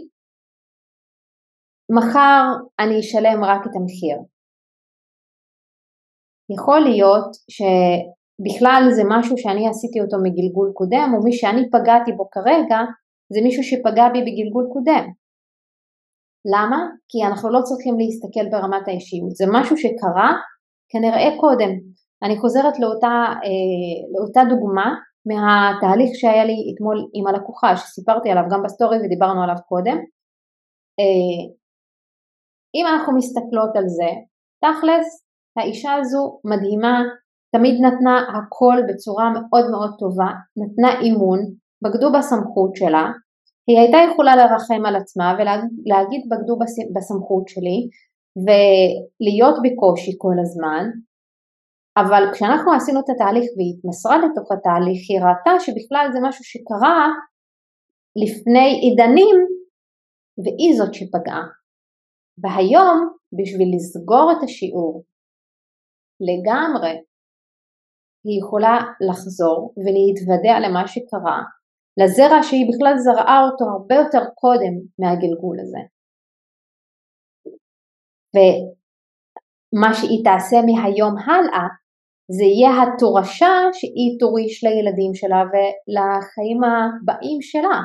מחר 1.97 2.43
אני 2.79 2.99
אשלם 2.99 3.43
רק 3.43 3.61
את 3.67 3.75
המחיר. 3.75 4.34
יכול 6.53 6.79
להיות 6.79 7.29
שבכלל 7.55 8.83
זה 8.95 9.03
משהו 9.09 9.37
שאני 9.37 9.67
עשיתי 9.69 10.01
אותו 10.01 10.17
מגלגול 10.23 10.71
קודם, 10.73 11.11
או 11.13 11.23
מי 11.23 11.33
שאני 11.33 11.69
פגעתי 11.69 12.11
בו 12.11 12.29
כרגע, 12.29 12.79
זה 13.33 13.39
מישהו 13.43 13.63
שפגע 13.63 14.09
בי 14.13 14.21
בגלגול 14.21 14.67
קודם. 14.73 15.05
למה? 16.53 16.79
כי 17.09 17.17
אנחנו 17.27 17.49
לא 17.49 17.59
צריכים 17.61 17.95
להסתכל 17.99 18.45
ברמת 18.51 18.87
האישיות, 18.87 19.31
זה 19.31 19.45
משהו 19.51 19.77
שקרה 19.77 20.31
כנראה 20.89 21.29
קודם. 21.39 21.71
אני 22.23 22.37
חוזרת 22.37 22.79
לאותה, 22.79 23.15
אה, 23.45 23.95
לאותה 24.13 24.41
דוגמה 24.49 24.87
מהתהליך 25.29 26.11
שהיה 26.15 26.45
לי 26.45 26.57
אתמול 26.73 26.97
עם 27.13 27.27
הלקוחה 27.27 27.77
שסיפרתי 27.77 28.29
עליו 28.29 28.43
גם 28.51 28.63
בסטורי 28.63 28.97
ודיברנו 28.97 29.43
עליו 29.43 29.55
קודם. 29.67 29.97
אה, 30.99 31.41
אם 32.75 32.85
אנחנו 32.87 33.17
מסתכלות 33.17 33.75
על 33.75 33.87
זה, 33.87 34.09
תכלס 34.63 35.24
האישה 35.57 35.93
הזו 35.93 36.39
מדהימה, 36.43 37.01
תמיד 37.55 37.75
נתנה 37.81 38.17
הכל 38.37 38.77
בצורה 38.89 39.29
מאוד 39.33 39.65
מאוד 39.71 39.91
טובה, 39.99 40.29
נתנה 40.57 40.99
אימון, 41.01 41.39
בגדו 41.83 42.11
בסמכות 42.11 42.75
שלה, 42.75 43.05
היא 43.67 43.79
הייתה 43.79 43.97
יכולה 44.11 44.35
לרחם 44.35 44.85
על 44.85 44.95
עצמה 44.95 45.37
ולהגיד 45.37 46.21
בגדו 46.31 46.57
בסמכות 46.95 47.47
שלי 47.47 47.89
ולהיות 48.45 49.55
בקושי 49.63 50.11
כל 50.17 50.35
הזמן, 50.41 50.83
אבל 51.97 52.23
כשאנחנו 52.33 52.73
עשינו 52.73 52.99
את 52.99 53.09
התהליך 53.09 53.45
והיא 53.57 53.73
התמסרה 53.77 54.17
לתוך 54.17 54.51
התהליך, 54.51 54.99
היא 55.09 55.21
ראתה 55.25 55.59
שבכלל 55.59 56.09
זה 56.13 56.19
משהו 56.27 56.43
שקרה 56.43 57.07
לפני 58.23 58.69
עידנים 58.81 59.37
והיא 60.43 60.77
זאת 60.77 60.93
שפגעה. 60.93 61.45
והיום, 62.41 62.97
בשביל 63.37 63.69
לסגור 63.75 64.31
את 64.31 64.43
השיעור 64.43 65.03
לגמרי, 66.21 67.01
היא 68.25 68.39
יכולה 68.39 68.77
לחזור 69.09 69.73
ולהתוודע 69.77 70.55
למה 70.59 70.87
שקרה, 70.87 71.39
לזרע 71.99 72.43
שהיא 72.43 72.67
בכלל 72.69 72.97
זרעה 72.97 73.39
אותו 73.45 73.65
הרבה 73.65 73.95
יותר 73.95 74.23
קודם 74.35 74.73
מהגלגול 74.99 75.57
הזה. 75.59 75.83
ומה 78.35 79.93
שהיא 79.93 80.23
תעשה 80.23 80.57
מהיום 80.65 81.15
הלאה 81.17 81.67
זה 82.37 82.43
יהיה 82.43 82.71
התורשה 82.83 83.53
שהיא 83.73 84.19
תוריש 84.19 84.63
לילדים 84.63 85.13
שלה 85.13 85.41
ולחיים 85.51 86.59
הבאים 86.63 87.41
שלה. 87.41 87.77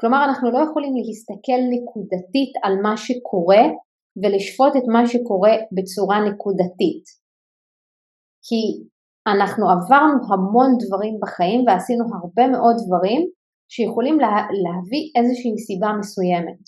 כלומר 0.00 0.24
אנחנו 0.28 0.50
לא 0.50 0.60
יכולים 0.66 0.94
להסתכל 0.96 1.60
נקודתית 1.74 2.52
על 2.62 2.74
מה 2.82 2.96
שקורה 2.96 3.64
ולשפוט 4.20 4.72
את 4.76 4.86
מה 4.94 5.02
שקורה 5.06 5.54
בצורה 5.76 6.16
נקודתית. 6.28 7.04
כי 8.46 8.62
אנחנו 9.32 9.64
עברנו 9.74 10.16
המון 10.30 10.70
דברים 10.82 11.14
בחיים 11.22 11.60
ועשינו 11.66 12.04
הרבה 12.18 12.44
מאוד 12.54 12.76
דברים 12.86 13.20
שיכולים 13.72 14.20
לה, 14.20 14.32
להביא 14.62 15.04
איזושהי 15.16 15.52
סיבה 15.66 15.90
מסוימת. 16.00 16.62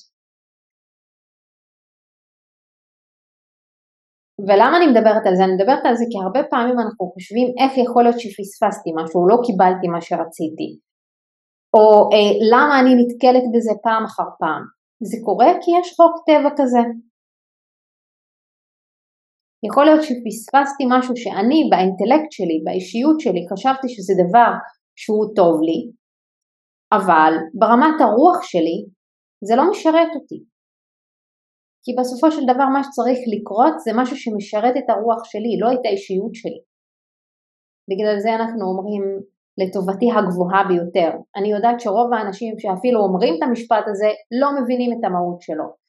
ולמה 4.47 4.77
אני 4.79 4.87
מדברת 4.93 5.25
על 5.27 5.35
זה? 5.37 5.43
אני 5.45 5.55
מדברת 5.59 5.83
על 5.89 5.95
זה 5.97 6.05
כי 6.11 6.19
הרבה 6.25 6.43
פעמים 6.51 6.77
אנחנו 6.85 7.03
חושבים 7.13 7.49
איך 7.61 7.73
יכול 7.85 8.03
להיות 8.05 8.21
שפספסתי 8.21 8.91
משהו, 8.99 9.29
לא 9.31 9.37
קיבלתי 9.47 9.87
מה 9.95 10.01
שרציתי, 10.07 10.69
או 11.75 11.87
אה, 12.13 12.33
למה 12.53 12.81
אני 12.81 12.93
נתקלת 13.01 13.45
בזה 13.53 13.75
פעם 13.83 14.05
אחר 14.05 14.29
פעם. 14.41 14.63
זה 15.11 15.17
קורה 15.27 15.51
כי 15.63 15.71
יש 15.79 15.87
חוק 15.97 16.15
טבע 16.29 16.51
כזה. 16.59 16.83
יכול 19.67 19.85
להיות 19.85 20.03
שפספסתי 20.03 20.85
משהו 20.95 21.17
שאני 21.17 21.61
באינטלקט 21.71 22.31
שלי, 22.37 22.59
באישיות 22.65 23.21
שלי, 23.21 23.43
חשבתי 23.53 23.89
שזה 23.89 24.15
דבר 24.25 24.51
שהוא 24.97 25.27
טוב 25.37 25.55
לי, 25.69 25.81
אבל 26.99 27.33
ברמת 27.61 27.99
הרוח 28.01 28.43
שלי 28.43 28.79
זה 29.47 29.57
לא 29.57 29.71
משרת 29.71 30.11
אותי. 30.15 30.41
כי 31.85 31.93
בסופו 32.01 32.31
של 32.31 32.45
דבר 32.51 32.67
מה 32.75 32.83
שצריך 32.85 33.19
לקרות 33.35 33.75
זה 33.85 33.91
משהו 34.01 34.17
שמשרת 34.17 34.75
את 34.81 34.89
הרוח 34.91 35.25
שלי, 35.25 35.53
לא 35.63 35.69
את 35.75 35.83
האישיות 35.87 36.35
שלי. 36.35 36.61
בגלל 37.91 38.17
זה 38.25 38.31
אנחנו 38.35 38.63
אומרים 38.71 39.05
לטובתי 39.61 40.09
הגבוהה 40.17 40.63
ביותר. 40.69 41.11
אני 41.37 41.49
יודעת 41.55 41.81
שרוב 41.81 42.09
האנשים 42.13 42.59
שאפילו 42.59 42.99
אומרים 43.01 43.35
את 43.37 43.43
המשפט 43.43 43.85
הזה 43.91 44.11
לא 44.41 44.49
מבינים 44.59 44.91
את 44.93 45.05
המהות 45.05 45.41
שלו. 45.43 45.84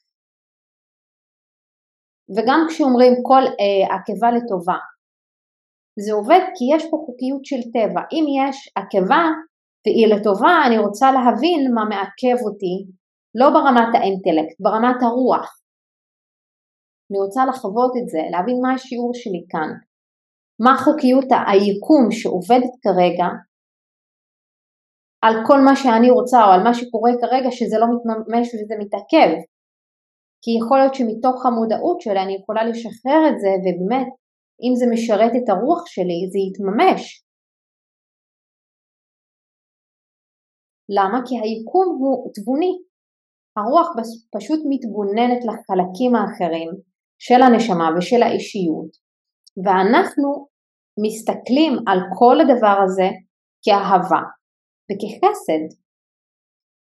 וגם 2.34 2.60
כשאומרים 2.68 3.12
כל 3.22 3.42
אה, 3.60 3.94
עקבה 3.94 4.30
לטובה, 4.36 4.78
זה 6.04 6.12
עובד 6.12 6.42
כי 6.54 6.64
יש 6.74 6.82
פה 6.90 6.96
חוקיות 7.06 7.44
של 7.44 7.62
טבע. 7.74 8.02
אם 8.12 8.24
יש 8.38 8.72
עקבה 8.76 9.24
והיא 9.86 10.06
לטובה, 10.14 10.54
אני 10.66 10.78
רוצה 10.78 11.12
להבין 11.12 11.74
מה 11.74 11.84
מעכב 11.84 12.38
אותי 12.46 12.76
לא 13.40 13.50
ברמת 13.50 13.94
האינטלקט, 13.94 14.56
ברמת 14.60 15.02
הרוח. 15.02 15.48
אני 17.10 17.18
רוצה 17.18 17.40
לחוות 17.46 17.92
את 18.02 18.08
זה, 18.08 18.22
להבין 18.30 18.56
מה 18.62 18.74
השיעור 18.74 19.10
שלי 19.14 19.42
כאן, 19.50 19.70
מה 20.64 20.72
חוקיות 20.84 21.30
היקום 21.46 22.04
שעובדת 22.10 22.74
כרגע 22.84 23.28
על 25.24 25.34
כל 25.46 25.60
מה 25.60 25.76
שאני 25.76 26.10
רוצה 26.10 26.38
או 26.44 26.50
על 26.50 26.62
מה 26.62 26.74
שקורה 26.74 27.10
כרגע 27.20 27.50
שזה 27.50 27.76
לא 27.78 27.86
מתממש 27.92 28.46
וזה 28.48 28.74
מתעכב. 28.78 29.30
כי 30.46 30.52
יכול 30.60 30.78
להיות 30.78 30.94
שמתוך 30.94 31.46
המודעות 31.46 32.00
שלי 32.00 32.20
אני 32.22 32.34
יכולה 32.40 32.62
לשחרר 32.70 33.20
את 33.30 33.36
זה 33.42 33.52
ובאמת 33.62 34.08
אם 34.64 34.72
זה 34.78 34.86
משרת 34.94 35.32
את 35.38 35.46
הרוח 35.48 35.82
שלי 35.94 36.20
זה 36.32 36.38
יתממש. 36.46 37.02
למה? 40.96 41.18
כי 41.26 41.34
היקום 41.42 41.88
הוא 42.00 42.30
תבוני. 42.34 42.72
הרוח 43.56 43.88
פשוט 44.34 44.60
מתבוננת 44.70 45.40
לחלקים 45.48 46.12
האחרים 46.14 46.70
של 47.18 47.40
הנשמה 47.42 47.88
ושל 47.96 48.22
האישיות 48.22 48.92
ואנחנו 49.64 50.28
מסתכלים 51.04 51.72
על 51.88 51.98
כל 52.18 52.36
הדבר 52.40 52.76
הזה 52.84 53.08
כאהבה 53.64 54.22
וכחסד. 54.88 55.85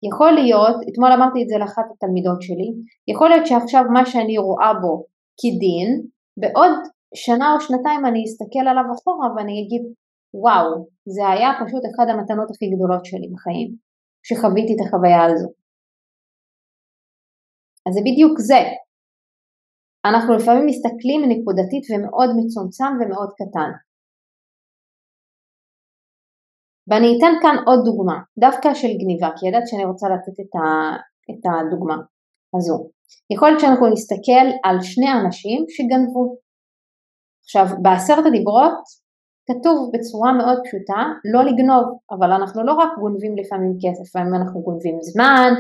יכול 0.09 0.33
להיות, 0.33 0.77
אתמול 0.89 1.13
אמרתי 1.13 1.43
את 1.43 1.49
זה 1.49 1.57
לאחת 1.59 1.87
התלמידות 1.93 2.43
שלי, 2.43 2.69
יכול 3.13 3.29
להיות 3.29 3.47
שעכשיו 3.47 3.83
מה 3.93 4.07
שאני 4.07 4.39
רואה 4.39 4.73
בו 4.83 5.05
כדין, 5.41 5.89
בעוד 6.41 6.75
שנה 7.15 7.47
או 7.55 7.61
שנתיים 7.61 8.07
אני 8.07 8.21
אסתכל 8.25 8.65
עליו 8.71 8.87
אחורה 8.95 9.29
ואני 9.37 9.55
אגיד 9.63 9.83
וואו, 10.35 10.89
זה 11.15 11.29
היה 11.29 11.51
פשוט 11.61 11.83
אחד 11.91 12.07
המתנות 12.09 12.49
הכי 12.51 12.67
גדולות 12.75 13.05
שלי 13.05 13.29
בחיים, 13.35 13.69
שחוויתי 14.27 14.73
את 14.75 14.81
החוויה 14.87 15.23
הזו. 15.25 15.49
אז 17.87 17.93
זה 17.95 18.01
בדיוק 18.07 18.35
זה. 18.51 18.63
אנחנו 20.05 20.35
לפעמים 20.35 20.67
מסתכלים 20.67 21.21
נקודתית 21.33 21.85
ומאוד 21.91 22.31
מצומצם 22.39 22.93
ומאוד 22.99 23.31
קטן. 23.41 23.71
ואני 26.91 27.19
אתן 27.19 27.33
כאן 27.43 27.57
עוד 27.67 27.81
דוגמה, 27.85 28.19
דווקא 28.39 28.75
של 28.75 28.89
גניבה, 29.01 29.29
כי 29.37 29.49
ידעת 29.49 29.69
שאני 29.69 29.85
רוצה 29.85 30.07
לתת 30.09 30.41
את, 30.41 30.55
ה, 30.57 30.97
את 31.31 31.43
הדוגמה 31.47 31.97
הזו. 32.57 32.91
יכול 33.33 33.49
להיות 33.49 33.61
שאנחנו 33.61 33.87
נסתכל 33.87 34.47
על 34.65 34.77
שני 34.81 35.11
אנשים 35.13 35.65
שגנבו. 35.69 36.37
עכשיו, 37.45 37.67
בעשרת 37.83 38.27
הדיברות 38.27 38.79
כתוב 39.49 39.91
בצורה 39.93 40.33
מאוד 40.33 40.59
פשוטה 40.65 41.01
לא 41.33 41.41
לגנוב, 41.49 41.85
אבל 42.15 42.33
אנחנו 42.33 42.65
לא 42.65 42.73
רק 42.73 42.91
גונבים 43.01 43.37
לפעמים 43.37 43.73
כסף, 43.83 44.05
לפעמים 44.09 44.35
אנחנו 44.35 44.61
גונבים 44.61 44.97
זמן, 45.01 45.51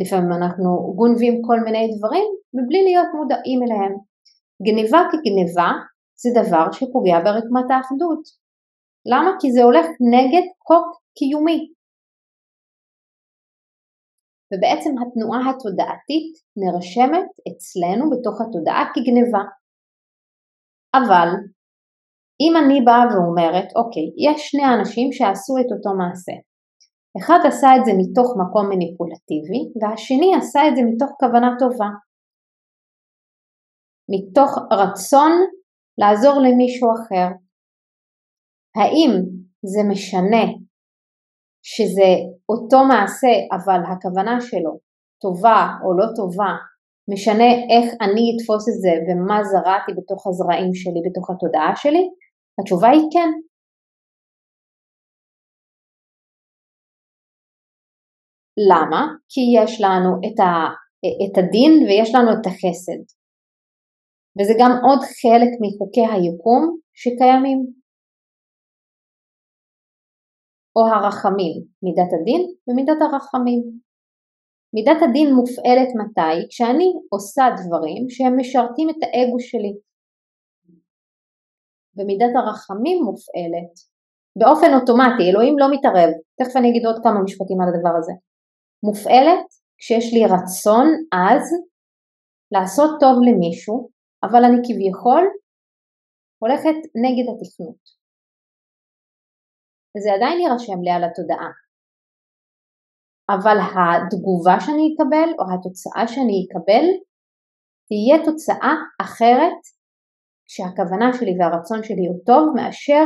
לפעמים 0.00 0.32
אנחנו 0.32 0.94
גונבים 0.96 1.42
כל 1.46 1.60
מיני 1.64 1.84
דברים 1.98 2.28
מבלי 2.54 2.82
להיות 2.82 3.08
מודעים 3.18 3.62
אליהם. 3.62 3.92
גניבה 4.66 5.00
כגניבה 5.10 5.70
זה 6.22 6.30
דבר 6.42 6.72
שפוגע 6.72 7.18
ברקמת 7.24 7.70
האחדות. 7.70 8.39
למה? 9.06 9.30
כי 9.40 9.52
זה 9.52 9.62
הולך 9.62 9.86
נגד 10.14 10.44
חוק 10.66 10.86
קיומי. 11.18 11.72
ובעצם 14.50 14.92
התנועה 15.02 15.40
התודעתית 15.50 16.32
נרשמת 16.62 17.28
אצלנו 17.48 18.04
בתוך 18.10 18.36
התודעה 18.40 18.84
כגניבה. 18.94 19.44
אבל 20.98 21.28
אם 22.42 22.52
אני 22.60 22.78
באה 22.86 23.04
ואומרת, 23.10 23.68
אוקיי, 23.76 24.06
יש 24.26 24.38
שני 24.48 24.66
אנשים 24.74 25.12
שעשו 25.12 25.54
את 25.60 25.70
אותו 25.74 25.90
מעשה. 26.00 26.36
אחד 27.18 27.40
עשה 27.48 27.68
את 27.76 27.84
זה 27.86 27.92
מתוך 28.00 28.28
מקום 28.42 28.64
מניפולטיבי, 28.70 29.62
והשני 29.78 30.30
עשה 30.38 30.60
את 30.68 30.74
זה 30.76 30.82
מתוך 30.90 31.10
כוונה 31.20 31.50
טובה. 31.58 31.90
מתוך 34.12 34.50
רצון 34.80 35.32
לעזור 36.00 36.36
למישהו 36.46 36.88
אחר. 36.96 37.28
האם 38.76 39.10
זה 39.72 39.80
משנה 39.90 40.44
שזה 41.62 42.10
אותו 42.48 42.84
מעשה 42.84 43.32
אבל 43.56 43.80
הכוונה 43.92 44.40
שלו 44.40 44.78
טובה 45.22 45.60
או 45.84 45.98
לא 45.98 46.06
טובה, 46.16 46.52
משנה 47.12 47.50
איך 47.72 47.86
אני 48.04 48.24
אתפוס 48.32 48.64
את 48.68 48.78
זה 48.82 48.92
ומה 49.06 49.38
זרעתי 49.44 49.92
בתוך 49.98 50.26
הזרעים 50.26 50.74
שלי, 50.74 51.00
בתוך 51.06 51.30
התודעה 51.30 51.72
שלי? 51.76 52.04
התשובה 52.60 52.88
היא 52.88 53.06
כן. 53.14 53.30
למה? 58.70 59.02
כי 59.28 59.40
יש 59.58 59.80
לנו 59.80 60.10
את, 60.26 60.40
ה, 60.40 60.52
את 61.24 61.34
הדין 61.38 61.72
ויש 61.86 62.14
לנו 62.14 62.30
את 62.32 62.46
החסד. 62.46 63.00
וזה 64.36 64.54
גם 64.60 64.70
עוד 64.86 65.00
חלק 65.20 65.50
מחוקי 65.62 66.06
היקום 66.12 66.76
שקיימים. 66.94 67.79
או 70.76 70.82
הרחמים, 70.86 71.54
מידת 71.82 72.10
הדין 72.14 72.42
ומידת 72.66 73.00
הרחמים. 73.02 73.60
מידת 74.74 75.00
הדין 75.02 75.34
מופעלת 75.34 75.90
מתי? 76.00 76.36
כשאני 76.50 76.88
עושה 77.12 77.44
דברים 77.60 78.02
שהם 78.08 78.34
משרתים 78.40 78.90
את 78.90 79.00
האגו 79.02 79.40
שלי. 79.40 79.72
ומידת 81.96 82.32
הרחמים 82.36 82.98
מופעלת 83.04 83.72
באופן 84.38 84.70
אוטומטי, 84.74 85.24
אלוהים 85.30 85.58
לא 85.58 85.66
מתערב, 85.74 86.10
תכף 86.38 86.56
אני 86.56 86.70
אגיד 86.70 86.86
עוד 86.86 86.98
כמה 87.02 87.22
משפטים 87.24 87.60
על 87.60 87.68
הדבר 87.68 87.94
הזה. 87.98 88.12
מופעלת 88.82 89.46
כשיש 89.78 90.06
לי 90.14 90.22
רצון 90.34 90.86
עז 91.12 91.46
לעשות 92.52 92.90
טוב 93.00 93.14
למישהו, 93.26 93.88
אבל 94.24 94.44
אני 94.44 94.58
כביכול 94.66 95.24
הולכת 96.42 96.78
נגד 97.04 97.26
התכנות. 97.30 97.99
וזה 99.92 100.10
עדיין 100.16 100.40
יירשם 100.40 100.80
לי 100.84 100.90
על 100.90 101.04
התודעה. 101.04 101.50
אבל 103.34 103.58
התגובה 103.74 104.56
שאני 104.60 104.84
אקבל 104.90 105.28
או 105.38 105.44
התוצאה 105.52 106.08
שאני 106.12 106.38
אקבל 106.44 106.86
תהיה 107.88 108.16
תוצאה 108.26 108.74
אחרת 109.04 109.60
כשהכוונה 110.46 111.08
שלי 111.16 111.34
והרצון 111.38 111.80
שלי 111.82 112.04
הוא 112.08 112.20
טוב 112.26 112.42
מאשר 112.56 113.04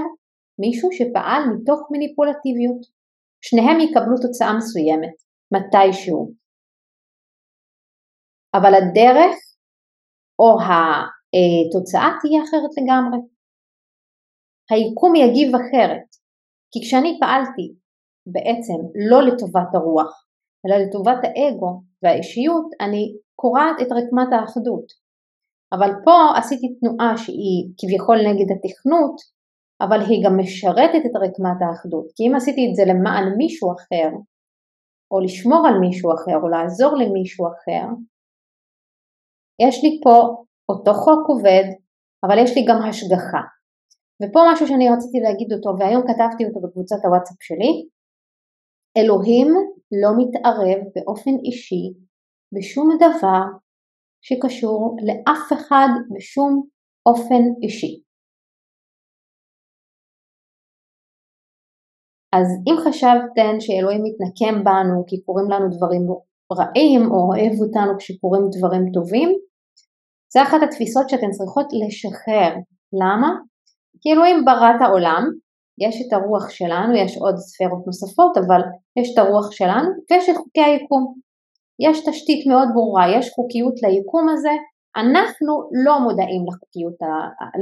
מישהו 0.63 0.89
שפעל 0.93 1.43
מתוך 1.53 1.81
מניפולטיביות. 1.93 2.83
שניהם 3.47 3.81
יקבלו 3.81 4.17
תוצאה 4.25 4.57
מסוימת, 4.59 5.17
מתישהו. 5.55 6.33
אבל 8.57 8.73
הדרך 8.75 9.37
או 10.39 10.49
התוצאה 10.65 12.09
תהיה 12.21 12.41
אחרת 12.45 12.73
לגמרי. 12.79 13.19
היקום 14.71 15.13
יגיב 15.15 15.55
אחרת. 15.55 16.09
כי 16.75 16.81
כשאני 16.81 17.19
פעלתי 17.21 17.67
בעצם 18.27 18.79
לא 19.11 19.23
לטובת 19.23 19.75
הרוח, 19.75 20.13
אלא 20.65 20.77
לטובת 20.77 21.21
האגו 21.25 21.83
והאישיות, 22.03 22.67
אני 22.81 23.17
קורעת 23.41 23.77
את 23.83 23.93
רקמת 23.93 24.31
האחדות. 24.33 24.87
אבל 25.75 25.91
פה 26.05 26.39
עשיתי 26.39 26.67
תנועה 26.79 27.17
שהיא 27.17 27.61
כביכול 27.79 28.17
נגד 28.29 28.49
התכנות, 28.55 29.17
אבל 29.85 30.01
היא 30.09 30.25
גם 30.25 30.35
משרתת 30.41 31.03
את 31.07 31.17
רקמת 31.25 31.59
האחדות. 31.63 32.07
כי 32.15 32.23
אם 32.27 32.35
עשיתי 32.37 32.63
את 32.69 32.75
זה 32.77 32.83
למען 32.91 33.27
מישהו 33.37 33.73
אחר, 33.77 34.09
או 35.11 35.21
לשמור 35.21 35.63
על 35.69 35.77
מישהו 35.81 36.09
אחר, 36.15 36.37
או 36.43 36.49
לעזור 36.49 36.93
למישהו 36.97 37.47
אחר, 37.53 37.87
יש 39.67 39.85
לי 39.85 40.01
פה 40.05 40.17
אותו 40.69 40.93
חוק 40.95 41.29
עובד, 41.29 41.65
אבל 42.25 42.39
יש 42.39 42.57
לי 42.57 42.65
גם 42.69 42.79
השגחה. 42.89 43.43
ופה 44.25 44.41
משהו 44.53 44.67
שאני 44.67 44.91
רציתי 44.91 45.19
להגיד 45.21 45.53
אותו 45.53 45.71
והיום 45.79 46.03
כתבתי 46.03 46.45
אותו 46.45 46.61
בקבוצת 46.61 46.97
הוואטסאפ 47.05 47.43
שלי, 47.43 47.73
אלוהים 48.99 49.49
לא 50.03 50.11
מתערב 50.19 50.81
באופן 50.95 51.31
אישי 51.45 51.85
בשום 52.55 52.89
דבר 52.97 53.43
שקשור 54.27 54.97
לאף 55.07 55.53
אחד 55.53 55.89
בשום 56.15 56.63
אופן 57.07 57.43
אישי. 57.63 58.03
אז 62.37 62.49
אם 62.69 62.77
חשבתן 62.85 63.61
שאלוהים 63.61 64.03
מתנקם 64.05 64.65
בנו 64.65 65.05
כי 65.07 65.23
קורים 65.25 65.51
לנו 65.51 65.77
דברים 65.77 66.03
רעים 66.59 67.03
או 67.11 67.19
אוהב 67.29 67.55
אותנו 67.61 67.99
כשקורים 67.99 68.43
דברים 68.59 68.85
טובים, 68.95 69.29
זה 70.33 70.43
אחת 70.43 70.61
התפיסות 70.63 71.09
שאתן 71.09 71.31
צריכות 71.31 71.67
לשחרר. 71.81 72.53
למה? 73.01 73.31
כי 74.05 74.13
אלוהים 74.13 74.45
ברא 74.45 74.71
את 74.77 74.81
העולם, 74.85 75.23
יש 75.85 75.95
את 76.03 76.13
הרוח 76.13 76.51
שלנו, 76.51 76.97
יש 76.97 77.17
עוד 77.17 77.37
ספרות 77.37 77.87
נוספות, 77.87 78.37
אבל 78.37 78.61
יש 78.99 79.09
את 79.13 79.19
הרוח 79.19 79.51
שלנו 79.51 79.89
ויש 80.11 80.29
את 80.29 80.37
חוקי 80.37 80.61
היקום. 80.61 81.15
יש 81.87 81.97
תשתית 82.09 82.47
מאוד 82.47 82.69
ברורה, 82.75 83.05
יש 83.19 83.31
חוקיות 83.31 83.75
ליקום 83.83 84.29
הזה, 84.29 84.55
אנחנו 84.97 85.53
לא 85.85 85.95
מודעים 86.05 86.43
לחוקיות, 86.49 86.99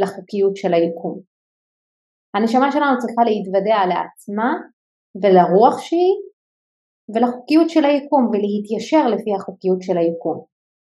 לחוקיות 0.00 0.56
של 0.56 0.74
היקום. 0.74 1.20
הנשמה 2.34 2.72
שלנו 2.72 2.98
צריכה 2.98 3.22
להתוודע 3.28 3.78
לעצמה 3.92 4.50
ולרוח 5.22 5.78
שהיא 5.78 6.16
ולחוקיות 7.14 7.70
של 7.70 7.84
היקום 7.84 8.22
ולהתיישר 8.26 9.06
לפי 9.08 9.30
החוקיות 9.34 9.82
של 9.82 9.98
היקום. 9.98 10.51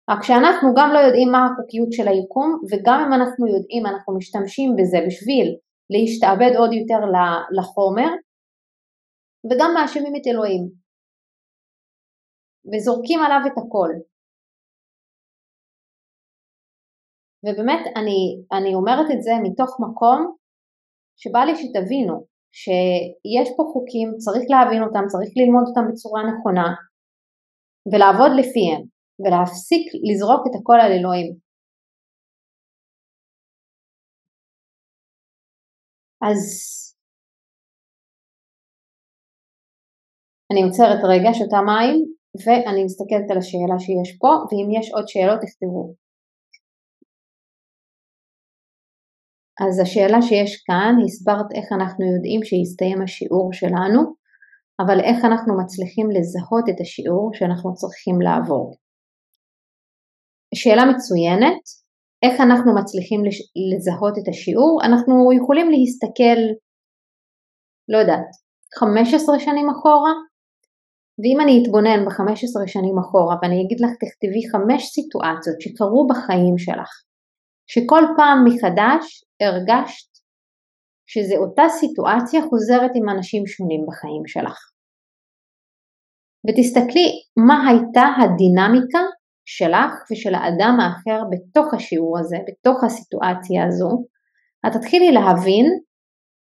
רק 0.09 0.23
שאנחנו 0.23 0.67
גם 0.77 0.89
לא 0.93 0.99
יודעים 0.99 1.29
מה 1.31 1.41
החוקיות 1.45 1.91
של 1.91 2.07
היקום 2.07 2.49
וגם 2.69 2.97
אם 3.03 3.11
אנחנו 3.17 3.47
יודעים 3.47 3.85
אנחנו 3.85 4.17
משתמשים 4.17 4.69
בזה 4.77 4.97
בשביל 5.07 5.47
להשתעבד 5.93 6.51
עוד 6.59 6.71
יותר 6.73 7.01
לחומר 7.57 8.11
וגם 9.47 9.69
מאשימים 9.73 10.15
את 10.15 10.27
אלוהים 10.27 10.63
וזורקים 12.69 13.19
עליו 13.25 13.41
את 13.47 13.57
הכל. 13.57 13.91
ובאמת 17.43 17.81
אני, 17.97 18.19
אני 18.57 18.71
אומרת 18.75 19.07
את 19.13 19.21
זה 19.21 19.31
מתוך 19.43 19.71
מקום 19.85 20.35
שבא 21.21 21.39
לי 21.39 21.55
שתבינו 21.55 22.25
שיש 22.51 23.47
פה 23.57 23.63
חוקים, 23.73 24.07
צריך 24.17 24.45
להבין 24.49 24.81
אותם, 24.83 25.03
צריך 25.07 25.29
ללמוד 25.39 25.63
אותם 25.67 25.85
בצורה 25.91 26.21
נכונה 26.29 26.67
ולעבוד 27.91 28.31
לפיהם 28.39 28.94
ולהפסיק 29.19 29.85
לזרוק 30.07 30.41
את 30.47 30.55
הכל 30.59 30.77
על 30.83 30.91
אלוהים. 30.91 31.45
אז 36.21 36.41
אני 40.51 40.63
עוצרת 40.63 41.01
רגע, 41.11 41.29
שותה 41.33 41.61
מים 41.69 41.95
ואני 42.45 42.83
מסתכלת 42.83 43.31
על 43.31 43.37
השאלה 43.37 43.79
שיש 43.79 44.17
פה 44.21 44.31
ואם 44.47 44.67
יש 44.79 44.91
עוד 44.91 45.07
שאלות 45.07 45.39
תכתבו. 45.41 45.93
אז 49.63 49.79
השאלה 49.79 50.21
שיש 50.21 50.63
כאן, 50.67 50.93
הסברת 51.05 51.49
איך 51.57 51.67
אנחנו 51.77 52.03
יודעים 52.13 52.41
שהסתיים 52.43 53.01
השיעור 53.01 53.53
שלנו, 53.53 54.01
אבל 54.79 54.99
איך 54.99 55.25
אנחנו 55.25 55.57
מצליחים 55.61 56.07
לזהות 56.11 56.65
את 56.69 56.79
השיעור 56.81 57.31
שאנחנו 57.33 57.73
צריכים 57.73 58.21
לעבור. 58.21 58.84
שאלה 60.55 60.83
מצוינת, 60.85 61.61
איך 62.23 62.41
אנחנו 62.41 62.75
מצליחים 62.79 63.21
לזהות 63.69 64.15
את 64.19 64.27
השיעור? 64.29 64.81
אנחנו 64.85 65.13
יכולים 65.33 65.67
להסתכל, 65.71 66.39
לא 67.91 67.97
יודעת, 67.97 68.29
15 68.79 69.39
שנים 69.39 69.69
אחורה, 69.69 70.13
ואם 71.19 71.37
אני 71.43 71.53
אתבונן 71.61 72.05
ב-15 72.05 72.67
שנים 72.67 72.97
אחורה 73.03 73.35
ואני 73.41 73.57
אגיד 73.63 73.79
לך 73.83 73.91
תכתבי 74.01 74.43
חמש 74.51 74.81
סיטואציות 74.95 75.61
שקרו 75.61 76.07
בחיים 76.09 76.57
שלך, 76.57 76.91
שכל 77.71 78.03
פעם 78.17 78.37
מחדש 78.47 79.03
הרגשת 79.41 80.11
שזה 81.11 81.35
אותה 81.37 81.63
סיטואציה 81.79 82.41
חוזרת 82.49 82.91
עם 82.95 83.09
אנשים 83.09 83.47
שונים 83.47 83.81
בחיים 83.87 84.25
שלך. 84.27 84.57
ותסתכלי 86.45 87.07
מה 87.47 87.57
הייתה 87.69 88.05
הדינמיקה 88.17 89.03
שלך 89.45 89.91
ושל 90.11 90.35
האדם 90.35 90.77
האחר 90.79 91.19
בתוך 91.31 91.73
השיעור 91.73 92.19
הזה, 92.19 92.37
בתוך 92.47 92.83
הסיטואציה 92.83 93.65
הזו, 93.67 94.05
את 94.67 94.71
תתחילי 94.73 95.11
להבין 95.11 95.65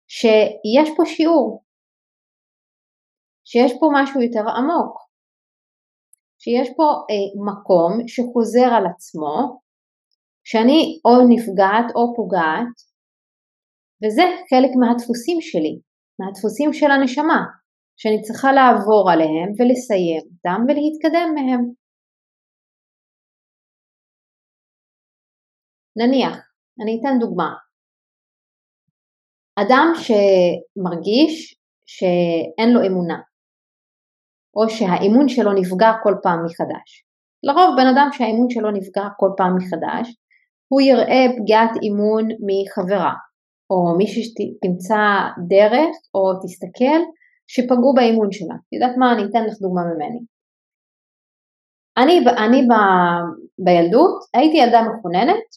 שיש 0.09 0.89
פה 0.97 1.03
שיעור, 1.07 1.65
שיש 3.45 3.73
פה 3.81 3.87
משהו 3.95 4.23
יותר 4.23 4.45
עמוק, 4.57 5.09
שיש 6.39 6.69
פה 6.77 6.85
אה, 7.11 7.29
מקום 7.49 8.09
שחוזר 8.09 8.69
על 8.77 8.87
עצמו, 8.87 9.61
שאני 10.45 11.01
או 11.05 11.13
נפגעת 11.29 11.89
או 11.95 12.15
פוגעת, 12.17 12.75
וזה 14.05 14.23
חלק 14.51 14.71
מהדפוסים 14.81 15.39
שלי, 15.41 15.75
מהדפוסים 16.21 16.73
של 16.73 16.91
הנשמה, 16.91 17.41
שאני 17.97 18.23
צריכה 18.23 18.53
לעבור 18.53 19.11
עליהם 19.13 19.49
ולסיים 19.59 20.23
אותם 20.33 20.61
ולהתקדם 20.69 21.29
מהם. 21.35 21.63
נניח, 25.99 26.37
אני 26.83 27.01
אתן 27.01 27.19
דוגמה. 27.21 27.55
אדם 29.57 29.93
שמרגיש 29.95 31.57
שאין 31.87 32.73
לו 32.75 32.87
אמונה, 32.87 33.19
או 34.57 34.71
שהאמון 34.71 35.29
שלו 35.29 35.53
נפגע 35.53 35.93
כל 36.03 36.15
פעם 36.23 36.45
מחדש. 36.45 37.05
לרוב 37.43 37.77
בן 37.77 37.87
אדם 37.87 38.09
שהאמון 38.13 38.51
שלו 38.51 38.71
נפגע 38.71 39.03
כל 39.17 39.31
פעם 39.37 39.57
מחדש, 39.57 40.17
הוא 40.69 40.81
יראה 40.81 41.25
פגיעת 41.37 41.71
אמון 41.89 42.29
מחברה, 42.49 43.15
או 43.71 43.97
מישהי 43.99 44.23
שתמצא 44.25 45.05
דרך 45.49 45.97
או 46.15 46.23
תסתכל 46.43 47.01
שפגעו 47.47 47.95
באמון 47.95 48.33
שלה. 48.33 48.55
את 48.55 48.73
יודעת 48.73 48.97
מה? 48.97 49.13
אני 49.13 49.23
אתן 49.31 49.45
לך 49.45 49.55
דוגמה 49.61 49.83
ממני. 49.85 50.21
אני, 51.99 52.19
אני 52.47 52.61
ב, 52.69 52.73
בילדות 53.65 54.19
הייתי 54.35 54.57
ילדה 54.57 54.81
מחוננת, 54.83 55.49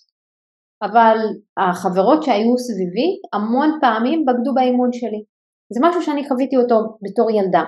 אבל 0.86 1.18
החברות 1.58 2.24
שהיו 2.24 2.58
סביבי 2.58 3.10
המון 3.34 3.70
פעמים 3.82 4.26
בגדו 4.26 4.54
באמון 4.54 4.94
שלי. 4.94 5.24
זה 5.74 5.80
משהו 5.84 6.02
שאני 6.02 6.28
חוויתי 6.28 6.58
אותו 6.58 6.76
בתור 7.04 7.32
ילדה. 7.32 7.64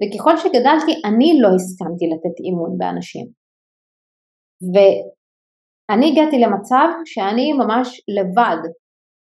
וככל 0.00 0.36
שגדלתי 0.36 0.92
אני 1.08 1.30
לא 1.42 1.48
הסכמתי 1.54 2.06
לתת 2.12 2.36
אימון 2.44 2.78
באנשים. 2.78 3.26
ואני 4.72 6.06
הגעתי 6.10 6.36
למצב 6.44 6.88
שאני 7.04 7.52
ממש 7.52 8.00
לבד 8.16 8.62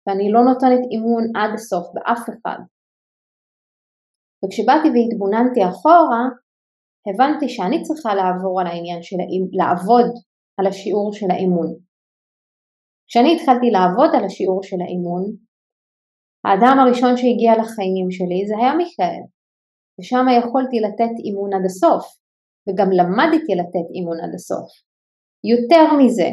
ואני 0.06 0.32
לא 0.32 0.40
נותנת 0.48 0.82
אימון 0.90 1.24
עד 1.36 1.50
הסוף 1.54 1.86
באף 1.94 2.24
אחד. 2.28 2.58
וכשבאתי 4.44 4.88
והתבוננתי 4.88 5.60
אחורה, 5.70 6.24
הבנתי 7.08 7.48
שאני 7.48 7.82
צריכה 7.82 8.14
לעבור 8.14 8.60
על 8.60 8.66
העניין 8.66 9.02
של 9.02 9.16
לעבוד 9.58 10.10
על 10.58 10.66
השיעור 10.66 11.12
של 11.12 11.30
האימון. 11.30 11.83
כשאני 13.08 13.36
התחלתי 13.36 13.70
לעבוד 13.70 14.10
על 14.16 14.24
השיעור 14.24 14.62
של 14.62 14.80
האימון, 14.80 15.24
האדם 16.44 16.76
הראשון 16.78 17.16
שהגיע 17.16 17.52
לחיים 17.60 18.10
שלי 18.10 18.40
זה 18.48 18.54
היה 18.58 18.74
מיכאל. 18.74 19.22
ושם 19.98 20.26
יכולתי 20.38 20.80
לתת 20.86 21.14
אימון 21.24 21.50
עד 21.54 21.64
הסוף, 21.64 22.04
וגם 22.66 22.88
למדתי 22.98 23.52
לתת 23.60 23.86
אימון 23.94 24.18
עד 24.24 24.34
הסוף. 24.34 24.68
יותר 25.52 25.84
מזה, 25.98 26.28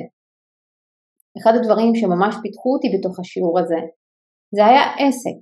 אחד 1.38 1.54
הדברים 1.56 1.96
שממש 1.96 2.36
פיתחו 2.42 2.70
אותי 2.74 2.88
בתוך 2.94 3.20
השיעור 3.20 3.60
הזה, 3.60 3.82
זה 4.56 4.66
היה 4.66 4.84
עסק. 5.00 5.38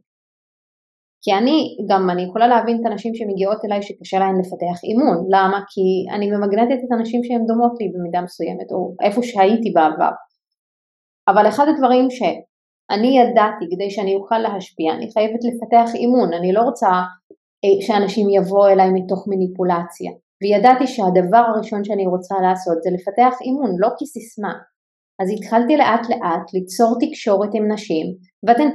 כי 1.22 1.32
אני, 1.40 1.58
גם 1.90 2.10
אני 2.10 2.24
יכולה 2.24 2.48
להבין 2.48 2.78
את 2.82 2.86
הנשים 2.86 3.16
שמגיעות 3.16 3.66
אליי 3.66 3.82
שקשה 3.82 4.20
להן 4.20 4.36
לפתח 4.42 4.78
אימון. 4.84 5.18
למה? 5.34 5.60
כי 5.72 5.86
אני 6.16 6.26
ממגנטת 6.32 6.80
את 6.86 6.92
הנשים 6.92 7.24
שהן 7.24 7.46
דומות 7.48 7.74
לי 7.80 7.88
במידה 7.94 8.22
מסוימת, 8.22 8.72
או 8.72 8.96
איפה 9.06 9.24
שהייתי 9.24 9.70
בעבר. 9.76 10.14
אבל 11.30 11.48
אחד 11.48 11.66
הדברים 11.68 12.08
שאני 12.10 13.20
ידעתי 13.20 13.66
כדי 13.72 13.90
שאני 13.90 14.16
אוכל 14.16 14.38
להשפיע, 14.38 14.94
אני 14.94 15.12
חייבת 15.14 15.40
לפתח 15.48 15.96
אימון. 15.96 16.34
אני 16.34 16.54
לא 16.54 16.62
רוצה 16.62 16.90
אה, 17.66 17.78
שאנשים 17.82 18.30
יבואו 18.30 18.68
אליי 18.68 18.90
מתוך 18.94 19.26
מניפולציה. 19.28 20.12
וידעתי 20.42 20.88
שהדבר 20.88 21.44
הראשון 21.48 21.84
שאני 21.84 22.08
רוצה 22.08 22.36
לעשות 22.42 22.78
זה 22.84 22.90
לפתח 22.94 23.34
אימון, 23.42 23.72
לא 23.80 23.90
כסיסמה. 24.00 24.54
אז 25.22 25.28
התחלתי 25.36 25.78
לאט 25.78 26.10
לאט 26.10 26.54
ליצור 26.54 26.98
תקשורת 27.02 27.50
עם 27.54 27.72
נשים, 27.72 28.06
ואתן 28.48 28.70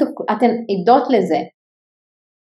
עדות 0.73 1.11
לזה. 1.11 1.41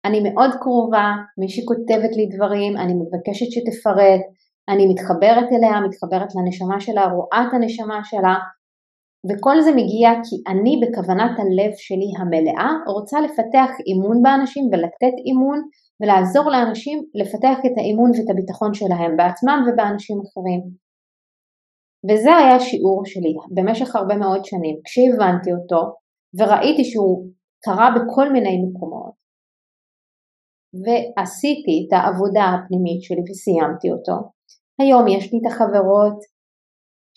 אני 0.05 0.19
מאוד 0.29 0.51
קרובה, 0.61 1.07
מי 1.39 1.49
שכותבת 1.49 2.13
לי 2.17 2.25
דברים, 2.35 2.77
אני 2.77 2.93
מבקשת 2.93 3.49
שתפרט, 3.51 4.21
אני 4.69 4.87
מתחברת 4.91 5.47
אליה, 5.53 5.81
מתחברת 5.87 6.29
לנשמה 6.35 6.79
שלה, 6.79 7.05
רואה 7.05 7.41
את 7.47 7.53
הנשמה 7.53 7.99
שלה, 8.03 8.35
וכל 9.27 9.61
זה 9.61 9.71
מגיע 9.71 10.09
כי 10.25 10.35
אני 10.51 10.73
בכוונת 10.81 11.35
הלב 11.39 11.71
שלי 11.75 12.09
המלאה 12.19 12.71
רוצה 12.95 13.17
לפתח 13.21 13.69
אימון 13.87 14.23
באנשים 14.23 14.65
ולתת 14.71 15.15
אימון 15.25 15.59
ולעזור 15.99 16.49
לאנשים 16.49 16.97
לפתח 17.13 17.57
את 17.65 17.75
האימון 17.77 18.09
ואת 18.11 18.29
הביטחון 18.31 18.73
שלהם 18.73 19.17
בעצמם 19.17 19.59
ובאנשים 19.67 20.17
אחרים. 20.25 20.61
וזה 22.07 22.35
היה 22.35 22.55
השיעור 22.55 23.05
שלי 23.05 23.33
במשך 23.55 23.95
הרבה 23.95 24.15
מאוד 24.15 24.45
שנים. 24.45 24.75
כשהבנתי 24.85 25.51
אותו 25.53 25.81
וראיתי 26.37 26.83
שהוא 26.83 27.25
קרה 27.65 27.89
בכל 27.95 28.31
מיני 28.33 28.55
מקומות 28.65 29.19
ועשיתי 30.83 31.75
את 31.87 31.93
העבודה 31.93 32.45
הפנימית 32.53 33.01
שלי 33.03 33.21
וסיימתי 33.29 33.91
אותו, 33.91 34.15
היום 34.81 35.07
יש 35.07 35.33
לי 35.33 35.39
את 35.39 35.51
החברות 35.51 36.19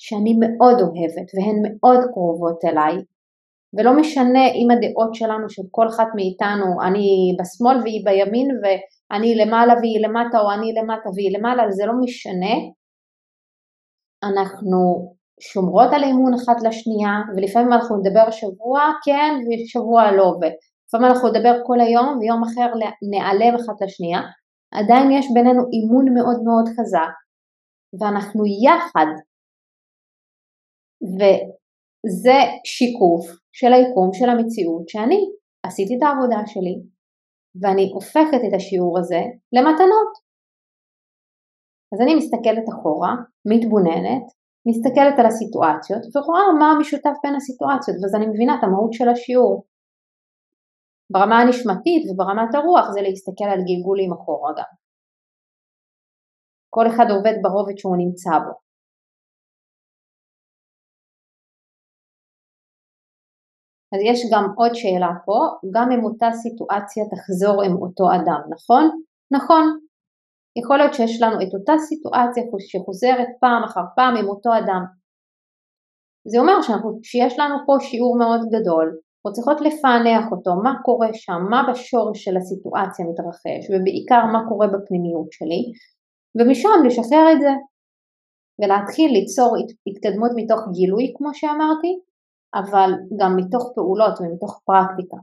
שאני 0.05 0.35
מאוד 0.43 0.79
אוהבת 0.81 1.29
והן 1.35 1.59
מאוד 1.65 2.01
קרובות 2.13 2.65
אליי 2.65 2.95
ולא 3.75 3.93
משנה 4.01 4.45
אם 4.47 4.69
הדעות 4.71 5.15
שלנו 5.15 5.51
של 5.51 5.63
כל 5.71 5.89
אחת 5.89 6.09
מאיתנו, 6.17 6.69
אני 6.87 7.37
בשמאל 7.39 7.77
והיא 7.83 8.05
בימין 8.05 8.49
ואני 8.63 9.35
למעלה 9.35 9.75
והיא 9.75 10.07
למטה 10.07 10.39
או 10.41 10.53
אני 10.53 10.73
למטה 10.73 11.09
והיא 11.15 11.39
למעלה, 11.39 11.71
זה 11.71 11.87
לא 11.87 11.93
משנה. 12.01 12.55
אנחנו 14.25 14.79
שומרות 15.41 15.91
על 15.93 16.05
אימון 16.05 16.35
אחת 16.35 16.63
לשנייה 16.63 17.15
ולפעמים 17.37 17.73
אנחנו 17.73 17.97
נדבר 17.97 18.31
שבוע 18.31 18.81
כן 19.05 19.33
ושבוע 19.47 20.13
לא 20.13 20.29
ולפעמים 20.41 21.11
אנחנו 21.11 21.29
נדבר 21.29 21.55
כל 21.67 21.81
היום 21.81 22.19
ויום 22.19 22.43
אחר 22.43 22.69
נעלם 23.11 23.55
אחת 23.55 23.83
לשנייה 23.83 24.21
עדיין 24.73 25.11
יש 25.11 25.27
בינינו 25.35 25.63
אימון 25.73 26.15
מאוד 26.15 26.43
מאוד 26.45 26.67
חזק, 26.69 27.15
ואנחנו 28.01 28.43
יחד. 28.67 29.32
וזה 31.03 32.39
שיקוף 32.65 33.25
של 33.53 33.73
היקום 33.73 34.11
של 34.13 34.29
המציאות 34.31 34.89
שאני 34.89 35.21
עשיתי 35.67 35.97
את 35.97 36.03
העבודה 36.03 36.41
שלי, 36.47 36.77
ואני 37.61 37.91
הופכת 37.95 38.41
את 38.49 38.55
השיעור 38.57 38.99
הזה 38.99 39.23
למתנות. 39.53 40.13
אז 41.93 42.01
אני 42.01 42.15
מסתכלת 42.15 42.67
אחורה, 42.73 43.13
מתבוננת, 43.51 44.27
מסתכלת 44.69 45.19
על 45.19 45.27
הסיטואציות 45.27 46.03
ורואה 46.17 46.43
מה 46.59 46.67
המשותף 46.73 47.17
בין 47.23 47.35
הסיטואציות 47.35 47.97
ואז 48.01 48.15
אני 48.15 48.27
מבינה 48.27 48.55
את 48.59 48.65
המהות 48.65 48.93
של 48.93 49.09
השיעור. 49.09 49.65
ברמה 51.13 51.37
הנשמתית 51.41 52.03
וברמת 52.07 52.55
הרוח 52.55 52.87
זה 52.95 53.01
להסתכל 53.03 53.45
על 53.45 53.61
גלגולים 53.69 54.13
אחורה 54.13 54.53
גם. 54.59 54.71
כל 56.71 56.87
אחד 56.87 57.07
עובד 57.11 57.35
ברובד 57.43 57.77
שהוא 57.79 57.97
נמצא 57.97 58.31
בו. 58.45 58.53
אז 63.93 64.01
יש 64.05 64.21
גם 64.33 64.45
עוד 64.57 64.75
שאלה 64.75 65.11
פה, 65.27 65.39
גם 65.75 65.93
אם 65.93 66.05
אותה 66.05 66.29
סיטואציה 66.33 67.05
תחזור 67.13 67.63
עם 67.63 67.75
אותו 67.83 68.05
אדם, 68.17 68.41
נכון? 68.51 68.85
נכון. 69.31 69.65
יכול 70.59 70.77
להיות 70.79 70.95
שיש 70.95 71.23
לנו 71.23 71.37
את 71.43 71.55
אותה 71.55 71.73
סיטואציה 71.79 72.43
שחוזרת 72.59 73.29
פעם 73.41 73.63
אחר 73.65 73.85
פעם 73.97 74.17
עם 74.17 74.29
אותו 74.29 74.51
אדם. 74.59 74.83
זה 76.31 76.39
אומר 76.39 76.63
שאנחנו, 76.63 76.99
שיש 77.03 77.39
לנו 77.39 77.55
פה 77.67 77.77
שיעור 77.81 78.19
מאוד 78.19 78.41
גדול, 78.55 78.99
אנחנו 79.27 79.33
צריכות 79.33 79.61
לפענח 79.61 80.25
אותו, 80.33 80.51
מה 80.65 80.75
קורה 80.85 81.09
שם, 81.13 81.41
מה 81.51 81.61
בשורש 81.71 82.25
של 82.25 82.37
הסיטואציה 82.37 83.07
מתרחש, 83.07 83.63
ובעיקר 83.71 84.25
מה 84.33 84.41
קורה 84.49 84.67
בפנימיות 84.67 85.33
שלי, 85.33 85.63
ומשם 86.37 86.79
לשחרר 86.87 87.27
את 87.33 87.41
זה, 87.41 87.53
ולהתחיל 88.59 89.11
ליצור 89.13 89.57
התקדמות 89.87 90.31
מתוך 90.37 90.61
גילוי 90.73 91.13
כמו 91.17 91.31
שאמרתי, 91.35 91.93
אבל 92.55 92.91
גם 93.21 93.31
מתוך 93.37 93.73
פעולות 93.75 94.15
ומתוך 94.21 94.61
פרקטיקה 94.65 95.17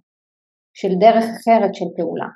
של 0.73 0.93
דרך 0.99 1.25
אחרת 1.35 1.75
של 1.75 1.85
פעולה. 1.97 2.29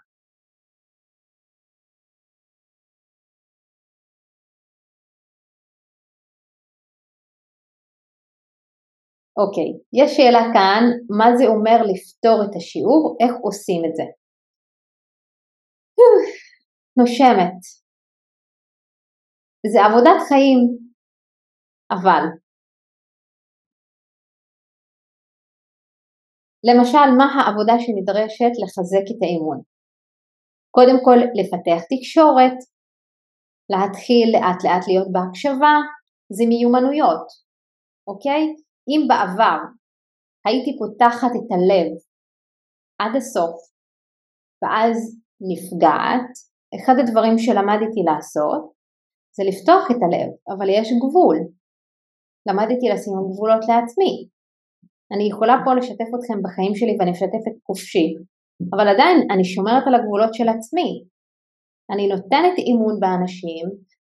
אוקיי, 9.37 9.69
יש 9.93 10.17
שאלה 10.17 10.43
כאן, 10.53 10.83
מה 11.17 11.37
זה 11.37 11.45
אומר 11.47 11.77
לפתור 11.91 12.37
את 12.45 12.55
השיעור, 12.55 13.17
איך 13.21 13.31
עושים 13.41 13.81
את 13.85 13.95
זה? 13.95 14.03
נושמת. 16.97 17.59
זה 19.71 19.79
עבודת 19.85 20.19
חיים, 20.27 20.59
אבל 21.91 22.42
למשל, 26.67 27.07
מה 27.17 27.27
העבודה 27.33 27.73
שנדרשת 27.79 28.53
לחזק 28.61 29.05
את 29.11 29.19
האמון? 29.23 29.59
קודם 30.75 30.97
כל, 31.05 31.19
לפתח 31.39 31.81
תקשורת, 31.91 32.57
להתחיל 33.73 34.27
לאט 34.33 34.59
לאט 34.65 34.83
להיות 34.87 35.07
בהקשבה, 35.11 35.75
זה 36.35 36.43
מיומנויות, 36.47 37.27
אוקיי? 38.07 38.43
אם 38.89 39.01
בעבר 39.09 39.59
הייתי 40.45 40.71
פותחת 40.79 41.31
את 41.39 41.47
הלב 41.53 41.91
עד 43.01 43.13
הסוף 43.15 43.55
ואז 44.61 44.97
נפגעת, 45.49 46.31
אחד 46.75 46.95
הדברים 46.99 47.37
שלמדתי 47.37 48.01
לעשות 48.09 48.63
זה 49.35 49.43
לפתוח 49.49 49.83
את 49.91 49.99
הלב, 50.03 50.29
אבל 50.51 50.67
יש 50.69 50.87
גבול. 51.03 51.37
למדתי 52.47 52.85
לשים 52.93 53.13
גבולות 53.29 53.63
לעצמי. 53.69 54.13
אני 55.13 55.23
יכולה 55.31 55.55
פה 55.65 55.73
לשתף 55.73 56.09
אתכם 56.17 56.37
בחיים 56.43 56.75
שלי 56.75 56.95
ואני 56.99 57.11
משתפת 57.11 57.55
חופשי, 57.67 58.07
אבל 58.75 58.87
עדיין 58.87 59.17
אני 59.31 59.45
שומרת 59.45 59.83
על 59.87 59.95
הגבולות 59.95 60.33
של 60.33 60.49
עצמי. 60.49 60.89
אני 61.91 62.07
נותנת 62.07 62.55
אימון 62.57 62.99
באנשים 62.99 63.65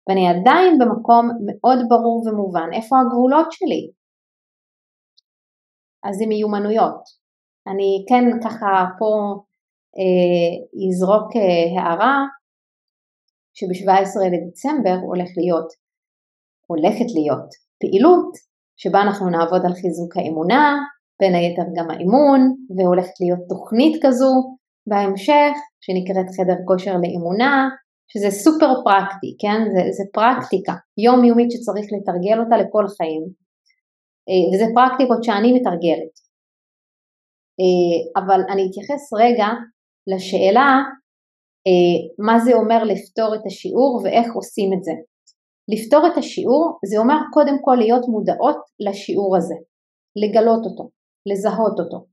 ואני 0.10 0.28
עדיין 0.30 0.80
במקום 0.80 1.30
מאוד 1.48 1.80
ברור 1.90 2.18
ומובן 2.26 2.70
איפה 2.74 2.96
הגבולות 3.00 3.52
שלי. 3.52 3.92
אז 6.06 6.16
זה 6.16 6.26
מיומנויות. 6.28 7.02
אני 7.68 8.06
כן 8.10 8.24
ככה 8.44 8.86
פה 9.00 9.12
אה, 10.00 10.52
אזרוק 10.88 11.28
אה, 11.36 11.82
הערה 11.82 12.18
שב-17 13.58 14.14
לדצמבר 14.34 14.98
הולך 15.08 15.30
להיות, 15.38 15.70
הולכת 16.68 17.10
להיות 17.16 17.50
פעילות 17.80 18.32
שבה 18.78 19.02
אנחנו 19.02 19.30
נעבוד 19.30 19.62
על 19.66 19.74
חיזוק 19.74 20.18
האמונה, 20.18 20.64
בין 21.20 21.36
היתר 21.36 21.68
גם 21.76 21.90
האימון, 21.92 22.56
והולכת 22.78 23.14
להיות 23.22 23.40
תוכנית 23.50 24.04
כזו 24.06 24.34
בהמשך 24.88 25.54
שנקראת 25.82 26.30
חדר 26.38 26.60
כושר 26.66 26.96
לאמונה, 27.04 27.70
שזה 28.12 28.32
סופר 28.32 28.72
פרקטי, 28.84 29.36
כן? 29.40 29.60
זה, 29.74 29.92
זה 29.92 30.04
פרקטיקה 30.14 30.74
יומיומית 30.98 31.52
שצריך 31.52 31.86
לתרגל 31.94 32.40
אותה 32.40 32.58
לכל 32.58 32.86
חיים, 32.98 33.24
אה, 34.30 34.46
וזה 34.50 34.66
פרקטיקות 34.76 35.24
שאני 35.24 35.54
מתרגלת. 35.54 36.14
אה, 37.60 38.22
אבל 38.22 38.42
אני 38.52 38.68
אתייחס 38.70 39.14
רגע 39.14 39.48
לשאלה 40.08 40.70
אה, 41.68 42.26
מה 42.26 42.40
זה 42.40 42.54
אומר 42.54 42.84
לפתור 42.84 43.36
את 43.36 43.46
השיעור 43.46 44.02
ואיך 44.04 44.36
עושים 44.36 44.74
את 44.74 44.84
זה. 44.84 44.92
לפתור 45.68 46.08
את 46.08 46.18
השיעור 46.18 46.80
זה 46.86 46.98
אומר 46.98 47.18
קודם 47.34 47.58
כל 47.62 47.76
להיות 47.76 48.06
מודעות 48.08 48.58
לשיעור 48.80 49.38
הזה, 49.38 49.56
לגלות 50.16 50.66
אותו, 50.66 50.90
לזהות 51.32 51.80
אותו. 51.80 52.06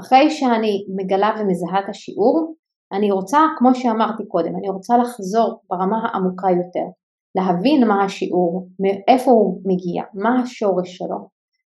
אחרי 0.00 0.30
שאני 0.30 0.86
מגלה 0.96 1.30
ומזהה 1.38 1.80
את 1.80 1.88
השיעור, 1.88 2.54
אני 2.92 3.10
רוצה, 3.10 3.38
כמו 3.58 3.74
שאמרתי 3.74 4.28
קודם, 4.28 4.56
אני 4.56 4.68
רוצה 4.68 4.96
לחזור 4.98 5.60
ברמה 5.70 5.98
העמוקה 6.04 6.50
יותר, 6.50 6.86
להבין 7.34 7.88
מה 7.88 8.04
השיעור, 8.04 8.68
מאיפה 8.80 9.30
הוא 9.30 9.62
מגיע, 9.64 10.02
מה 10.14 10.42
השורש 10.42 10.96
שלו, 10.96 11.28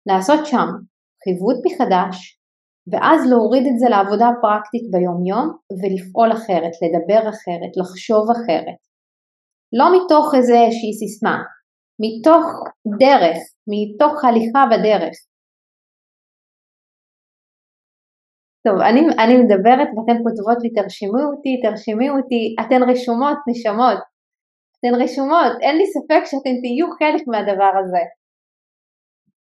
לעשות 0.07 0.47
שם 0.47 0.69
חיווט 1.25 1.57
מחדש, 1.67 2.39
ואז 2.93 3.31
להוריד 3.31 3.67
את 3.67 3.79
זה 3.79 3.89
לעבודה 3.89 4.29
פרקטית 4.43 4.91
ביום 4.91 5.27
יום 5.27 5.47
ולפעול 5.81 6.33
אחרת, 6.33 6.73
לדבר 6.83 7.21
אחרת, 7.29 7.73
לחשוב 7.77 8.31
אחרת. 8.31 8.79
לא 9.73 9.87
מתוך 9.97 10.35
איזושהי 10.35 10.93
סיסמה, 10.99 11.39
מתוך 12.03 12.45
דרך, 12.99 13.39
מתוך 13.73 14.25
הליכה 14.25 14.65
בדרך. 14.73 15.17
טוב, 18.65 18.77
אני, 18.89 19.01
אני 19.23 19.35
מדברת 19.43 19.89
ואתן 19.95 20.19
כותבות 20.25 20.59
לי 20.63 20.71
תרשמו 20.71 21.23
אותי, 21.31 21.61
תרשמי 21.63 22.11
אותי, 22.11 22.57
אתן 22.61 22.91
רשומות, 22.91 23.39
נשמות, 23.49 23.99
אתן 24.79 24.95
רשומות, 25.03 25.53
אין 25.61 25.77
לי 25.77 25.87
ספק 25.87 26.23
שאתן 26.25 26.57
תהיו 26.63 26.87
חלק 26.99 27.23
מהדבר 27.27 27.73
הזה. 27.81 28.03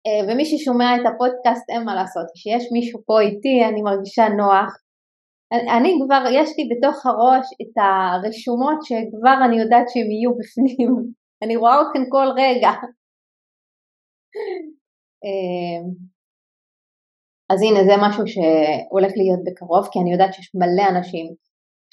אה, 0.08 0.22
ומי 0.28 0.46
ששומע 0.46 0.96
את 0.96 1.02
הפודקאסט 1.10 1.70
אין 1.70 1.84
מה 1.86 1.96
לעשות, 1.96 2.26
כשיש 2.34 2.64
מישהו 2.72 3.00
פה 3.06 3.22
איתי 3.22 3.66
אני 3.70 3.82
מרגישה 3.82 4.30
נוח. 4.30 4.72
אני 5.78 5.94
כבר, 6.06 6.24
יש 6.32 6.50
לי 6.58 6.70
בתוך 6.72 7.06
הראש 7.06 7.46
את 7.62 7.74
הרשומות 7.78 8.80
שכבר 8.84 9.38
אני 9.46 9.62
יודעת 9.62 9.90
שהן 9.90 10.12
יהיו 10.12 10.32
בפנים, 10.40 10.92
אני 11.44 11.56
רואה 11.56 11.82
אתכם 11.82 12.04
כל 12.10 12.28
רגע. 12.38 12.72
אז 17.50 17.62
הנה 17.62 17.84
זה 17.84 17.96
משהו 18.06 18.24
שהולך 18.28 19.12
להיות 19.16 19.40
בקרוב, 19.46 19.88
כי 19.92 20.00
אני 20.00 20.12
יודעת 20.12 20.34
שיש 20.34 20.52
מלא 20.56 20.90
אנשים 20.90 21.26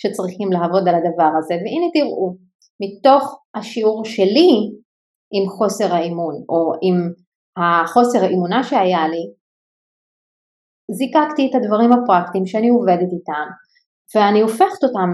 שצריכים 0.00 0.53
לעבוד 0.53 0.88
על 0.88 0.94
הדבר 0.94 1.30
הזה, 1.38 1.55
והנה 1.55 1.88
תראו, 1.94 2.36
מתוך 2.82 3.40
השיעור 3.55 4.05
שלי 4.05 4.50
עם 5.34 5.48
חוסר 5.48 5.94
האימון, 5.94 6.34
או 6.48 6.72
עם 6.82 6.96
החוסר 7.57 8.24
האמונה 8.24 8.64
שהיה 8.64 9.09
לי, 9.09 9.24
זיקקתי 10.90 11.42
את 11.50 11.55
הדברים 11.55 11.90
הפרקטיים 11.92 12.46
שאני 12.46 12.68
עובדת 12.68 13.11
איתם, 13.12 13.48
ואני 14.14 14.40
הופכת 14.40 14.84
אותם 14.84 15.11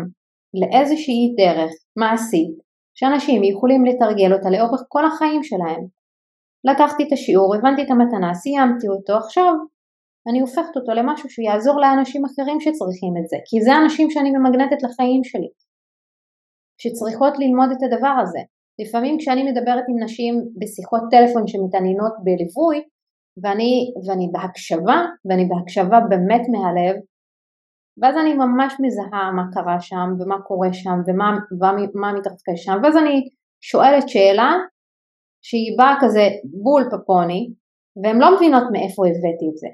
לאיזושהי 0.60 1.34
דרך 1.36 1.70
מעשית 1.96 2.54
שאנשים 2.94 3.44
יכולים 3.44 3.84
לתרגל 3.84 4.32
אותה 4.32 4.50
לאורך 4.50 4.80
כל 4.88 5.04
החיים 5.06 5.42
שלהם. 5.42 5.82
לקחתי 6.64 7.02
את 7.06 7.12
השיעור, 7.12 7.54
הבנתי 7.54 7.82
את 7.82 7.90
המתנה, 7.90 8.34
סיימתי 8.34 8.88
אותו, 8.88 9.14
עכשיו 9.16 9.52
אני 10.28 10.40
הופכת 10.40 10.76
אותו 10.76 10.92
למשהו 10.92 11.30
שיעזור 11.30 11.80
לאנשים 11.80 12.24
אחרים 12.24 12.60
שצריכים 12.60 13.12
את 13.20 13.28
זה, 13.28 13.36
כי 13.44 13.62
זה 13.62 13.70
אנשים 13.82 14.10
שאני 14.10 14.30
ממגנטת 14.30 14.82
לחיים 14.82 15.24
שלי, 15.24 15.50
שצריכות 16.80 17.34
ללמוד 17.38 17.70
את 17.70 17.82
הדבר 17.82 18.14
הזה. 18.22 18.38
לפעמים 18.80 19.18
כשאני 19.18 19.42
מדברת 19.50 19.84
עם 19.88 20.02
נשים 20.04 20.34
בשיחות 20.58 21.02
טלפון 21.10 21.46
שמתעניינות 21.46 22.12
בליווי 22.24 22.78
ואני, 23.42 23.92
ואני 24.06 24.28
בהקשבה, 24.32 24.98
ואני 25.24 25.44
בהקשבה 25.48 26.00
באמת 26.08 26.42
מהלב, 26.52 26.96
ואז 28.00 28.16
אני 28.16 28.34
ממש 28.34 28.74
מזהה 28.80 29.30
מה 29.36 29.42
קרה 29.52 29.80
שם 29.80 30.08
ומה 30.18 30.42
קורה 30.42 30.72
שם 30.72 30.98
ומה 31.06 31.38
ומה, 31.52 31.72
מה 31.94 32.12
מתרחש 32.12 32.64
שם 32.64 32.78
ואז 32.82 32.96
אני 32.96 33.28
שואלת 33.60 34.08
שאלה 34.08 34.52
שהיא 35.42 35.78
באה 35.78 35.94
כזה 36.00 36.28
בול 36.62 36.82
פפוני 36.90 37.50
והן 38.02 38.18
לא 38.18 38.36
מבינות 38.36 38.62
מאיפה 38.72 39.02
הבאתי 39.06 39.46
את 39.52 39.56
זה. 39.56 39.68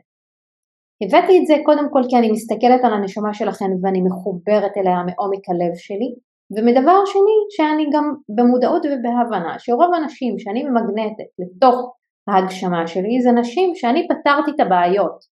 הבאתי 1.02 1.38
את 1.38 1.46
זה 1.46 1.54
קודם 1.64 1.86
כל 1.92 2.00
כי 2.08 2.16
אני 2.16 2.30
מסתכלת 2.30 2.80
על 2.84 2.92
הנשמה 2.94 3.34
שלכן 3.34 3.70
ואני 3.82 4.00
מחוברת 4.02 4.72
אליה 4.76 4.98
מעומק 5.06 5.44
הלב 5.48 5.74
שלי 5.74 6.14
ומדבר 6.56 6.98
שני 7.12 7.36
שאני 7.50 7.86
גם 7.92 8.14
במודעות 8.36 8.82
ובהבנה 8.86 9.58
שרוב 9.58 9.94
הנשים 9.94 10.38
שאני 10.38 10.62
ממגנטת 10.62 11.30
לתוך 11.38 11.94
ההגשמה 12.28 12.86
שלי 12.86 13.22
זה 13.22 13.32
נשים 13.32 13.74
שאני 13.74 14.08
פתרתי 14.08 14.50
את 14.50 14.60
הבעיות 14.60 15.24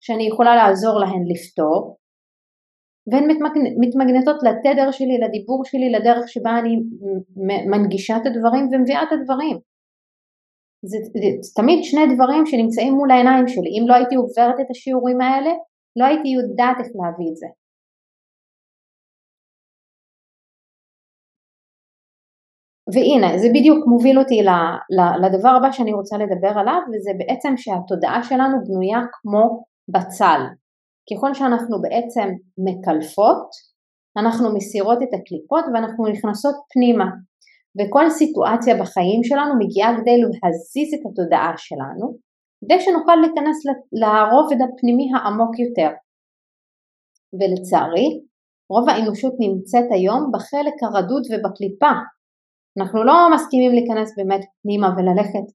שאני 0.00 0.28
יכולה 0.28 0.56
לעזור 0.56 1.00
להן 1.00 1.22
לפתור 1.26 1.98
והן 3.12 3.24
מתמגנטות 3.80 4.36
לתדר 4.42 4.90
שלי, 4.90 5.18
לדיבור 5.18 5.64
שלי, 5.64 5.90
לדרך 5.92 6.28
שבה 6.28 6.58
אני 6.58 6.76
מנגישה 7.70 8.16
את 8.16 8.26
הדברים 8.26 8.68
ומביאה 8.72 9.02
את 9.02 9.12
הדברים. 9.12 9.58
זה, 10.82 10.98
זה 11.42 11.52
תמיד 11.60 11.84
שני 11.84 12.14
דברים 12.14 12.46
שנמצאים 12.46 12.92
מול 12.94 13.10
העיניים 13.10 13.48
שלי. 13.48 13.70
אם 13.78 13.84
לא 13.88 13.94
הייתי 13.94 14.14
עוברת 14.14 14.60
את 14.60 14.70
השיעורים 14.70 15.20
האלה, 15.20 15.50
לא 15.96 16.04
הייתי 16.04 16.28
יודעת 16.28 16.76
איך 16.78 16.88
להביא 16.98 17.30
את 17.30 17.36
זה. 17.36 17.46
והנה, 22.92 23.38
זה 23.38 23.48
בדיוק 23.54 23.86
מוביל 23.86 24.18
אותי 24.18 24.40
לדבר 25.22 25.48
הבא 25.48 25.72
שאני 25.72 25.92
רוצה 25.92 26.16
לדבר 26.16 26.58
עליו, 26.60 26.80
וזה 26.88 27.10
בעצם 27.18 27.52
שהתודעה 27.56 28.22
שלנו 28.22 28.56
בנויה 28.64 29.00
כמו 29.12 29.64
בצל. 29.88 30.40
ככל 31.10 31.34
שאנחנו 31.34 31.82
בעצם 31.82 32.28
מקלפות, 32.58 33.48
אנחנו 34.18 34.54
מסירות 34.56 34.98
את 35.02 35.12
הקליפות 35.14 35.64
ואנחנו 35.74 36.06
נכנסות 36.06 36.54
פנימה. 36.72 37.04
וכל 37.78 38.10
סיטואציה 38.10 38.74
בחיים 38.80 39.24
שלנו 39.24 39.54
מגיעה 39.58 39.96
כדי 40.00 40.16
להזיז 40.20 40.94
את 40.94 41.06
התודעה 41.10 41.52
שלנו, 41.56 42.14
כדי 42.64 42.80
שנוכל 42.80 43.16
להיכנס 43.16 43.58
לרובד 43.92 44.56
הפנימי 44.62 45.08
העמוק 45.14 45.58
יותר. 45.58 45.90
ולצערי, 47.38 48.20
רוב 48.70 48.88
האנושות 48.88 49.34
נמצאת 49.38 49.88
היום 49.90 50.30
בחלק 50.32 50.74
הרדוד 50.82 51.22
ובקליפה. 51.30 51.92
אנחנו 52.78 53.04
לא 53.04 53.14
מסכימים 53.34 53.72
להיכנס 53.72 54.16
באמת 54.16 54.44
פנימה 54.62 54.88
וללכת 54.96 55.46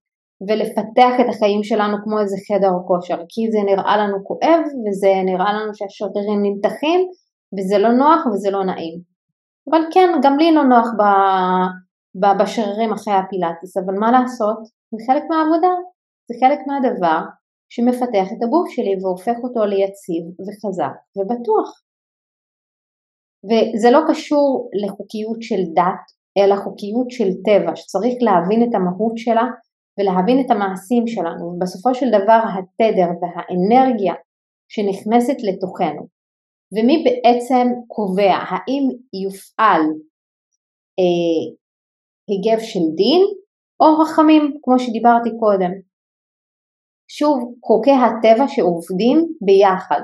ולפתח 0.48 1.14
את 1.22 1.26
החיים 1.30 1.64
שלנו 1.64 1.98
כמו 2.04 2.20
איזה 2.20 2.38
חדר 2.48 2.72
כושר, 2.88 3.18
כי 3.30 3.52
זה 3.52 3.60
נראה 3.66 3.98
לנו 3.98 4.18
כואב 4.24 4.62
וזה 4.84 5.12
נראה 5.26 5.54
לנו 5.54 5.76
שהשרירים 5.76 6.40
נמתחים 6.44 7.00
וזה 7.56 7.78
לא 7.78 7.92
נוח 7.92 8.26
וזה 8.26 8.52
לא 8.52 8.64
נעים. 8.64 9.00
אבל 9.70 9.82
כן, 9.94 10.10
גם 10.24 10.38
לי 10.38 10.52
לא 10.52 10.64
נוח 10.64 10.88
בשרירים 12.16 12.94
אחרי 12.94 13.14
הפילאטיס, 13.14 13.78
אבל 13.78 13.94
מה 14.00 14.12
לעשות? 14.12 14.60
זה 14.92 14.98
חלק 15.08 15.24
מהעבודה, 15.30 15.74
זה 16.28 16.34
חלק 16.42 16.60
מהדבר 16.68 17.22
שמפתח 17.70 18.28
את 18.34 18.44
הגוף 18.44 18.70
שלי 18.70 18.96
והופך 19.02 19.38
אותו 19.44 19.66
ליציב 19.66 20.24
וחזק 20.44 20.96
ובטוח. 21.16 21.70
וזה 23.48 23.92
לא 23.92 24.00
קשור 24.10 24.70
לחוקיות 24.84 25.42
של 25.42 25.62
דת, 25.76 26.06
אלא 26.38 26.56
חוקיות 26.56 27.10
של 27.10 27.30
טבע, 27.46 27.76
שצריך 27.76 28.14
להבין 28.22 28.70
את 28.70 28.76
המהות 28.76 29.18
שלה 29.18 29.46
ולהבין 30.00 30.46
את 30.46 30.52
המעשים 30.52 31.08
שלנו, 31.08 31.46
ובסופו 31.46 31.96
של 31.96 32.10
דבר 32.10 32.40
התדר 32.54 33.10
והאנרגיה 33.22 34.14
שנכנסת 34.70 35.38
לתוכנו. 35.48 36.08
ומי 36.74 37.04
בעצם 37.06 37.68
קובע 37.88 38.36
האם 38.50 38.84
יופעל 39.24 39.84
אה, 41.00 41.63
היגב 42.28 42.60
של 42.60 42.86
דין 42.96 43.24
או 43.80 44.00
רחמים, 44.02 44.44
כמו 44.64 44.80
שדיברתי 44.80 45.30
קודם. 45.40 45.72
שוב, 47.08 47.38
חוקי 47.66 47.92
הטבע 47.92 48.46
שעובדים 48.48 49.18
ביחד. 49.46 50.02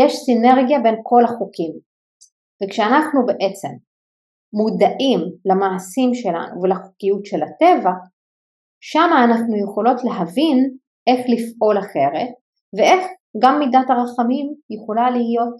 יש 0.00 0.12
סינרגיה 0.16 0.78
בין 0.84 0.96
כל 1.02 1.22
החוקים. 1.24 1.72
וכשאנחנו 2.58 3.20
בעצם 3.26 3.72
מודעים 4.58 5.20
למעשים 5.44 6.14
שלנו 6.14 6.62
ולחוקיות 6.62 7.24
של 7.26 7.40
הטבע, 7.42 7.92
שם 8.80 9.10
אנחנו 9.24 9.54
יכולות 9.64 9.98
להבין 10.04 10.76
איך 11.06 11.20
לפעול 11.32 11.78
אחרת 11.78 12.30
ואיך 12.76 13.02
גם 13.42 13.58
מידת 13.58 13.90
הרחמים 13.90 14.46
יכולה 14.70 15.10
להיות 15.10 15.56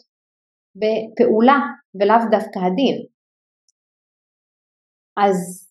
בפעולה 0.80 1.58
ולאו 1.94 2.30
דווקא 2.30 2.58
הדין. 2.58 2.96
אז 5.16 5.65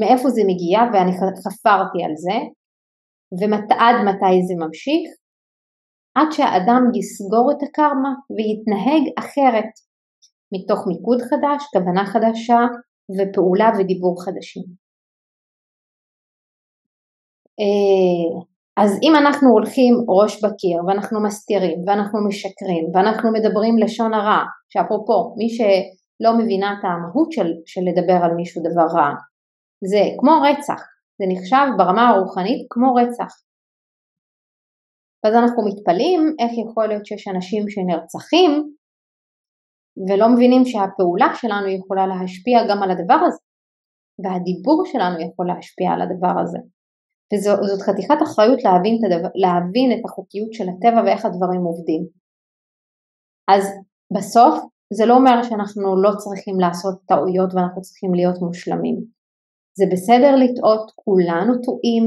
מאיפה 0.00 0.28
זה 0.30 0.42
מגיע 0.46 0.78
ואני 0.92 1.12
חפרתי 1.44 2.04
על 2.04 2.14
זה 2.16 2.38
ועד 3.40 3.96
מתי 4.08 4.36
זה 4.48 4.54
ממשיך 4.66 5.10
עד 6.14 6.26
שהאדם 6.32 6.82
יסגור 6.94 7.52
את 7.52 7.62
הקרמה 7.62 8.12
ויתנהג 8.34 9.04
אחרת 9.18 9.70
מתוך 10.54 10.80
מיקוד 10.86 11.20
חדש, 11.22 11.64
כוונה 11.72 12.06
חדשה 12.06 12.60
ופעולה 13.16 13.70
ודיבור 13.78 14.24
חדשים. 14.24 14.64
אה, 17.60 18.44
אז 18.76 18.98
אם 19.02 19.12
אנחנו 19.16 19.48
הולכים 19.50 19.94
ראש 20.08 20.44
בקיר 20.44 20.78
ואנחנו 20.86 21.22
מסתירים 21.22 21.78
ואנחנו 21.86 22.28
משקרים 22.28 22.84
ואנחנו 22.94 23.32
מדברים 23.32 23.78
לשון 23.78 24.14
הרע, 24.14 24.42
שאפרופו 24.68 25.34
מי 25.36 25.48
שלא 25.48 26.38
מבינה 26.38 26.72
את 26.72 26.84
המהות 26.84 27.32
של, 27.32 27.48
של 27.66 27.80
לדבר 27.88 28.18
על 28.24 28.34
מישהו 28.34 28.62
דבר 28.62 28.86
רע, 28.96 29.10
זה 29.90 30.02
כמו 30.18 30.32
רצח, 30.48 30.80
זה 31.18 31.24
נחשב 31.28 31.66
ברמה 31.78 32.08
הרוחנית 32.08 32.66
כמו 32.70 32.94
רצח. 32.94 33.32
ואז 35.24 35.34
אנחנו 35.34 35.62
מתפלאים 35.68 36.20
איך 36.38 36.52
יכול 36.62 36.86
להיות 36.88 37.06
שיש 37.06 37.28
אנשים 37.28 37.62
שנרצחים 37.68 38.50
ולא 40.08 40.26
מבינים 40.34 40.62
שהפעולה 40.64 41.30
שלנו 41.40 41.68
יכולה 41.68 42.06
להשפיע 42.06 42.58
גם 42.70 42.82
על 42.82 42.90
הדבר 42.90 43.20
הזה 43.26 43.42
והדיבור 44.22 44.78
שלנו 44.84 45.16
יכול 45.26 45.46
להשפיע 45.46 45.88
על 45.92 46.02
הדבר 46.02 46.34
הזה. 46.42 46.58
וזאת 47.30 47.82
חתיכת 47.86 48.20
אחריות 48.26 48.60
להבין 48.64 48.94
את, 48.96 49.02
הדבר, 49.04 49.32
להבין 49.44 49.88
את 49.92 50.02
החוקיות 50.04 50.52
של 50.52 50.66
הטבע 50.68 51.00
ואיך 51.04 51.24
הדברים 51.24 51.62
עובדים. 51.70 52.02
אז 53.54 53.64
בסוף 54.16 54.54
זה 54.92 55.06
לא 55.06 55.14
אומר 55.14 55.42
שאנחנו 55.42 56.02
לא 56.02 56.10
צריכים 56.22 56.60
לעשות 56.60 56.96
טעויות 57.08 57.50
ואנחנו 57.54 57.80
צריכים 57.82 58.14
להיות 58.14 58.36
מושלמים. 58.42 58.96
זה 59.78 59.84
בסדר 59.92 60.32
לטעות, 60.36 60.92
כולנו 60.94 61.52
טועים, 61.66 62.06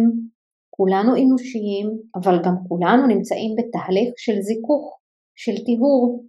כולנו 0.70 1.11
אנושיים, 1.24 1.88
אבל 2.18 2.36
גם 2.45 2.55
כולנו 2.68 3.07
נמצאים 3.07 3.51
בתהליך 3.57 4.09
של 4.18 4.38
זיכוך, 4.41 4.99
של 5.36 5.55
טיהור, 5.65 6.26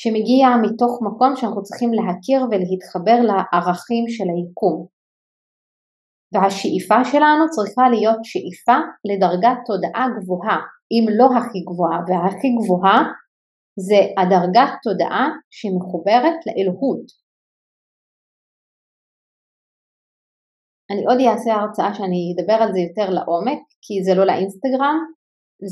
שמגיע 0.00 0.46
מתוך 0.64 0.92
מקום 1.08 1.36
שאנחנו 1.36 1.62
צריכים 1.62 1.90
להכיר 1.98 2.40
ולהתחבר 2.44 3.18
לערכים 3.28 4.04
של 4.08 4.28
היקום. 4.34 4.86
והשאיפה 6.32 6.98
שלנו 7.10 7.44
צריכה 7.54 7.84
להיות 7.94 8.20
שאיפה 8.30 8.78
לדרגת 9.08 9.58
תודעה 9.66 10.06
גבוהה, 10.16 10.58
אם 10.94 11.04
לא 11.18 11.26
הכי 11.36 11.60
גבוהה, 11.68 11.98
והכי 12.06 12.48
גבוהה 12.58 12.98
זה 13.86 14.00
הדרגת 14.18 14.70
תודעה 14.82 15.24
שמחוברת 15.56 16.38
לאלוהות, 16.46 17.06
אני 20.90 21.02
עוד 21.08 21.18
אעשה 21.20 21.50
הרצאה 21.54 21.94
שאני 21.94 22.20
אדבר 22.32 22.58
על 22.62 22.70
זה 22.74 22.80
יותר 22.86 23.08
לעומק, 23.16 23.60
כי 23.84 23.94
זה 24.06 24.12
לא 24.18 24.24
לאינסטגרם, 24.26 24.98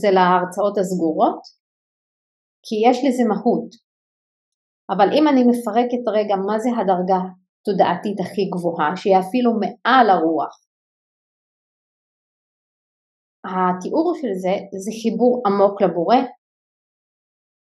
זה 0.02 0.10
להרצאות 0.16 0.76
הסגורות, 0.78 1.40
כי 2.66 2.76
יש 2.88 2.96
לזה 3.04 3.22
מהות. 3.30 3.70
אבל 4.92 5.08
אם 5.16 5.24
אני 5.28 5.42
מפרקת 5.50 6.04
רגע 6.16 6.36
מה 6.48 6.56
זה 6.62 6.70
הדרגה 6.76 7.20
התודעתית 7.56 8.18
הכי 8.20 8.44
גבוהה, 8.54 8.96
שהיא 8.96 9.18
אפילו 9.22 9.50
מעל 9.62 10.06
הרוח, 10.10 10.54
התיאור 13.44 14.08
של 14.20 14.32
זה 14.42 14.54
זה 14.84 14.90
חיבור 15.02 15.42
עמוק 15.46 15.82
לבורא, 15.82 16.20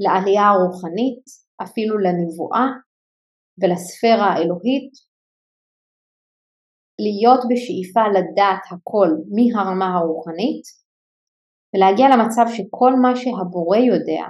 לעלייה 0.05 0.47
הרוחנית, 0.49 1.25
אפילו 1.63 1.95
לנבואה 1.99 2.67
ולספירה 3.59 4.29
האלוהית, 4.33 4.93
להיות 7.05 7.43
בשאיפה 7.51 8.05
לדעת 8.17 8.65
הכל 8.73 9.09
מהרמה 9.35 9.89
הרוחנית 9.95 10.65
ולהגיע 11.73 12.07
למצב 12.13 12.47
שכל 12.55 12.93
מה 13.03 13.13
שהבורא 13.21 13.79
יודע 13.93 14.25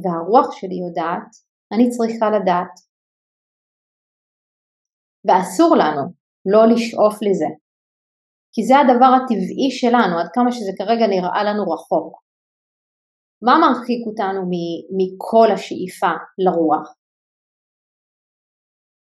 והרוח 0.00 0.48
שלי 0.58 0.78
יודעת, 0.86 1.28
אני 1.72 1.90
צריכה 1.94 2.26
לדעת. 2.36 2.74
ואסור 5.26 5.76
לנו 5.82 6.02
לא 6.52 6.62
לשאוף 6.72 7.16
לזה, 7.26 7.50
כי 8.52 8.62
זה 8.68 8.74
הדבר 8.78 9.10
הטבעי 9.16 9.70
שלנו, 9.80 10.14
עד 10.20 10.28
כמה 10.34 10.52
שזה 10.52 10.72
כרגע 10.78 11.06
נראה 11.06 11.42
לנו 11.44 11.62
רחוק. 11.72 12.12
מה 13.46 13.54
מרחיק 13.62 14.02
אותנו 14.06 14.40
מכל 14.98 15.48
השאיפה 15.54 16.12
לרוח? 16.44 16.86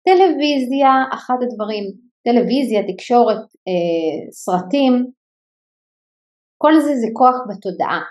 טלוויזיה, 0.05 0.91
אחד 1.13 1.39
הדברים, 1.43 1.85
טלוויזיה, 2.23 2.81
תקשורת, 2.91 3.41
אה, 3.67 4.31
סרטים, 4.31 4.93
כל 6.61 6.73
זה 6.85 6.93
זה 7.01 7.07
כוח 7.13 7.35
בתודעה 7.49 8.01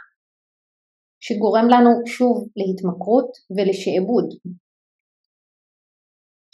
שגורם 1.25 1.67
לנו 1.73 1.91
שוב 2.07 2.37
להתמכרות 2.57 3.31
ולשעבוד. 3.55 4.29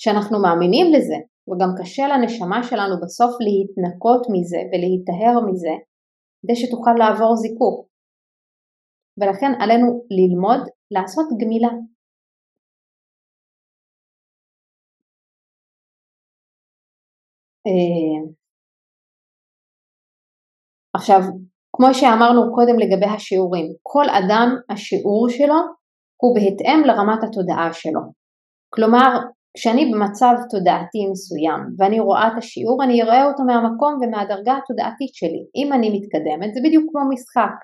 שאנחנו 0.00 0.36
מאמינים 0.42 0.86
לזה 0.94 1.18
וגם 1.48 1.70
קשה 1.78 2.04
לנשמה 2.12 2.60
שלנו 2.68 2.94
בסוף 3.02 3.32
להתנקות 3.46 4.22
מזה 4.32 4.60
ולהיטהר 4.70 5.36
מזה 5.46 5.74
כדי 6.40 6.56
שתוכל 6.56 6.94
לעבור 6.98 7.36
זיכוך. 7.36 7.76
ולכן 9.18 9.52
עלינו 9.62 9.86
ללמוד 10.18 10.62
לעשות 10.90 11.26
גמילה. 11.40 11.72
עכשיו, 20.94 21.20
כמו 21.76 21.94
שאמרנו 21.94 22.54
קודם 22.54 22.78
לגבי 22.78 23.06
השיעורים, 23.06 23.66
כל 23.82 24.04
אדם 24.08 24.56
השיעור 24.70 25.28
שלו 25.28 25.60
הוא 26.22 26.34
בהתאם 26.34 26.80
לרמת 26.84 27.22
התודעה 27.22 27.72
שלו. 27.72 28.00
כלומר, 28.74 29.10
כשאני 29.56 29.92
במצב 29.92 30.34
תודעתי 30.50 30.98
מסוים 31.12 31.60
ואני 31.78 32.00
רואה 32.00 32.28
את 32.28 32.32
השיעור, 32.38 32.84
אני 32.84 33.02
אראה 33.02 33.24
אותו 33.26 33.42
מהמקום 33.42 33.98
ומהדרגה 34.02 34.54
התודעתית 34.56 35.14
שלי. 35.14 35.42
אם 35.56 35.72
אני 35.72 35.90
מתקדמת, 35.90 36.54
זה 36.54 36.60
בדיוק 36.64 36.84
כמו 36.90 37.00
משחק. 37.12 37.54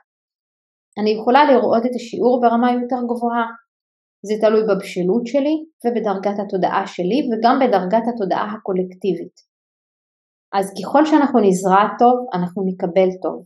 אני 1.01 1.11
יכולה 1.11 1.45
לראות 1.45 1.87
את 1.87 1.95
השיעור 1.95 2.41
ברמה 2.43 2.73
יותר 2.73 3.01
גבוהה. 3.11 3.47
זה 4.27 4.35
תלוי 4.41 4.63
בבשלות 4.63 5.27
שלי 5.27 5.57
ובדרגת 5.85 6.39
התודעה 6.39 6.87
שלי 6.87 7.29
וגם 7.29 7.59
בדרגת 7.63 8.05
התודעה 8.15 8.53
הקולקטיבית. 8.55 9.50
אז 10.53 10.73
ככל 10.79 11.07
שאנחנו 11.07 11.41
נזרע 11.41 11.85
טוב, 11.99 12.17
אנחנו 12.35 12.63
נקבל 12.67 13.11
טוב. 13.23 13.45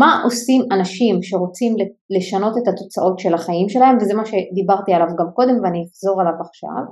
מה 0.00 0.22
עושים 0.24 0.60
אנשים 0.72 1.22
שרוצים 1.22 1.72
לשנות 2.10 2.54
את 2.58 2.68
התוצאות 2.68 3.18
של 3.18 3.34
החיים 3.34 3.68
שלהם, 3.68 3.96
וזה 3.96 4.14
מה 4.14 4.26
שדיברתי 4.26 4.92
עליו 4.92 5.08
גם 5.18 5.28
קודם 5.34 5.56
ואני 5.62 5.80
אחזור 5.88 6.20
עליו 6.20 6.36
עכשיו, 6.46 6.82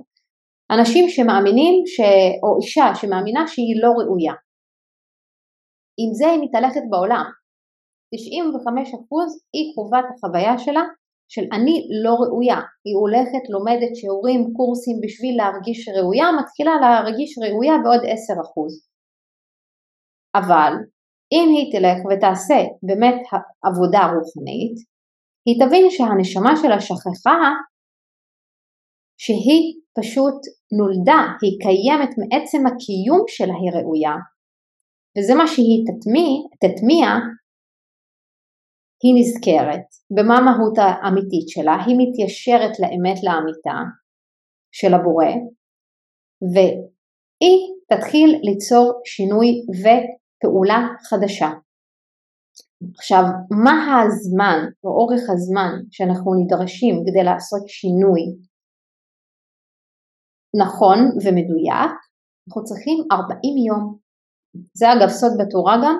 אנשים 0.74 1.08
שמאמינים, 1.08 1.74
ש... 1.86 2.00
או 2.42 2.48
אישה 2.60 2.86
שמאמינה 2.94 3.42
שהיא 3.46 3.82
לא 3.82 3.90
ראויה. 3.98 4.34
עם 6.00 6.10
זה 6.14 6.26
היא 6.30 6.40
מתהלכת 6.44 6.84
בעולם. 6.90 7.24
95% 8.14 8.18
היא 9.54 9.66
חובת 9.74 10.04
החוויה 10.10 10.58
שלה 10.58 10.82
של 11.32 11.44
אני 11.56 11.76
לא 12.04 12.14
ראויה. 12.22 12.60
היא 12.86 12.96
הולכת, 13.02 13.44
לומדת 13.54 13.92
שיעורים, 13.98 14.40
קורסים 14.56 14.96
בשביל 15.04 15.34
להרגיש 15.36 15.88
ראויה, 15.96 16.26
מתחילה 16.40 16.74
להרגיש 16.82 17.30
ראויה 17.42 17.74
בעוד 17.82 18.02
10%. 18.04 18.06
אבל 20.40 20.72
אם 21.34 21.46
היא 21.54 21.66
תלך 21.72 21.98
ותעשה 22.04 22.60
באמת 22.88 23.20
עבודה 23.68 24.02
רוחנית, 24.14 24.76
היא 25.46 25.56
תבין 25.62 25.86
שהנשמה 25.90 26.52
שלה 26.60 26.80
שכחה 26.80 27.38
שהיא 29.22 29.64
פשוט 29.98 30.40
נולדה, 30.78 31.20
היא 31.42 31.58
קיימת 31.64 32.12
מעצם 32.20 32.60
הקיום 32.66 33.22
שלה 33.28 33.54
היא 33.60 33.72
ראויה, 33.76 34.16
וזה 35.14 35.34
מה 35.34 35.46
שהיא 35.46 35.84
תטמיע, 35.88 36.32
תטמיע 36.62 37.06
היא 39.02 39.14
נזכרת 39.18 39.86
במה 40.16 40.34
המהות 40.38 40.76
האמיתית 40.78 41.48
שלה, 41.48 41.76
היא 41.86 41.96
מתיישרת 41.98 42.74
לאמת 42.80 43.18
לאמיתה 43.26 43.78
של 44.72 44.94
הבורא, 44.94 45.32
והיא 46.52 47.60
תתחיל 47.90 48.30
ליצור 48.42 49.00
שינוי 49.04 49.48
ופעולה 49.80 50.80
חדשה. 51.08 51.50
עכשיו, 52.98 53.22
מה 53.64 54.02
הזמן 54.02 54.58
או 54.84 54.90
אורך 54.90 55.22
הזמן 55.32 55.72
שאנחנו 55.90 56.30
נדרשים 56.40 56.94
כדי 57.06 57.24
לעשות 57.24 57.62
שינוי 57.68 58.22
נכון 60.62 60.98
ומדויק? 61.22 61.94
אנחנו 62.48 62.64
צריכים 62.64 62.98
40 63.12 63.56
יום. 63.68 63.98
זה 64.74 64.86
אגב 64.92 65.08
סוד 65.08 65.32
בתורה 65.40 65.76
גם, 65.84 65.96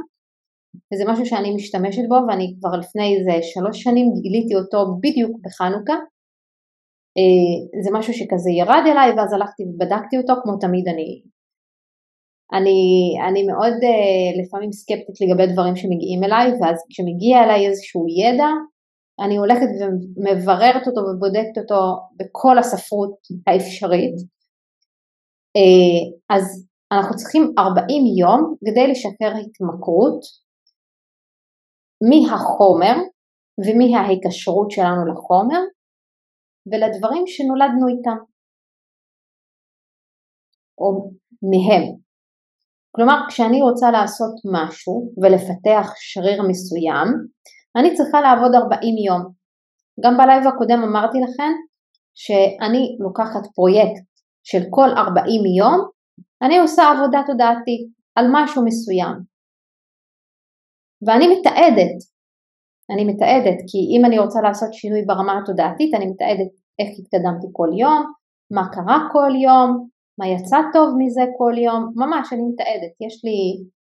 וזה 0.94 1.04
משהו 1.08 1.26
שאני 1.26 1.54
משתמשת 1.54 2.02
בו 2.08 2.14
ואני 2.28 2.54
כבר 2.58 2.78
לפני 2.78 3.16
איזה 3.16 3.42
שלוש 3.42 3.82
שנים 3.82 4.06
גיליתי 4.22 4.54
אותו 4.54 4.78
בדיוק 5.02 5.32
בחנוכה. 5.44 5.96
אה, 7.18 7.80
זה 7.84 7.90
משהו 7.92 8.14
שכזה 8.14 8.50
ירד 8.50 8.84
אליי 8.86 9.10
ואז 9.16 9.32
הלכתי 9.32 9.62
ובדקתי 9.64 10.18
אותו 10.18 10.32
כמו 10.42 10.56
תמיד 10.56 10.88
אני. 10.88 11.22
אני, 12.52 12.80
אני 13.28 13.42
מאוד 13.46 13.72
uh, 13.72 14.42
לפעמים 14.42 14.72
סקפטית 14.72 15.16
לגבי 15.20 15.52
דברים 15.52 15.76
שמגיעים 15.76 16.24
אליי 16.24 16.46
ואז 16.60 16.78
כשמגיע 16.90 17.44
אליי 17.44 17.66
איזשהו 17.66 18.06
ידע 18.08 18.50
אני 19.24 19.36
הולכת 19.36 19.70
ומבררת 19.80 20.86
אותו 20.86 21.00
ובודקת 21.00 21.58
אותו 21.58 21.80
בכל 22.18 22.58
הספרות 22.58 23.14
האפשרית. 23.46 24.16
uh, 25.58 26.34
אז 26.36 26.66
אנחנו 26.92 27.16
צריכים 27.16 27.52
40 27.58 28.02
יום 28.20 28.54
כדי 28.64 28.86
לשחרר 28.90 29.32
התמכרות 29.40 30.20
מהחומר 32.08 32.96
ומההיקשרות 33.64 34.70
שלנו 34.70 35.06
לחומר 35.12 35.60
ולדברים 36.66 37.24
שנולדנו 37.26 37.88
איתם 37.88 38.18
או 40.78 41.10
מהם. 41.50 41.84
כלומר 42.96 43.18
כשאני 43.28 43.62
רוצה 43.62 43.90
לעשות 43.90 44.34
משהו 44.54 45.12
ולפתח 45.22 45.92
שריר 45.96 46.42
מסוים 46.48 47.08
אני 47.76 47.94
צריכה 47.94 48.20
לעבוד 48.20 48.54
40 48.54 48.96
יום. 49.06 49.32
גם 50.04 50.16
בלייב 50.16 50.46
הקודם 50.46 50.82
אמרתי 50.82 51.18
לכם 51.20 51.52
שאני 52.14 52.96
לוקחת 53.00 53.44
פרויקט 53.54 54.04
של 54.42 54.62
כל 54.70 54.88
40 54.96 55.46
יום, 55.58 55.88
אני 56.42 56.58
עושה 56.58 56.82
עבודה 56.90 57.20
תודעתית 57.26 57.88
על 58.14 58.26
משהו 58.32 58.64
מסוים. 58.64 59.29
ואני 61.06 61.26
מתעדת, 61.34 61.98
אני 62.92 63.04
מתעדת 63.04 63.58
כי 63.68 63.78
אם 63.92 64.04
אני 64.04 64.18
רוצה 64.18 64.40
לעשות 64.40 64.74
שינוי 64.74 65.02
ברמה 65.06 65.38
התודעתית 65.38 65.94
אני 65.94 66.06
מתעדת 66.06 66.52
איך 66.78 66.88
התקדמתי 66.98 67.46
כל 67.52 67.70
יום, 67.78 68.12
מה 68.50 68.64
קרה 68.72 68.98
כל 69.12 69.32
יום, 69.46 69.88
מה 70.18 70.26
יצא 70.28 70.58
טוב 70.72 70.88
מזה 70.98 71.24
כל 71.38 71.54
יום, 71.66 71.92
ממש 71.96 72.32
אני 72.32 72.42
מתעדת, 72.52 72.94
יש 73.06 73.24
לי 73.24 73.38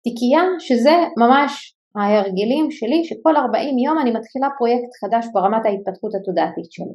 תיקייה 0.05 0.42
שזה 0.59 0.96
ממש 1.22 1.74
ההרגלים 1.96 2.70
שלי 2.70 3.04
שכל 3.04 3.37
40 3.37 3.79
יום 3.79 3.99
אני 3.99 4.11
מתחילה 4.11 4.49
פרויקט 4.58 4.92
חדש 5.00 5.24
ברמת 5.33 5.64
ההתפתחות 5.66 6.12
התודעתית 6.14 6.72
שלי. 6.72 6.95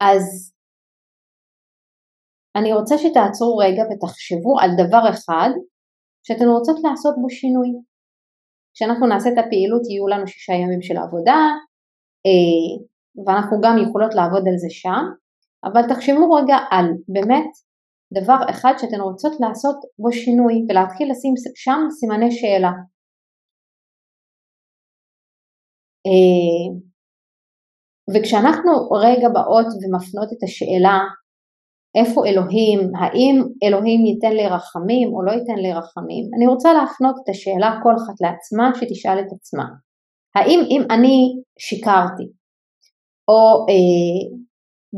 אז 0.00 0.52
אני 2.56 2.72
רוצה 2.72 2.98
שתעצרו 2.98 3.56
רגע 3.56 3.82
ותחשבו 3.90 4.60
על 4.60 4.70
דבר 4.82 5.10
אחד 5.10 5.50
שאתן 6.28 6.48
רוצות 6.56 6.76
לעשות 6.84 7.14
בו 7.22 7.30
שינוי. 7.30 7.68
כשאנחנו 8.74 9.06
נעשה 9.06 9.28
את 9.32 9.38
הפעילות 9.38 9.82
יהיו 9.86 10.08
לנו 10.08 10.26
שישה 10.26 10.52
ימים 10.52 10.82
של 10.82 10.96
עבודה 10.96 11.40
אה, 12.26 12.70
ואנחנו 13.24 13.56
גם 13.64 13.74
יכולות 13.82 14.14
לעבוד 14.14 14.44
על 14.48 14.56
זה 14.62 14.70
שם, 14.70 15.04
אבל 15.64 15.82
תחשבו 15.88 16.24
רגע 16.38 16.56
על 16.70 16.86
באמת 17.14 17.50
דבר 18.18 18.38
אחד 18.50 18.72
שאתן 18.78 19.00
רוצות 19.00 19.32
לעשות 19.40 19.78
בו 19.98 20.12
שינוי 20.12 20.54
ולהתחיל 20.68 21.10
לשים 21.10 21.34
שם 21.54 21.80
סימני 21.98 22.30
שאלה. 22.32 22.72
אה, 26.06 26.66
וכשאנחנו 28.12 28.72
רגע 29.06 29.28
באות 29.28 29.66
ומפנות 29.80 30.28
את 30.32 30.42
השאלה 30.42 30.98
איפה 31.98 32.26
אלוהים, 32.26 32.78
האם 33.00 33.36
אלוהים 33.64 34.06
ייתן 34.06 34.32
לי 34.32 34.46
רחמים 34.46 35.08
או 35.14 35.22
לא 35.22 35.32
ייתן 35.32 35.58
לי 35.64 35.72
רחמים, 35.72 36.24
אני 36.36 36.46
רוצה 36.46 36.72
להפנות 36.72 37.16
את 37.22 37.28
השאלה 37.28 37.70
כל 37.82 37.94
אחת 37.96 38.16
לעצמה 38.20 38.70
שתשאל 38.74 39.18
את 39.20 39.32
עצמה. 39.36 39.64
האם 40.34 40.60
אם 40.70 40.82
אני 40.90 41.16
שיקרתי 41.58 42.26
או 43.28 43.40
אה, 43.68 44.20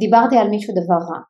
דיברתי 0.01 0.37
על 0.37 0.49
מישהו 0.49 0.75
דבר 0.75 1.01
רע 1.11 1.21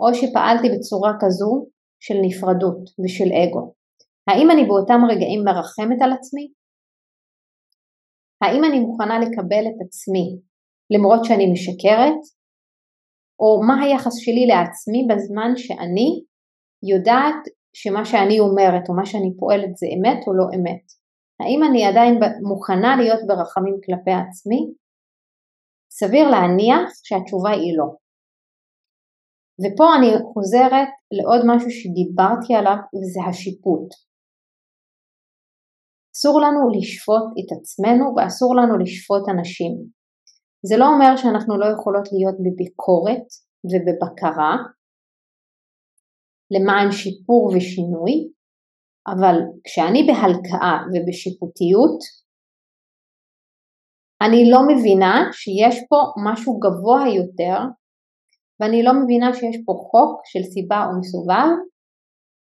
או 0.00 0.14
שפעלתי 0.14 0.68
בצורה 0.74 1.12
כזו 1.20 1.66
של 2.00 2.14
נפרדות 2.22 2.82
ושל 3.04 3.30
אגו, 3.42 3.74
האם 4.28 4.50
אני 4.50 4.64
באותם 4.64 5.00
רגעים 5.10 5.44
מרחמת 5.44 6.02
על 6.02 6.12
עצמי? 6.12 6.46
האם 8.42 8.64
אני 8.64 8.80
מוכנה 8.80 9.18
לקבל 9.18 9.64
את 9.68 9.78
עצמי 9.86 10.26
למרות 10.90 11.24
שאני 11.24 11.52
משקרת 11.52 12.20
או 13.40 13.62
מה 13.66 13.82
היחס 13.82 14.14
שלי 14.24 14.46
לעצמי 14.46 15.00
בזמן 15.10 15.50
שאני 15.56 16.08
יודעת 16.92 17.42
שמה 17.72 18.04
שאני 18.04 18.40
אומרת 18.40 18.88
או 18.88 18.94
מה 18.94 19.06
שאני 19.06 19.30
פועלת 19.38 19.76
זה 19.76 19.86
אמת 19.94 20.20
או 20.26 20.32
לא 20.34 20.46
אמת. 20.56 20.84
האם 21.40 21.60
אני 21.68 21.80
עדיין 21.86 22.14
מוכנה 22.48 22.96
להיות 22.96 23.20
ברחמים 23.28 23.76
כלפי 23.84 24.14
עצמי? 24.22 24.60
סביר 25.98 26.30
להניח 26.30 26.90
שהתשובה 27.06 27.50
היא 27.50 27.72
לא. 27.78 27.88
ופה 29.62 29.86
אני 29.96 30.10
חוזרת 30.32 30.90
לעוד 31.16 31.40
משהו 31.50 31.70
שדיברתי 31.70 32.52
עליו 32.58 32.78
וזה 32.92 33.20
השיפוט. 33.28 33.88
אסור 36.14 36.40
לנו 36.40 36.60
לשפוט 36.74 37.26
את 37.38 37.48
עצמנו 37.56 38.04
ואסור 38.16 38.56
לנו 38.56 38.78
לשפוט 38.78 39.24
אנשים. 39.34 39.99
זה 40.68 40.76
לא 40.78 40.86
אומר 40.92 41.16
שאנחנו 41.16 41.58
לא 41.58 41.66
יכולות 41.74 42.06
להיות 42.12 42.36
בביקורת 42.44 43.26
ובבקרה 43.70 44.52
למען 46.54 46.92
שיפור 46.92 47.42
ושינוי, 47.54 48.14
אבל 49.12 49.36
כשאני 49.64 50.00
בהלקאה 50.08 50.74
ובשיפוטיות, 50.90 51.98
אני 54.24 54.50
לא 54.52 54.60
מבינה 54.70 55.14
שיש 55.32 55.76
פה 55.88 55.96
משהו 56.26 56.58
גבוה 56.64 57.02
יותר 57.20 57.58
ואני 58.60 58.82
לא 58.82 58.92
מבינה 59.00 59.34
שיש 59.34 59.56
פה 59.66 59.72
חוק 59.72 60.20
של 60.24 60.42
סיבה 60.52 60.78
או 60.86 60.98
מסובב 61.00 61.50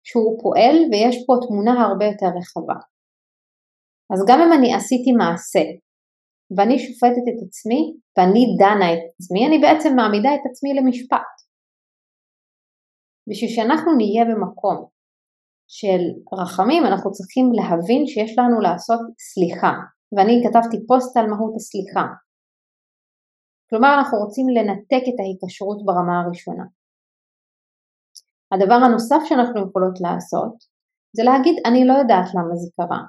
שהוא 0.09 0.39
פועל 0.43 0.77
ויש 0.91 1.17
פה 1.27 1.33
תמונה 1.47 1.73
הרבה 1.73 2.05
יותר 2.05 2.31
רחבה. 2.39 2.79
אז 4.13 4.21
גם 4.29 4.39
אם 4.45 4.53
אני 4.59 4.75
עשיתי 4.75 5.13
מעשה 5.13 5.65
ואני 6.57 6.79
שופטת 6.79 7.25
את 7.31 7.41
עצמי 7.47 7.83
ואני 8.15 8.43
דנה 8.61 8.89
את 8.95 9.05
עצמי, 9.15 9.47
אני 9.49 9.59
בעצם 9.59 9.97
מעמידה 9.97 10.35
את 10.35 10.45
עצמי 10.51 10.71
למשפט. 10.79 11.33
בשביל 13.29 13.51
שאנחנו 13.51 13.91
נהיה 13.97 14.25
במקום 14.31 14.79
של 15.69 16.03
רחמים 16.41 16.83
אנחנו 16.87 17.11
צריכים 17.13 17.47
להבין 17.59 18.07
שיש 18.07 18.39
לנו 18.39 18.61
לעשות 18.61 19.01
סליחה 19.31 19.73
ואני 20.13 20.35
כתבתי 20.45 20.87
פוסט 20.87 21.17
על 21.17 21.27
מהות 21.27 21.55
הסליחה 21.57 22.07
כלומר 23.73 23.95
אנחנו 23.99 24.19
רוצים 24.19 24.47
לנתק 24.57 25.05
את 25.11 25.19
ההיקשרות 25.21 25.79
ברמה 25.87 26.21
הראשונה. 26.21 26.65
הדבר 28.53 28.79
הנוסף 28.85 29.23
שאנחנו 29.29 29.59
יכולות 29.67 29.97
לעשות 30.05 30.55
זה 31.17 31.23
להגיד 31.29 31.57
אני 31.69 31.81
לא 31.89 31.93
יודעת 31.93 32.29
למה 32.35 32.55
זה 32.63 32.69
קרה. 32.77 33.01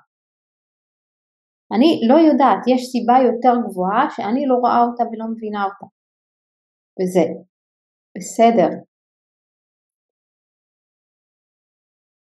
אני 1.75 2.01
לא 2.09 2.17
יודעת, 2.27 2.61
יש 2.67 2.81
סיבה 2.91 3.13
יותר 3.29 3.53
גבוהה 3.65 4.09
שאני 4.15 4.45
לא 4.45 4.55
רואה 4.55 4.79
אותה 4.85 5.03
ולא 5.03 5.25
מבינה 5.31 5.63
אותה. 5.63 5.87
וזה 6.97 7.25
בסדר. 8.17 8.69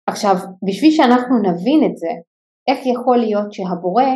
עכשיו, 0.06 0.34
בשביל 0.66 0.90
שאנחנו 0.90 1.34
נבין 1.38 1.90
את 1.90 1.96
זה, 1.96 2.12
איך 2.68 2.78
יכול 2.86 3.18
להיות 3.18 3.52
שהבורא 3.52 4.10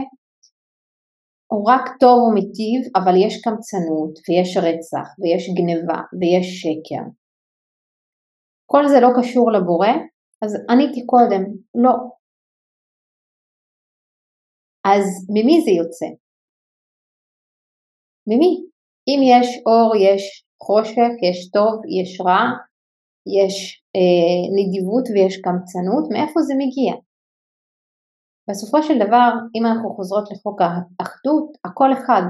הוא 1.53 1.70
רק 1.73 1.85
טוב 2.01 2.19
ומיטיב, 2.23 2.81
אבל 2.97 3.15
יש 3.27 3.35
קמצנות, 3.44 4.15
ויש 4.28 4.57
רצח, 4.57 5.09
ויש 5.19 5.43
גניבה, 5.57 6.01
ויש 6.20 6.47
שקר. 6.61 7.05
כל 8.66 8.89
זה 8.89 9.01
לא 9.01 9.09
קשור 9.19 9.53
לבורא, 9.53 9.93
אז 10.43 10.57
עניתי 10.70 11.07
קודם, 11.07 11.43
לא. 11.74 12.15
אז 14.90 15.06
ממי 15.34 15.60
זה 15.64 15.70
יוצא? 15.70 16.06
ממי? 18.28 18.52
אם 19.08 19.20
יש 19.32 19.48
אור, 19.66 19.96
יש 19.96 20.44
חושך, 20.62 21.12
יש 21.28 21.50
טוב, 21.50 21.74
יש 21.98 22.20
רע, 22.26 22.42
יש 23.38 23.82
אה, 23.96 24.42
נדיבות 24.56 25.04
ויש 25.08 25.34
קמצנות, 25.46 26.04
מאיפה 26.12 26.40
זה 26.40 26.54
מגיע? 26.62 26.92
בסופו 28.50 28.82
של 28.82 28.98
דבר, 29.06 29.30
אם 29.54 29.66
אנחנו 29.66 29.94
חוזרות 29.96 30.30
לחוק 30.30 30.58
האחדות, 30.60 31.48
הכל 31.64 31.90
אחד. 31.92 32.22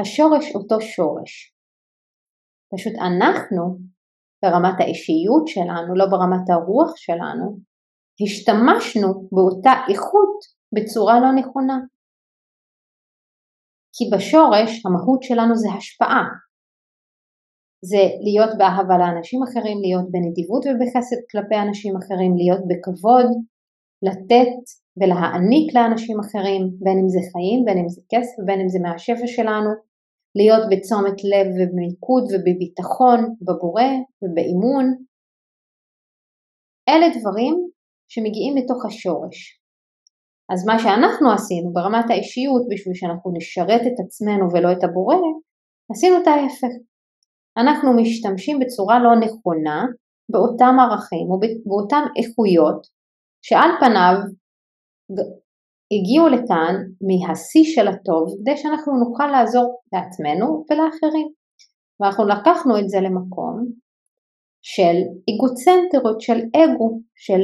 השורש 0.00 0.54
אותו 0.54 0.80
שורש. 0.80 1.32
פשוט 2.74 2.92
אנחנו, 3.08 3.62
ברמת 4.42 4.80
האישיות 4.80 5.48
שלנו, 5.48 5.90
לא 5.96 6.06
ברמת 6.12 6.50
הרוח 6.50 6.96
שלנו, 6.96 7.58
השתמשנו 8.22 9.08
באותה 9.32 9.72
איכות 9.90 10.57
בצורה 10.74 11.20
לא 11.20 11.30
נכונה. 11.40 11.78
כי 13.94 14.04
בשורש 14.12 14.70
המהות 14.86 15.22
שלנו 15.22 15.54
זה 15.56 15.68
השפעה. 15.76 16.24
זה 17.90 18.02
להיות 18.24 18.52
באהבה 18.58 18.96
לאנשים 18.98 19.40
אחרים, 19.46 19.78
להיות 19.84 20.06
בנדיבות 20.12 20.62
ובחסד 20.66 21.20
כלפי 21.30 21.56
אנשים 21.64 21.92
אחרים, 22.00 22.32
להיות 22.40 22.62
בכבוד, 22.68 23.28
לתת 24.06 24.56
ולהעניק 24.98 25.74
לאנשים 25.76 26.16
אחרים, 26.24 26.62
בין 26.84 26.96
אם 27.02 27.08
זה 27.14 27.20
חיים, 27.32 27.58
בין 27.66 27.78
אם 27.78 27.88
זה 27.88 28.00
כסף, 28.12 28.38
בין 28.46 28.60
אם 28.60 28.68
זה 28.68 28.78
מהשפע 28.84 29.26
שלנו, 29.36 29.70
להיות 30.38 30.64
בצומת 30.70 31.18
לב 31.32 31.46
ובמיקוד 31.56 32.24
ובביטחון 32.30 33.20
בבורא 33.46 33.90
ובאימון. 34.22 34.86
אלה 36.88 37.06
דברים 37.18 37.54
שמגיעים 38.08 38.54
מתוך 38.54 38.86
השורש. 38.86 39.57
אז 40.52 40.66
מה 40.66 40.78
שאנחנו 40.78 41.32
עשינו 41.32 41.72
ברמת 41.72 42.10
האישיות 42.10 42.62
בשביל 42.70 42.94
שאנחנו 42.94 43.32
נשרת 43.36 43.80
את 43.86 43.96
עצמנו 44.04 44.44
ולא 44.52 44.72
את 44.72 44.84
הבורא, 44.84 45.16
עשינו 45.92 46.16
את 46.22 46.26
ההפך. 46.26 46.74
אנחנו 47.58 47.92
משתמשים 47.96 48.58
בצורה 48.58 48.98
לא 48.98 49.10
נכונה 49.24 49.86
באותם 50.30 50.76
ערכים 50.80 51.26
ובאותן 51.30 52.02
איכויות 52.16 52.86
שעל 53.42 53.70
פניו 53.80 54.14
הגיעו 55.92 56.28
לכאן 56.28 56.74
מהשיא 57.08 57.64
של 57.64 57.88
הטוב 57.88 58.24
כדי 58.40 58.56
שאנחנו 58.56 58.92
נוכל 59.04 59.26
לעזור 59.26 59.80
לעצמנו 59.92 60.64
ולאחרים. 60.70 61.28
ואנחנו 62.00 62.24
לקחנו 62.26 62.78
את 62.78 62.88
זה 62.88 62.98
למקום 63.00 63.64
של 64.62 64.96
אגוצנטרות, 65.30 66.20
של 66.20 66.38
אגו, 66.56 67.00
של 67.14 67.40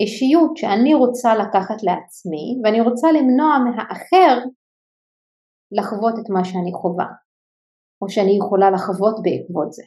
אישיות 0.00 0.56
שאני 0.56 0.94
רוצה 0.94 1.34
לקחת 1.34 1.82
לעצמי 1.82 2.46
ואני 2.64 2.80
רוצה 2.80 3.12
למנוע 3.12 3.52
מהאחר 3.64 4.34
לחוות 5.72 6.14
את 6.20 6.30
מה 6.30 6.44
שאני 6.44 6.72
חווה, 6.72 7.06
או 8.02 8.08
שאני 8.08 8.36
יכולה 8.40 8.70
לחוות 8.70 9.16
בעקבות 9.24 9.72
זה. 9.72 9.84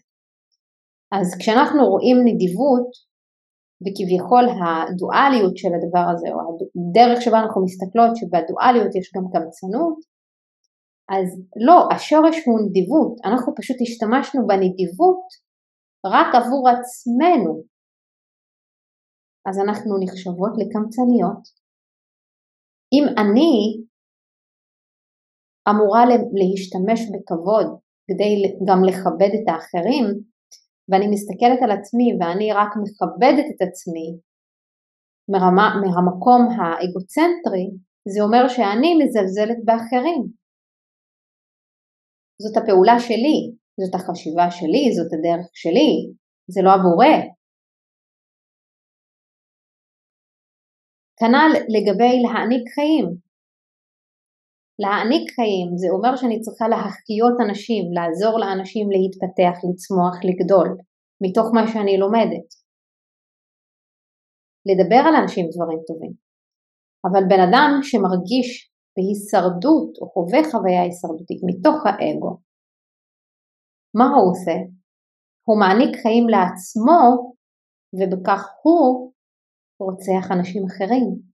אז 1.15 1.27
כשאנחנו 1.39 1.81
רואים 1.91 2.17
נדיבות 2.27 2.89
וכביכול 3.83 4.45
הדואליות 4.61 5.57
של 5.57 5.71
הדבר 5.75 6.05
הזה, 6.11 6.27
או 6.33 6.39
הדרך 6.89 7.21
שבה 7.21 7.39
אנחנו 7.39 7.63
מסתכלות 7.63 8.11
שבדואליות 8.17 8.95
יש 8.95 9.11
גם 9.15 9.25
קמצנות, 9.33 9.97
אז 11.15 11.27
לא, 11.67 11.77
השורש 11.95 12.35
הוא 12.45 12.59
נדיבות, 12.65 13.13
אנחנו 13.25 13.53
פשוט 13.55 13.77
השתמשנו 13.81 14.47
בנדיבות 14.47 15.23
רק 16.05 16.35
עבור 16.35 16.69
עצמנו, 16.69 17.72
אז 19.47 19.55
אנחנו 19.59 19.91
נחשבות 20.03 20.53
לקמצניות. 20.61 21.43
אם 22.93 23.03
אני 23.21 23.53
אמורה 25.69 26.03
להשתמש 26.39 26.99
בכבוד 27.11 27.67
כדי 28.07 28.31
גם 28.67 28.79
לכבד 28.87 29.31
את 29.37 29.45
האחרים, 29.49 30.05
ואני 30.89 31.07
מסתכלת 31.13 31.59
על 31.63 31.71
עצמי 31.77 32.07
ואני 32.17 32.47
רק 32.59 32.71
מכבדת 32.83 33.45
את 33.51 33.59
עצמי 33.67 34.07
מרמה, 35.31 35.67
מהמקום 35.81 36.41
האגוצנטרי, 36.55 37.67
זה 38.13 38.19
אומר 38.23 38.43
שאני 38.47 38.91
מזלזלת 38.99 39.59
באחרים. 39.65 40.21
זאת 42.41 42.57
הפעולה 42.57 42.99
שלי, 42.99 43.37
זאת 43.81 43.95
החשיבה 43.95 44.51
שלי, 44.51 44.83
זאת 44.97 45.11
הדרך 45.13 45.47
שלי, 45.53 45.91
זה 46.53 46.61
לא 46.65 46.71
הבורא. 46.75 47.15
כנ"ל 51.19 51.51
לגבי 51.75 52.13
להעניק 52.23 52.65
חיים. 52.75 53.05
להעניק 54.81 55.25
חיים 55.35 55.67
זה 55.81 55.87
אומר 55.95 56.13
שאני 56.15 56.37
צריכה 56.41 56.67
להחיות 56.73 57.35
אנשים, 57.45 57.83
לעזור 57.95 58.33
לאנשים 58.39 58.85
להתפתח, 58.93 59.55
לצמוח, 59.65 60.15
לגדול, 60.27 60.69
מתוך 61.23 61.47
מה 61.55 61.63
שאני 61.71 61.95
לומדת. 62.03 62.47
לדבר 64.69 65.01
על 65.07 65.15
אנשים 65.21 65.45
דברים 65.53 65.79
טובים. 65.87 66.13
אבל 67.07 67.23
בן 67.29 67.41
אדם 67.47 67.69
שמרגיש 67.87 68.49
בהישרדות 68.95 69.91
או 70.01 70.05
חווה 70.13 70.41
חוויה 70.51 70.81
הישרדותית 70.83 71.41
מתוך 71.49 71.77
האגו, 71.85 72.33
מה 73.97 74.07
הוא 74.15 74.31
עושה? 74.31 74.55
הוא 75.47 75.59
מעניק 75.59 75.93
חיים 76.01 76.25
לעצמו 76.29 77.01
ובכך 77.97 78.43
הוא 78.63 79.12
רוצח 79.83 80.31
אנשים 80.31 80.63
אחרים. 80.65 81.33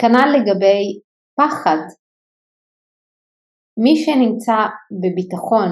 כנ"ל 0.00 0.28
לגבי 0.36 1.00
פחד. 1.38 1.80
מי 3.82 3.94
שנמצא 3.96 4.58
בביטחון, 5.00 5.70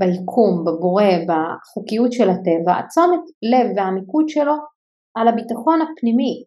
ביקום, 0.00 0.52
בבורא, 0.64 1.10
בחוקיות 1.28 2.12
של 2.12 2.28
הטבע, 2.30 2.72
הצומת 2.78 3.24
לב 3.52 3.66
והמיקוד 3.76 4.28
שלו 4.28 4.56
על 5.16 5.28
הביטחון 5.28 5.78
הפנימי. 5.82 6.44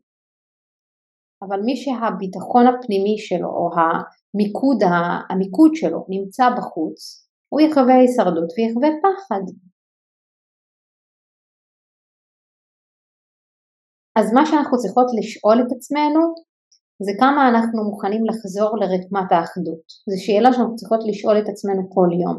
אבל 1.44 1.60
מי 1.66 1.76
שהביטחון 1.76 2.66
הפנימי 2.68 3.18
שלו 3.18 3.50
או 3.58 3.70
המיקוד, 3.78 4.80
המיקוד 5.30 5.72
שלו 5.76 6.06
נמצא 6.10 6.46
בחוץ, 6.58 7.00
הוא 7.50 7.62
יחווה 7.62 7.96
הישרדות 7.96 8.50
ויחווה 8.58 8.90
פחד. 9.04 9.44
אז 14.20 14.34
מה 14.34 14.46
שאנחנו 14.46 14.78
צריכות 14.78 15.08
לשאול 15.18 15.58
את 15.62 15.72
עצמנו 15.78 16.22
זה 17.06 17.12
כמה 17.20 17.50
אנחנו 17.50 17.84
מוכנים 17.90 18.26
לחזור 18.26 18.78
לרקמת 18.80 19.32
האחדות. 19.32 19.86
זו 20.10 20.18
שאלה 20.26 20.54
שאנחנו 20.54 20.76
צריכות 20.76 21.00
לשאול 21.10 21.38
את 21.40 21.50
עצמנו 21.50 21.90
כל 21.96 22.10
יום. 22.24 22.38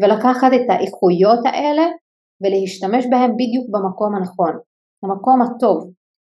ולקחת 0.00 0.52
את 0.56 0.66
האיכויות 0.70 1.42
האלה 1.46 1.86
ולהשתמש 2.40 3.04
בהם 3.10 3.30
בדיוק 3.40 3.66
במקום 3.74 4.14
הנכון, 4.14 4.54
המקום 5.02 5.42
הטוב, 5.42 5.78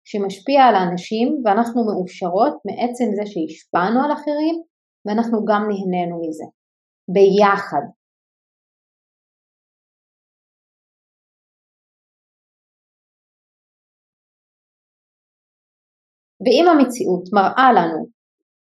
שמשפיע 0.05 0.61
על 0.65 0.74
האנשים 0.74 1.43
ואנחנו 1.45 1.85
מאושרות 1.86 2.55
מעצם 2.66 3.05
זה 3.16 3.24
שהשפענו 3.31 4.05
על 4.05 4.12
אחרים 4.12 4.57
ואנחנו 5.05 5.45
גם 5.45 5.62
נהנינו 5.70 6.16
מזה, 6.23 6.47
ביחד. 7.15 7.85
ואם 16.44 16.65
המציאות 16.69 17.24
מראה 17.32 17.73
לנו 17.73 18.06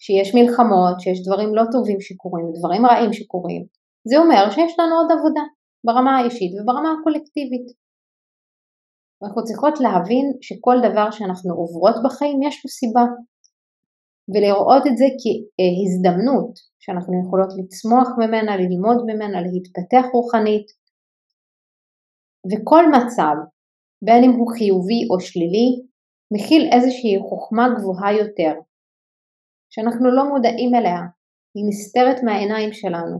שיש 0.04 0.36
מלחמות, 0.36 1.00
שיש 1.00 1.20
דברים 1.26 1.56
לא 1.56 1.64
טובים 1.72 2.02
שקורים, 2.02 2.46
דברים 2.60 2.86
רעים 2.86 3.14
שקורים, 3.14 3.66
זה 4.10 4.18
אומר 4.18 4.52
שיש 4.52 4.80
לנו 4.80 4.96
עוד 4.96 5.12
עבודה 5.12 5.46
ברמה 5.86 6.18
האישית 6.18 6.52
וברמה 6.56 6.90
הקולקטיבית. 6.94 7.68
אנחנו 9.24 9.44
צריכות 9.44 9.80
להבין 9.80 10.26
שכל 10.42 10.76
דבר 10.90 11.12
שאנחנו 11.12 11.54
עוברות 11.54 11.96
בחיים 12.06 12.44
יש 12.44 12.56
לו 12.64 12.70
סיבה 12.70 13.06
ולראות 14.32 14.84
את 14.88 14.98
זה 14.98 15.06
כהזדמנות 15.22 16.54
שאנחנו 16.80 17.14
יכולות 17.24 17.52
לצמוח 17.58 18.08
ממנה, 18.22 18.58
ללמוד 18.58 18.98
ממנה, 19.10 19.38
להתפתח 19.42 20.06
רוחנית 20.14 20.68
וכל 22.50 22.84
מצב, 22.96 23.36
בין 24.06 24.24
אם 24.24 24.32
הוא 24.32 24.52
חיובי 24.54 25.02
או 25.10 25.20
שלילי, 25.20 25.70
מכיל 26.34 26.70
איזושהי 26.74 27.20
חוכמה 27.30 27.66
גבוהה 27.76 28.14
יותר, 28.14 28.54
שאנחנו 29.70 30.08
לא 30.16 30.24
מודעים 30.30 30.76
אליה, 30.76 31.00
היא 31.56 31.66
נסתרת 31.70 32.24
מהעיניים 32.26 32.74
שלנו. 32.74 33.18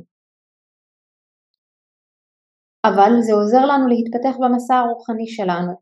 אבל 2.90 3.12
זה 3.26 3.34
עוזר 3.34 3.64
לנו 3.72 3.88
להתפתח 3.88 4.36
במסע 4.42 4.76
הרוחני 4.76 5.28
שלנו. 5.28 5.74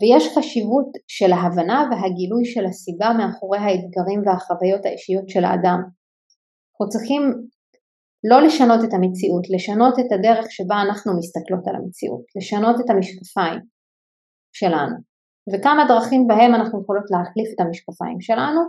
ויש 0.00 0.24
חשיבות 0.34 0.90
של 1.08 1.30
ההבנה 1.32 1.78
והגילוי 1.88 2.44
של 2.44 2.64
הסיבה 2.66 3.08
מאחורי 3.18 3.58
האתגרים 3.58 4.20
והחוויות 4.26 4.84
האישיות 4.84 5.28
של 5.28 5.44
האדם. 5.44 5.80
אנחנו 6.68 6.88
צריכים 6.92 7.22
לא 8.30 8.38
לשנות 8.46 8.80
את 8.84 8.92
המציאות, 8.96 9.44
לשנות 9.54 9.94
את 10.00 10.10
הדרך 10.12 10.46
שבה 10.50 10.76
אנחנו 10.86 11.18
מסתכלות 11.18 11.64
על 11.68 11.76
המציאות, 11.76 12.24
לשנות 12.36 12.76
את 12.80 12.90
המשקפיים 12.90 13.60
שלנו. 14.52 15.15
וכמה 15.50 15.82
דרכים 15.88 16.26
בהם 16.28 16.54
אנחנו 16.54 16.82
יכולות 16.82 17.06
להחליף 17.10 17.48
את 17.54 17.60
המשקפיים 17.60 18.20
שלנו, 18.20 18.60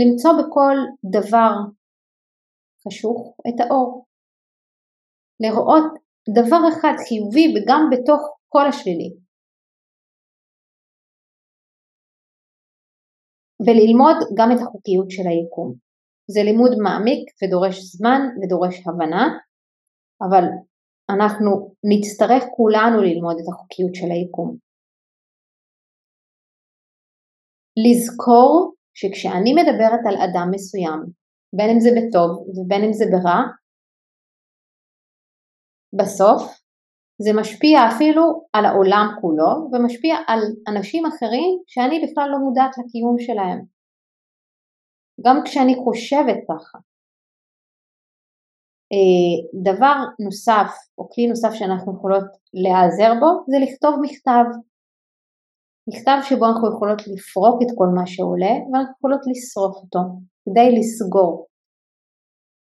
למצוא 0.00 0.30
בכל 0.40 0.76
דבר 1.16 1.52
חשוך 2.84 3.36
את 3.48 3.60
האור, 3.60 4.06
לראות 5.40 5.86
דבר 6.38 6.62
אחד 6.72 6.94
חיובי 7.08 7.46
וגם 7.54 7.80
בתוך 7.92 8.20
כל 8.48 8.66
השלילי. 8.68 9.10
וללמוד 13.66 14.16
גם 14.38 14.48
את 14.52 14.60
החוקיות 14.62 15.10
של 15.10 15.26
היקום. 15.30 15.74
זה 16.34 16.40
לימוד 16.42 16.72
מעמיק 16.84 17.24
ודורש 17.38 17.76
זמן 17.94 18.20
ודורש 18.38 18.74
הבנה, 18.86 19.24
אבל 20.24 20.44
אנחנו 21.14 21.50
נצטרך 21.90 22.42
כולנו 22.56 23.02
ללמוד 23.02 23.36
את 23.40 23.48
החוקיות 23.52 23.94
של 23.94 24.10
היקום. 24.14 24.56
לזכור 27.76 28.74
שכשאני 28.94 29.52
מדברת 29.54 30.02
על 30.08 30.16
אדם 30.16 30.48
מסוים, 30.50 31.00
בין 31.56 31.70
אם 31.70 31.80
זה 31.80 31.90
בטוב 31.96 32.30
ובין 32.48 32.84
אם 32.84 32.92
זה 32.92 33.04
ברע, 33.12 33.40
בסוף 35.98 36.42
זה 37.18 37.30
משפיע 37.40 37.78
אפילו 37.94 38.46
על 38.52 38.64
העולם 38.64 39.06
כולו 39.20 39.70
ומשפיע 39.72 40.14
על 40.26 40.40
אנשים 40.68 41.06
אחרים 41.06 41.58
שאני 41.66 41.96
בכלל 42.04 42.28
לא 42.32 42.38
מודעת 42.38 42.70
לקיום 42.78 43.16
שלהם. 43.18 43.58
גם 45.26 45.36
כשאני 45.44 45.74
חושבת 45.84 46.38
ככה. 46.48 46.78
אה, 48.92 49.62
דבר 49.62 49.96
נוסף 50.24 50.70
או 50.98 51.10
כלי 51.10 51.26
נוסף 51.26 51.52
שאנחנו 51.52 51.96
יכולות 51.96 52.24
להיעזר 52.54 53.12
בו 53.20 53.44
זה 53.50 53.56
לכתוב 53.64 53.94
מכתב. 54.02 54.44
מכתב 55.88 56.18
שבו 56.28 56.44
אנחנו 56.46 56.68
יכולות 56.72 57.00
לפרוק 57.12 57.56
את 57.62 57.70
כל 57.78 57.88
מה 57.96 58.06
שעולה 58.06 58.54
ואנחנו 58.66 58.94
יכולות 58.98 59.22
לשרוף 59.30 59.76
אותו 59.82 60.02
כדי 60.44 60.68
לסגור 60.78 61.46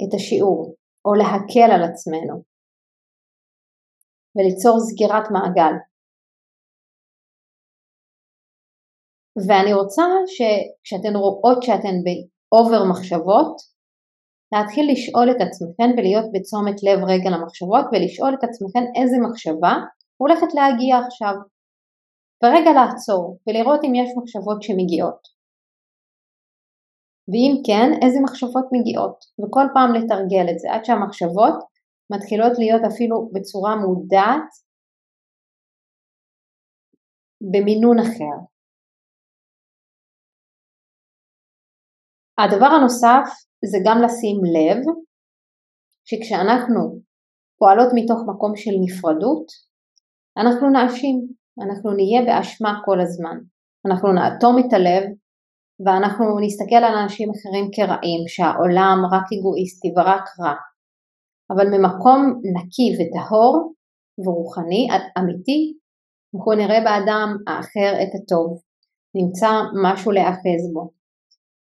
את 0.03 0.15
השיעור 0.15 0.75
או 1.05 1.15
להקל 1.15 1.69
על 1.75 1.83
עצמנו 1.91 2.35
וליצור 4.35 4.77
סגירת 4.81 5.27
מעגל. 5.35 5.75
ואני 9.47 9.73
רוצה 9.75 10.05
שכשאתן 10.35 11.17
רואות 11.17 11.63
שאתן 11.63 11.97
באובר 12.05 12.83
מחשבות, 12.91 13.55
להתחיל 14.53 14.87
לשאול 14.93 15.27
את 15.31 15.41
עצמכן 15.47 15.91
ולהיות 15.95 16.27
בתשומת 16.33 16.77
לב 16.87 16.99
רגע 17.11 17.29
למחשבות 17.35 17.85
ולשאול 17.89 18.33
את 18.35 18.45
עצמכן 18.49 18.85
איזה 18.99 19.17
מחשבה 19.27 19.75
הולכת 20.21 20.51
להגיע 20.57 20.95
עכשיו. 21.07 21.35
ורגע 22.45 22.71
לעצור 22.79 23.39
ולראות 23.47 23.81
אם 23.85 23.95
יש 23.95 24.11
מחשבות 24.19 24.63
שמגיעות. 24.63 25.37
ואם 27.31 27.53
כן, 27.67 27.89
איזה 28.03 28.19
מחשבות 28.27 28.67
מגיעות, 28.73 29.19
וכל 29.41 29.67
פעם 29.75 29.91
לתרגל 29.97 30.47
את 30.53 30.59
זה 30.59 30.69
עד 30.73 30.85
שהמחשבות 30.85 31.59
מתחילות 32.13 32.53
להיות 32.59 32.83
אפילו 32.91 33.17
בצורה 33.35 33.73
מודעת 33.77 34.51
במינון 37.53 37.99
אחר. 37.99 38.37
הדבר 42.39 42.71
הנוסף 42.77 43.27
זה 43.71 43.79
גם 43.87 43.99
לשים 44.05 44.37
לב 44.57 44.79
שכשאנחנו 46.09 46.81
פועלות 47.59 47.91
מתוך 47.95 48.19
מקום 48.31 48.53
של 48.57 48.75
נפרדות, 48.85 49.47
אנחנו 50.41 50.71
נאשים, 50.71 51.17
אנחנו 51.65 51.93
נהיה 51.93 52.23
באשמה 52.27 52.81
כל 52.85 53.01
הזמן. 53.01 53.39
אנחנו 53.87 54.13
נאטום 54.13 54.59
את 54.59 54.73
הלב 54.73 55.05
ואנחנו 55.85 56.25
נסתכל 56.41 56.83
על 56.85 56.95
אנשים 57.03 57.29
אחרים 57.31 57.71
כרעים, 57.75 58.23
שהעולם 58.29 58.99
רק 59.13 59.27
אגואיסטי 59.33 59.89
ורק 59.97 60.25
רע. 60.41 60.55
אבל 61.51 61.67
ממקום 61.75 62.41
נקי 62.57 62.89
וטהור 62.97 63.73
ורוחני 64.25 64.89
אמיתי, 65.19 65.73
אנחנו 66.35 66.53
נראה 66.53 66.81
באדם 66.81 67.37
האחר 67.47 67.93
את 68.03 68.13
הטוב, 68.15 68.61
נמצא 69.15 69.51
משהו 69.83 70.13
להאחז 70.13 70.63
בו. 70.73 70.91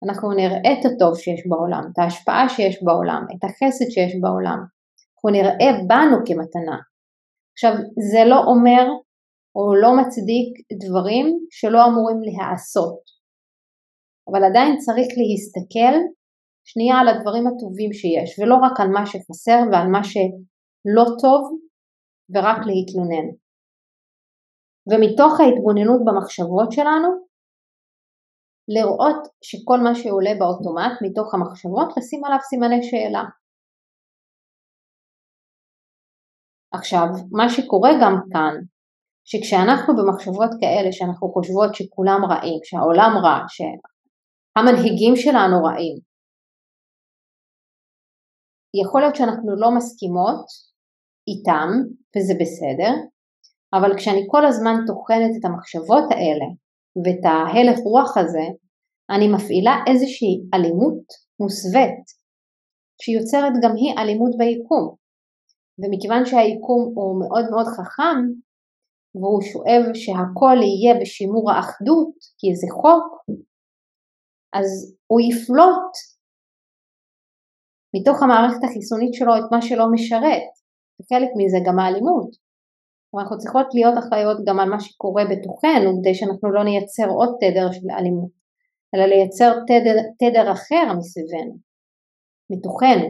אנחנו 0.05 0.31
נראה 0.33 0.73
את 0.73 0.85
הטוב 0.85 1.17
שיש 1.17 1.41
בעולם, 1.49 1.83
את 1.93 1.99
ההשפעה 1.99 2.49
שיש 2.49 2.83
בעולם, 2.83 3.25
את 3.31 3.43
החסד 3.43 3.89
שיש 3.89 4.13
בעולם. 4.21 4.59
אנחנו 5.15 5.29
נראה 5.29 5.71
בנו 5.87 6.17
כמתנה. 6.25 6.77
עכשיו, 7.53 7.73
זה 8.11 8.25
לא 8.25 8.43
אומר 8.43 8.85
או 9.55 9.75
לא 9.81 9.89
מצדיק 9.99 10.51
דברים 10.83 11.25
שלא 11.57 11.79
אמורים 11.87 12.19
להיעשות, 12.25 13.01
אבל 14.27 14.41
עדיין 14.49 14.77
צריך 14.85 15.09
להסתכל 15.19 15.95
שנייה 16.69 16.95
על 16.99 17.07
הדברים 17.07 17.45
הטובים 17.47 17.91
שיש, 17.99 18.29
ולא 18.39 18.55
רק 18.65 18.75
על 18.81 18.89
מה 18.95 19.03
שחסר 19.05 19.59
ועל 19.71 19.87
מה 19.95 20.03
שלא 20.11 21.05
טוב, 21.21 21.41
ורק 22.33 22.59
להתלונן. 22.67 23.27
ומתוך 24.89 25.33
ההתבוננות 25.39 26.01
במחשבות 26.05 26.71
שלנו, 26.71 27.09
לראות 28.75 29.21
שכל 29.47 29.79
מה 29.85 29.95
שעולה 29.95 30.33
באוטומט 30.39 30.93
מתוך 31.05 31.33
המחשבות, 31.33 31.89
לשים 31.97 32.25
עליו 32.25 32.39
סימני 32.49 32.83
שאלה. 32.83 33.23
עכשיו, 36.73 37.07
מה 37.31 37.49
שקורה 37.49 37.91
גם 38.01 38.15
כאן, 38.31 38.55
שכשאנחנו 39.29 39.91
במחשבות 39.97 40.51
כאלה 40.61 40.91
שאנחנו 40.91 41.27
חושבות 41.33 41.75
שכולם 41.75 42.21
רעים, 42.31 42.59
שהעולם 42.63 43.11
רע, 43.23 43.37
שהמנהיגים 43.55 45.15
שלנו 45.15 45.57
רעים, 45.65 45.97
יכול 48.81 49.01
להיות 49.01 49.15
שאנחנו 49.15 49.55
לא 49.61 49.69
מסכימות 49.77 50.45
איתם, 51.27 51.69
וזה 52.13 52.33
בסדר, 52.41 52.91
אבל 53.73 53.97
כשאני 53.97 54.23
כל 54.31 54.45
הזמן 54.45 54.75
טוחנת 54.87 55.31
את 55.39 55.45
המחשבות 55.45 56.05
האלה 56.11 56.47
ואת 57.03 57.23
ההלך 57.25 57.77
רוח 57.79 58.17
הזה, 58.17 58.45
אני 59.09 59.27
מפעילה 59.35 59.75
איזושהי 59.89 60.33
אלימות 60.53 61.05
מוסווית, 61.39 62.05
שיוצרת 63.01 63.53
גם 63.63 63.73
היא 63.75 63.93
אלימות 63.97 64.33
ביקום. 64.37 64.85
ומכיוון 65.79 66.25
שהיקום 66.25 66.81
הוא 66.95 67.19
מאוד 67.21 67.45
מאוד 67.51 67.67
חכם, 67.75 68.19
והוא 69.15 69.41
שואב 69.41 69.83
שהכל 69.93 70.57
יהיה 70.61 71.01
בשימור 71.01 71.51
האחדות, 71.51 72.15
כי 72.39 72.55
זה 72.55 72.67
חוק, 72.81 73.07
אז 74.53 74.95
הוא 75.07 75.21
יפלוט 75.21 75.91
מתוך 77.95 78.23
המערכת 78.23 78.63
החיסונית 78.63 79.13
שלו 79.13 79.33
את 79.35 79.47
מה 79.51 79.61
שלא 79.61 79.85
משרת, 79.91 80.51
וחלק 80.97 81.29
מזה 81.37 81.57
גם 81.67 81.79
האלימות. 81.79 82.29
אנחנו 83.19 83.37
צריכות 83.37 83.67
להיות 83.73 83.93
אחראיות 83.99 84.37
גם 84.47 84.59
על 84.59 84.69
מה 84.69 84.79
שקורה 84.79 85.23
בתוכנו, 85.31 85.89
כדי 85.99 86.15
שאנחנו 86.15 86.51
לא 86.51 86.63
נייצר 86.63 87.09
עוד 87.09 87.31
תדר 87.41 87.71
של 87.71 87.87
אלימות, 87.99 88.31
אלא 88.95 89.05
לייצר 89.05 89.51
תדר, 89.67 89.97
תדר 90.19 90.51
אחר 90.51 90.85
מסביבנו, 90.97 91.57
מתוכנו. 92.49 93.09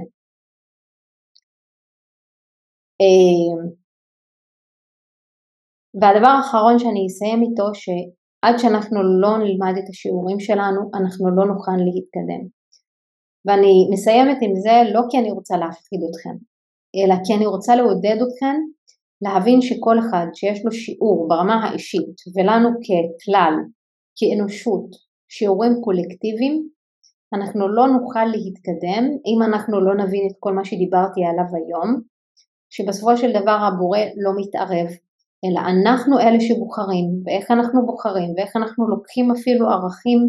והדבר 6.02 6.28
האחרון 6.28 6.80
שאני 6.80 7.08
אסיים 7.08 7.42
איתו, 7.42 7.68
שעד 7.74 8.56
שאנחנו 8.58 9.00
לא 9.22 9.38
נלמד 9.38 9.74
את 9.78 9.90
השיעורים 9.90 10.40
שלנו, 10.40 10.82
אנחנו 10.96 11.36
לא 11.36 11.46
נוכל 11.46 11.78
להתקדם. 11.86 12.44
ואני 13.46 13.74
מסיימת 13.94 14.38
עם 14.42 14.56
זה 14.56 14.76
לא 14.94 15.02
כי 15.10 15.18
אני 15.20 15.32
רוצה 15.32 15.58
להפחיד 15.58 16.00
אתכם, 16.10 16.36
אלא 16.96 17.16
כי 17.26 17.34
אני 17.34 17.46
רוצה 17.46 17.76
לעודד 17.76 18.18
אתכם 18.26 18.56
להבין 19.22 19.62
שכל 19.62 20.00
אחד 20.00 20.28
שיש 20.34 20.66
לו 20.66 20.72
שיעור 20.72 21.28
ברמה 21.30 21.56
האישית, 21.64 22.18
ולנו 22.36 22.70
ככלל, 22.86 23.54
כאנושות, 24.18 24.90
שיעורים 25.30 25.74
קולקטיביים, 25.84 26.70
אנחנו 27.34 27.68
לא 27.68 27.88
נוכל 27.88 28.26
להתקדם 28.26 29.04
אם 29.26 29.40
אנחנו 29.48 29.82
לא 29.82 29.94
נבין 30.04 30.28
את 30.28 30.36
כל 30.40 30.54
מה 30.54 30.66
שדיברתי 30.66 31.22
עליו 31.30 31.50
היום, 31.56 32.02
שבסופו 32.70 33.18
של 33.18 33.32
דבר 33.32 33.58
הבורא 33.68 34.00
לא 34.00 34.32
מתערב, 34.38 34.88
אלא 35.46 35.60
אנחנו 35.60 36.20
אלה 36.20 36.40
שבוחרים, 36.40 37.06
ואיך 37.26 37.52
אנחנו 37.52 37.86
בוחרים, 37.86 38.34
ואיך 38.38 38.56
אנחנו 38.56 38.88
לוקחים 38.88 39.32
אפילו 39.32 39.70
ערכים 39.70 40.20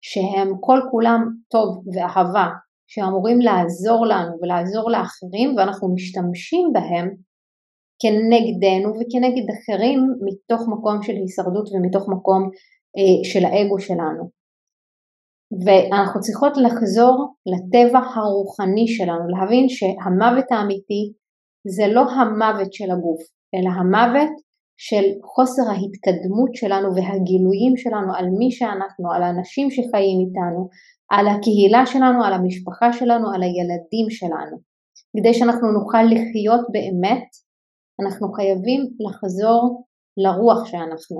שהם 0.00 0.52
כל 0.60 0.80
כולם 0.90 1.20
טוב 1.50 1.84
ואהבה, 1.94 2.46
שאמורים 2.86 3.40
לעזור 3.40 4.06
לנו 4.06 4.32
ולעזור 4.42 4.90
לאחרים, 4.90 5.56
ואנחנו 5.56 5.94
משתמשים 5.94 6.70
בהם 6.72 7.08
כנגדנו 8.02 8.88
וכנגד 8.88 9.46
אחרים 9.56 10.00
מתוך 10.26 10.60
מקום 10.68 11.02
של 11.02 11.12
הישרדות 11.12 11.68
ומתוך 11.72 12.08
מקום 12.08 12.42
אה, 12.98 13.30
של 13.30 13.44
האגו 13.44 13.78
שלנו. 13.78 14.38
ואנחנו 15.64 16.20
צריכות 16.20 16.52
לחזור 16.56 17.34
לטבע 17.46 17.98
הרוחני 17.98 18.88
שלנו, 18.88 19.28
להבין 19.28 19.68
שהמוות 19.68 20.44
האמיתי 20.50 21.12
זה 21.68 21.86
לא 21.86 22.00
המוות 22.00 22.72
של 22.72 22.90
הגוף, 22.90 23.20
אלא 23.54 23.70
המוות 23.78 24.47
של 24.86 25.04
חוסר 25.34 25.62
ההתקדמות 25.70 26.54
שלנו 26.54 26.88
והגילויים 26.94 27.74
שלנו 27.76 28.10
על 28.18 28.26
מי 28.38 28.50
שאנחנו, 28.50 29.12
על 29.14 29.22
האנשים 29.22 29.70
שחיים 29.70 30.18
איתנו, 30.24 30.68
על 31.14 31.26
הקהילה 31.28 31.86
שלנו, 31.86 32.24
על 32.24 32.32
המשפחה 32.32 32.92
שלנו, 32.92 33.26
על 33.34 33.42
הילדים 33.42 34.06
שלנו. 34.10 34.56
כדי 35.16 35.34
שאנחנו 35.34 35.72
נוכל 35.72 36.04
לחיות 36.12 36.64
באמת, 36.72 37.26
אנחנו 38.00 38.32
חייבים 38.32 38.80
לחזור 39.06 39.84
לרוח 40.22 40.60
שאנחנו, 40.70 41.16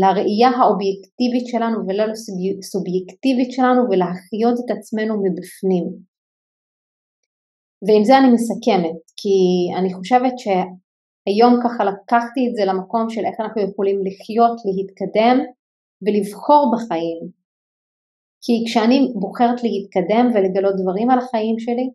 לראייה 0.00 0.50
האובייקטיבית 0.58 1.46
שלנו 1.46 1.78
ולא 1.86 2.04
לסובייקטיבית 2.12 3.50
שלנו 3.52 3.82
ולהחיות 3.90 4.56
את 4.60 4.70
עצמנו 4.76 5.14
מבפנים. 5.24 5.86
ועם 7.86 8.04
זה 8.04 8.18
אני 8.18 8.28
מסכמת, 8.36 9.00
כי 9.20 9.34
אני 9.78 9.94
חושבת 9.94 10.34
שהיום 11.28 11.54
ככה 11.64 11.84
לקחתי 11.84 12.40
את 12.48 12.54
זה 12.56 12.62
למקום 12.64 13.10
של 13.10 13.24
איך 13.28 13.36
אנחנו 13.40 13.62
יכולים 13.62 13.98
לחיות, 14.06 14.56
להתקדם 14.66 15.36
ולבחור 16.02 16.62
בחיים. 16.72 17.20
כי 18.44 18.54
כשאני 18.66 18.98
בוחרת 19.22 19.58
להתקדם 19.64 20.24
ולגלות 20.30 20.74
דברים 20.80 21.10
על 21.10 21.18
החיים 21.18 21.58
שלי, 21.58 21.86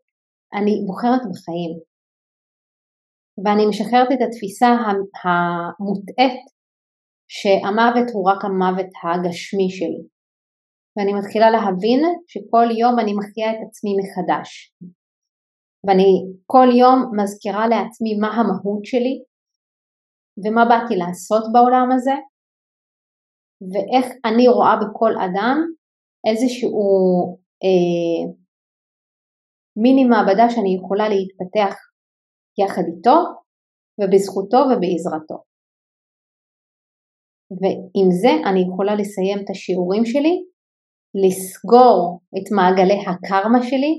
אני 0.57 0.73
בוחרת 0.88 1.23
בחיים. 1.31 1.73
ואני 3.43 3.65
משחררת 3.69 4.10
את 4.14 4.22
התפיסה 4.27 4.69
המוטעית 5.23 6.39
שהמוות 7.35 8.07
הוא 8.14 8.30
רק 8.31 8.45
המוות 8.45 8.91
הגשמי 9.03 9.69
שלי. 9.77 10.03
ואני 10.95 11.14
מתחילה 11.19 11.49
להבין 11.51 12.01
שכל 12.31 12.68
יום 12.81 12.99
אני 12.99 13.14
מחיה 13.19 13.51
את 13.51 13.60
עצמי 13.68 13.91
מחדש. 13.99 14.73
ואני 15.88 16.11
כל 16.45 16.68
יום 16.80 17.11
מזכירה 17.18 17.68
לעצמי 17.68 18.18
מה 18.22 18.27
המהות 18.27 18.85
שלי 18.85 19.15
ומה 20.43 20.65
באתי 20.69 20.95
לעשות 20.95 21.43
בעולם 21.53 21.88
הזה 21.95 22.15
ואיך 23.72 24.05
אני 24.26 24.47
רואה 24.47 24.76
בכל 24.81 25.11
אדם 25.26 25.57
איזשהו 26.27 26.80
אה, 27.64 28.34
מיני 29.84 30.03
מעבדה 30.03 30.49
שאני 30.49 30.76
יכולה 30.76 31.10
להתפתח 31.10 31.76
יחד 32.61 32.85
איתו 32.91 33.18
ובזכותו 33.99 34.57
ובעזרתו. 34.57 35.38
ועם 37.61 38.10
זה 38.22 38.49
אני 38.49 38.61
יכולה 38.68 38.95
לסיים 38.95 39.38
את 39.39 39.49
השיעורים 39.49 40.05
שלי, 40.05 40.35
לסגור 41.22 42.19
את 42.38 42.47
מעגלי 42.55 42.99
הקרמה 43.07 43.61
שלי, 43.69 43.93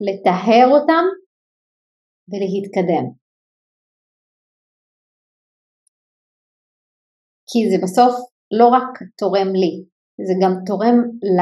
לטהר 0.00 0.66
אותם 0.74 1.04
ולהתקדם. 2.28 3.06
כי 7.48 7.58
זה 7.70 7.76
בסוף 7.82 8.14
לא 8.58 8.66
רק 8.76 8.88
תורם 9.18 9.50
לי, 9.62 9.74
זה 10.28 10.34
גם 10.42 10.52
תורם 10.66 10.96
ל, 11.36 11.40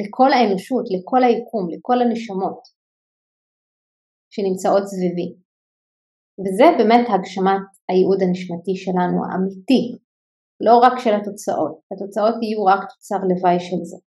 לכל 0.00 0.30
האנושות, 0.32 0.84
לכל 0.94 1.22
היקום, 1.24 1.64
לכל 1.72 1.98
הנשמות 2.02 2.60
שנמצאות 4.32 4.84
סביבי. 4.92 5.28
וזה 6.42 6.66
באמת 6.78 7.04
הגשמת 7.10 7.66
הייעוד 7.88 8.20
הנשמתי 8.22 8.74
שלנו 8.84 9.18
האמיתי, 9.24 9.82
לא 10.66 10.74
רק 10.84 10.94
של 11.02 11.14
התוצאות, 11.18 11.74
התוצאות 11.92 12.36
יהיו 12.42 12.64
רק 12.72 12.80
תוצר 12.90 13.20
לוואי 13.28 13.60
של 13.60 13.80
זה. 13.90 13.98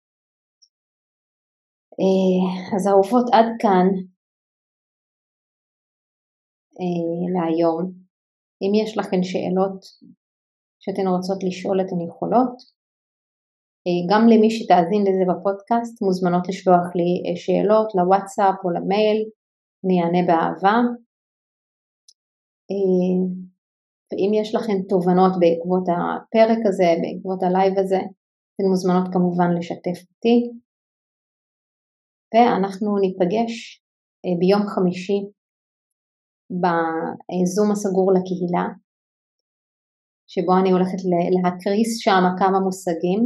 אה, 2.01 2.77
אז 2.77 2.89
אהובות 2.89 3.27
עד 3.33 3.49
כאן 3.59 3.87
אה, 6.81 7.23
להיום. 7.35 7.93
אם 8.63 8.73
יש 8.75 8.99
לכן 8.99 9.23
שאלות 9.23 9.81
שאתן 10.83 11.07
רוצות 11.07 11.39
לשאול 11.43 11.81
אתן 11.81 12.01
יכולות. 12.09 12.55
אה, 13.87 14.01
גם 14.11 14.23
למי 14.29 14.51
שתאזין 14.51 15.03
לזה 15.03 15.25
בפודקאסט 15.31 16.03
מוזמנות 16.03 16.49
לשלוח 16.49 16.87
לי 16.99 17.37
שאלות 17.37 17.89
לוואטסאפ 17.95 18.57
או 18.65 18.71
למייל, 18.71 19.19
אני 19.85 19.97
אענה 20.03 20.23
באהבה. 20.29 20.77
ואם 24.11 24.31
יש 24.41 24.55
לכם 24.55 24.77
תובנות 24.89 25.33
בעקבות 25.41 25.87
הפרק 25.89 26.61
הזה, 26.69 26.91
בעקבות 27.03 27.43
ה 27.43 27.50
live 27.50 27.79
הזה, 27.79 28.01
אתן 28.51 28.67
מוזמנות 28.71 29.07
כמובן 29.13 29.51
לשתף 29.59 29.99
אותי. 30.11 30.37
ואנחנו 32.35 32.99
ניפגש 32.99 33.83
אה, 34.25 34.35
ביום 34.39 34.63
חמישי 34.67 35.21
בזום 36.63 37.71
הסגור 37.73 38.13
לקהילה, 38.13 38.67
שבו 40.33 40.53
אני 40.61 40.71
הולכת 40.73 41.01
להקריס 41.35 41.99
שם 41.99 42.23
כמה 42.39 42.59
מושגים. 42.61 43.23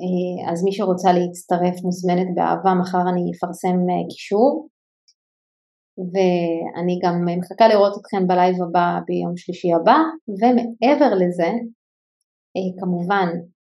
אה, 0.00 0.50
אז 0.52 0.64
מי 0.64 0.72
שרוצה 0.72 1.12
להצטרף 1.12 1.76
מוזמנת 1.84 2.28
באהבה, 2.34 2.72
מחר 2.80 3.04
אני 3.12 3.24
אפרסם 3.34 3.76
אה, 3.90 4.04
קישור. 4.10 4.68
ואני 6.12 6.98
גם 7.02 7.14
מחכה 7.38 7.68
לראות 7.68 7.94
אתכם 8.00 8.26
בלייב 8.26 8.56
הבא 8.62 8.88
ביום 9.06 9.36
שלישי 9.36 9.72
הבא, 9.72 9.98
ומעבר 10.38 11.14
לזה, 11.14 11.50
כמובן 12.80 13.28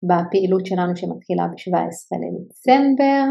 בפעילות 0.08 0.66
שלנו 0.66 0.96
שמתחילה 0.96 1.46
ב-17 1.46 2.10
לדצמבר, 2.22 3.24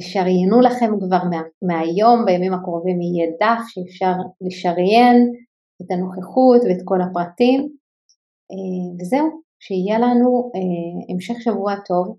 שריינו 0.00 0.60
לכם 0.60 0.90
כבר 1.00 1.24
מה, 1.30 1.42
מהיום, 1.62 2.24
בימים 2.24 2.54
הקרובים 2.54 3.00
יהיה 3.00 3.30
דף 3.40 3.62
שאפשר 3.68 4.12
לשריין 4.40 5.32
את 5.82 5.90
הנוכחות 5.90 6.60
ואת 6.62 6.82
כל 6.84 6.98
הפרטים, 7.02 7.60
אה, 8.52 8.96
וזהו, 9.00 9.40
שיהיה 9.60 9.98
לנו 9.98 10.50
אה, 10.54 11.14
המשך 11.14 11.34
שבוע 11.40 11.74
טוב, 11.86 12.16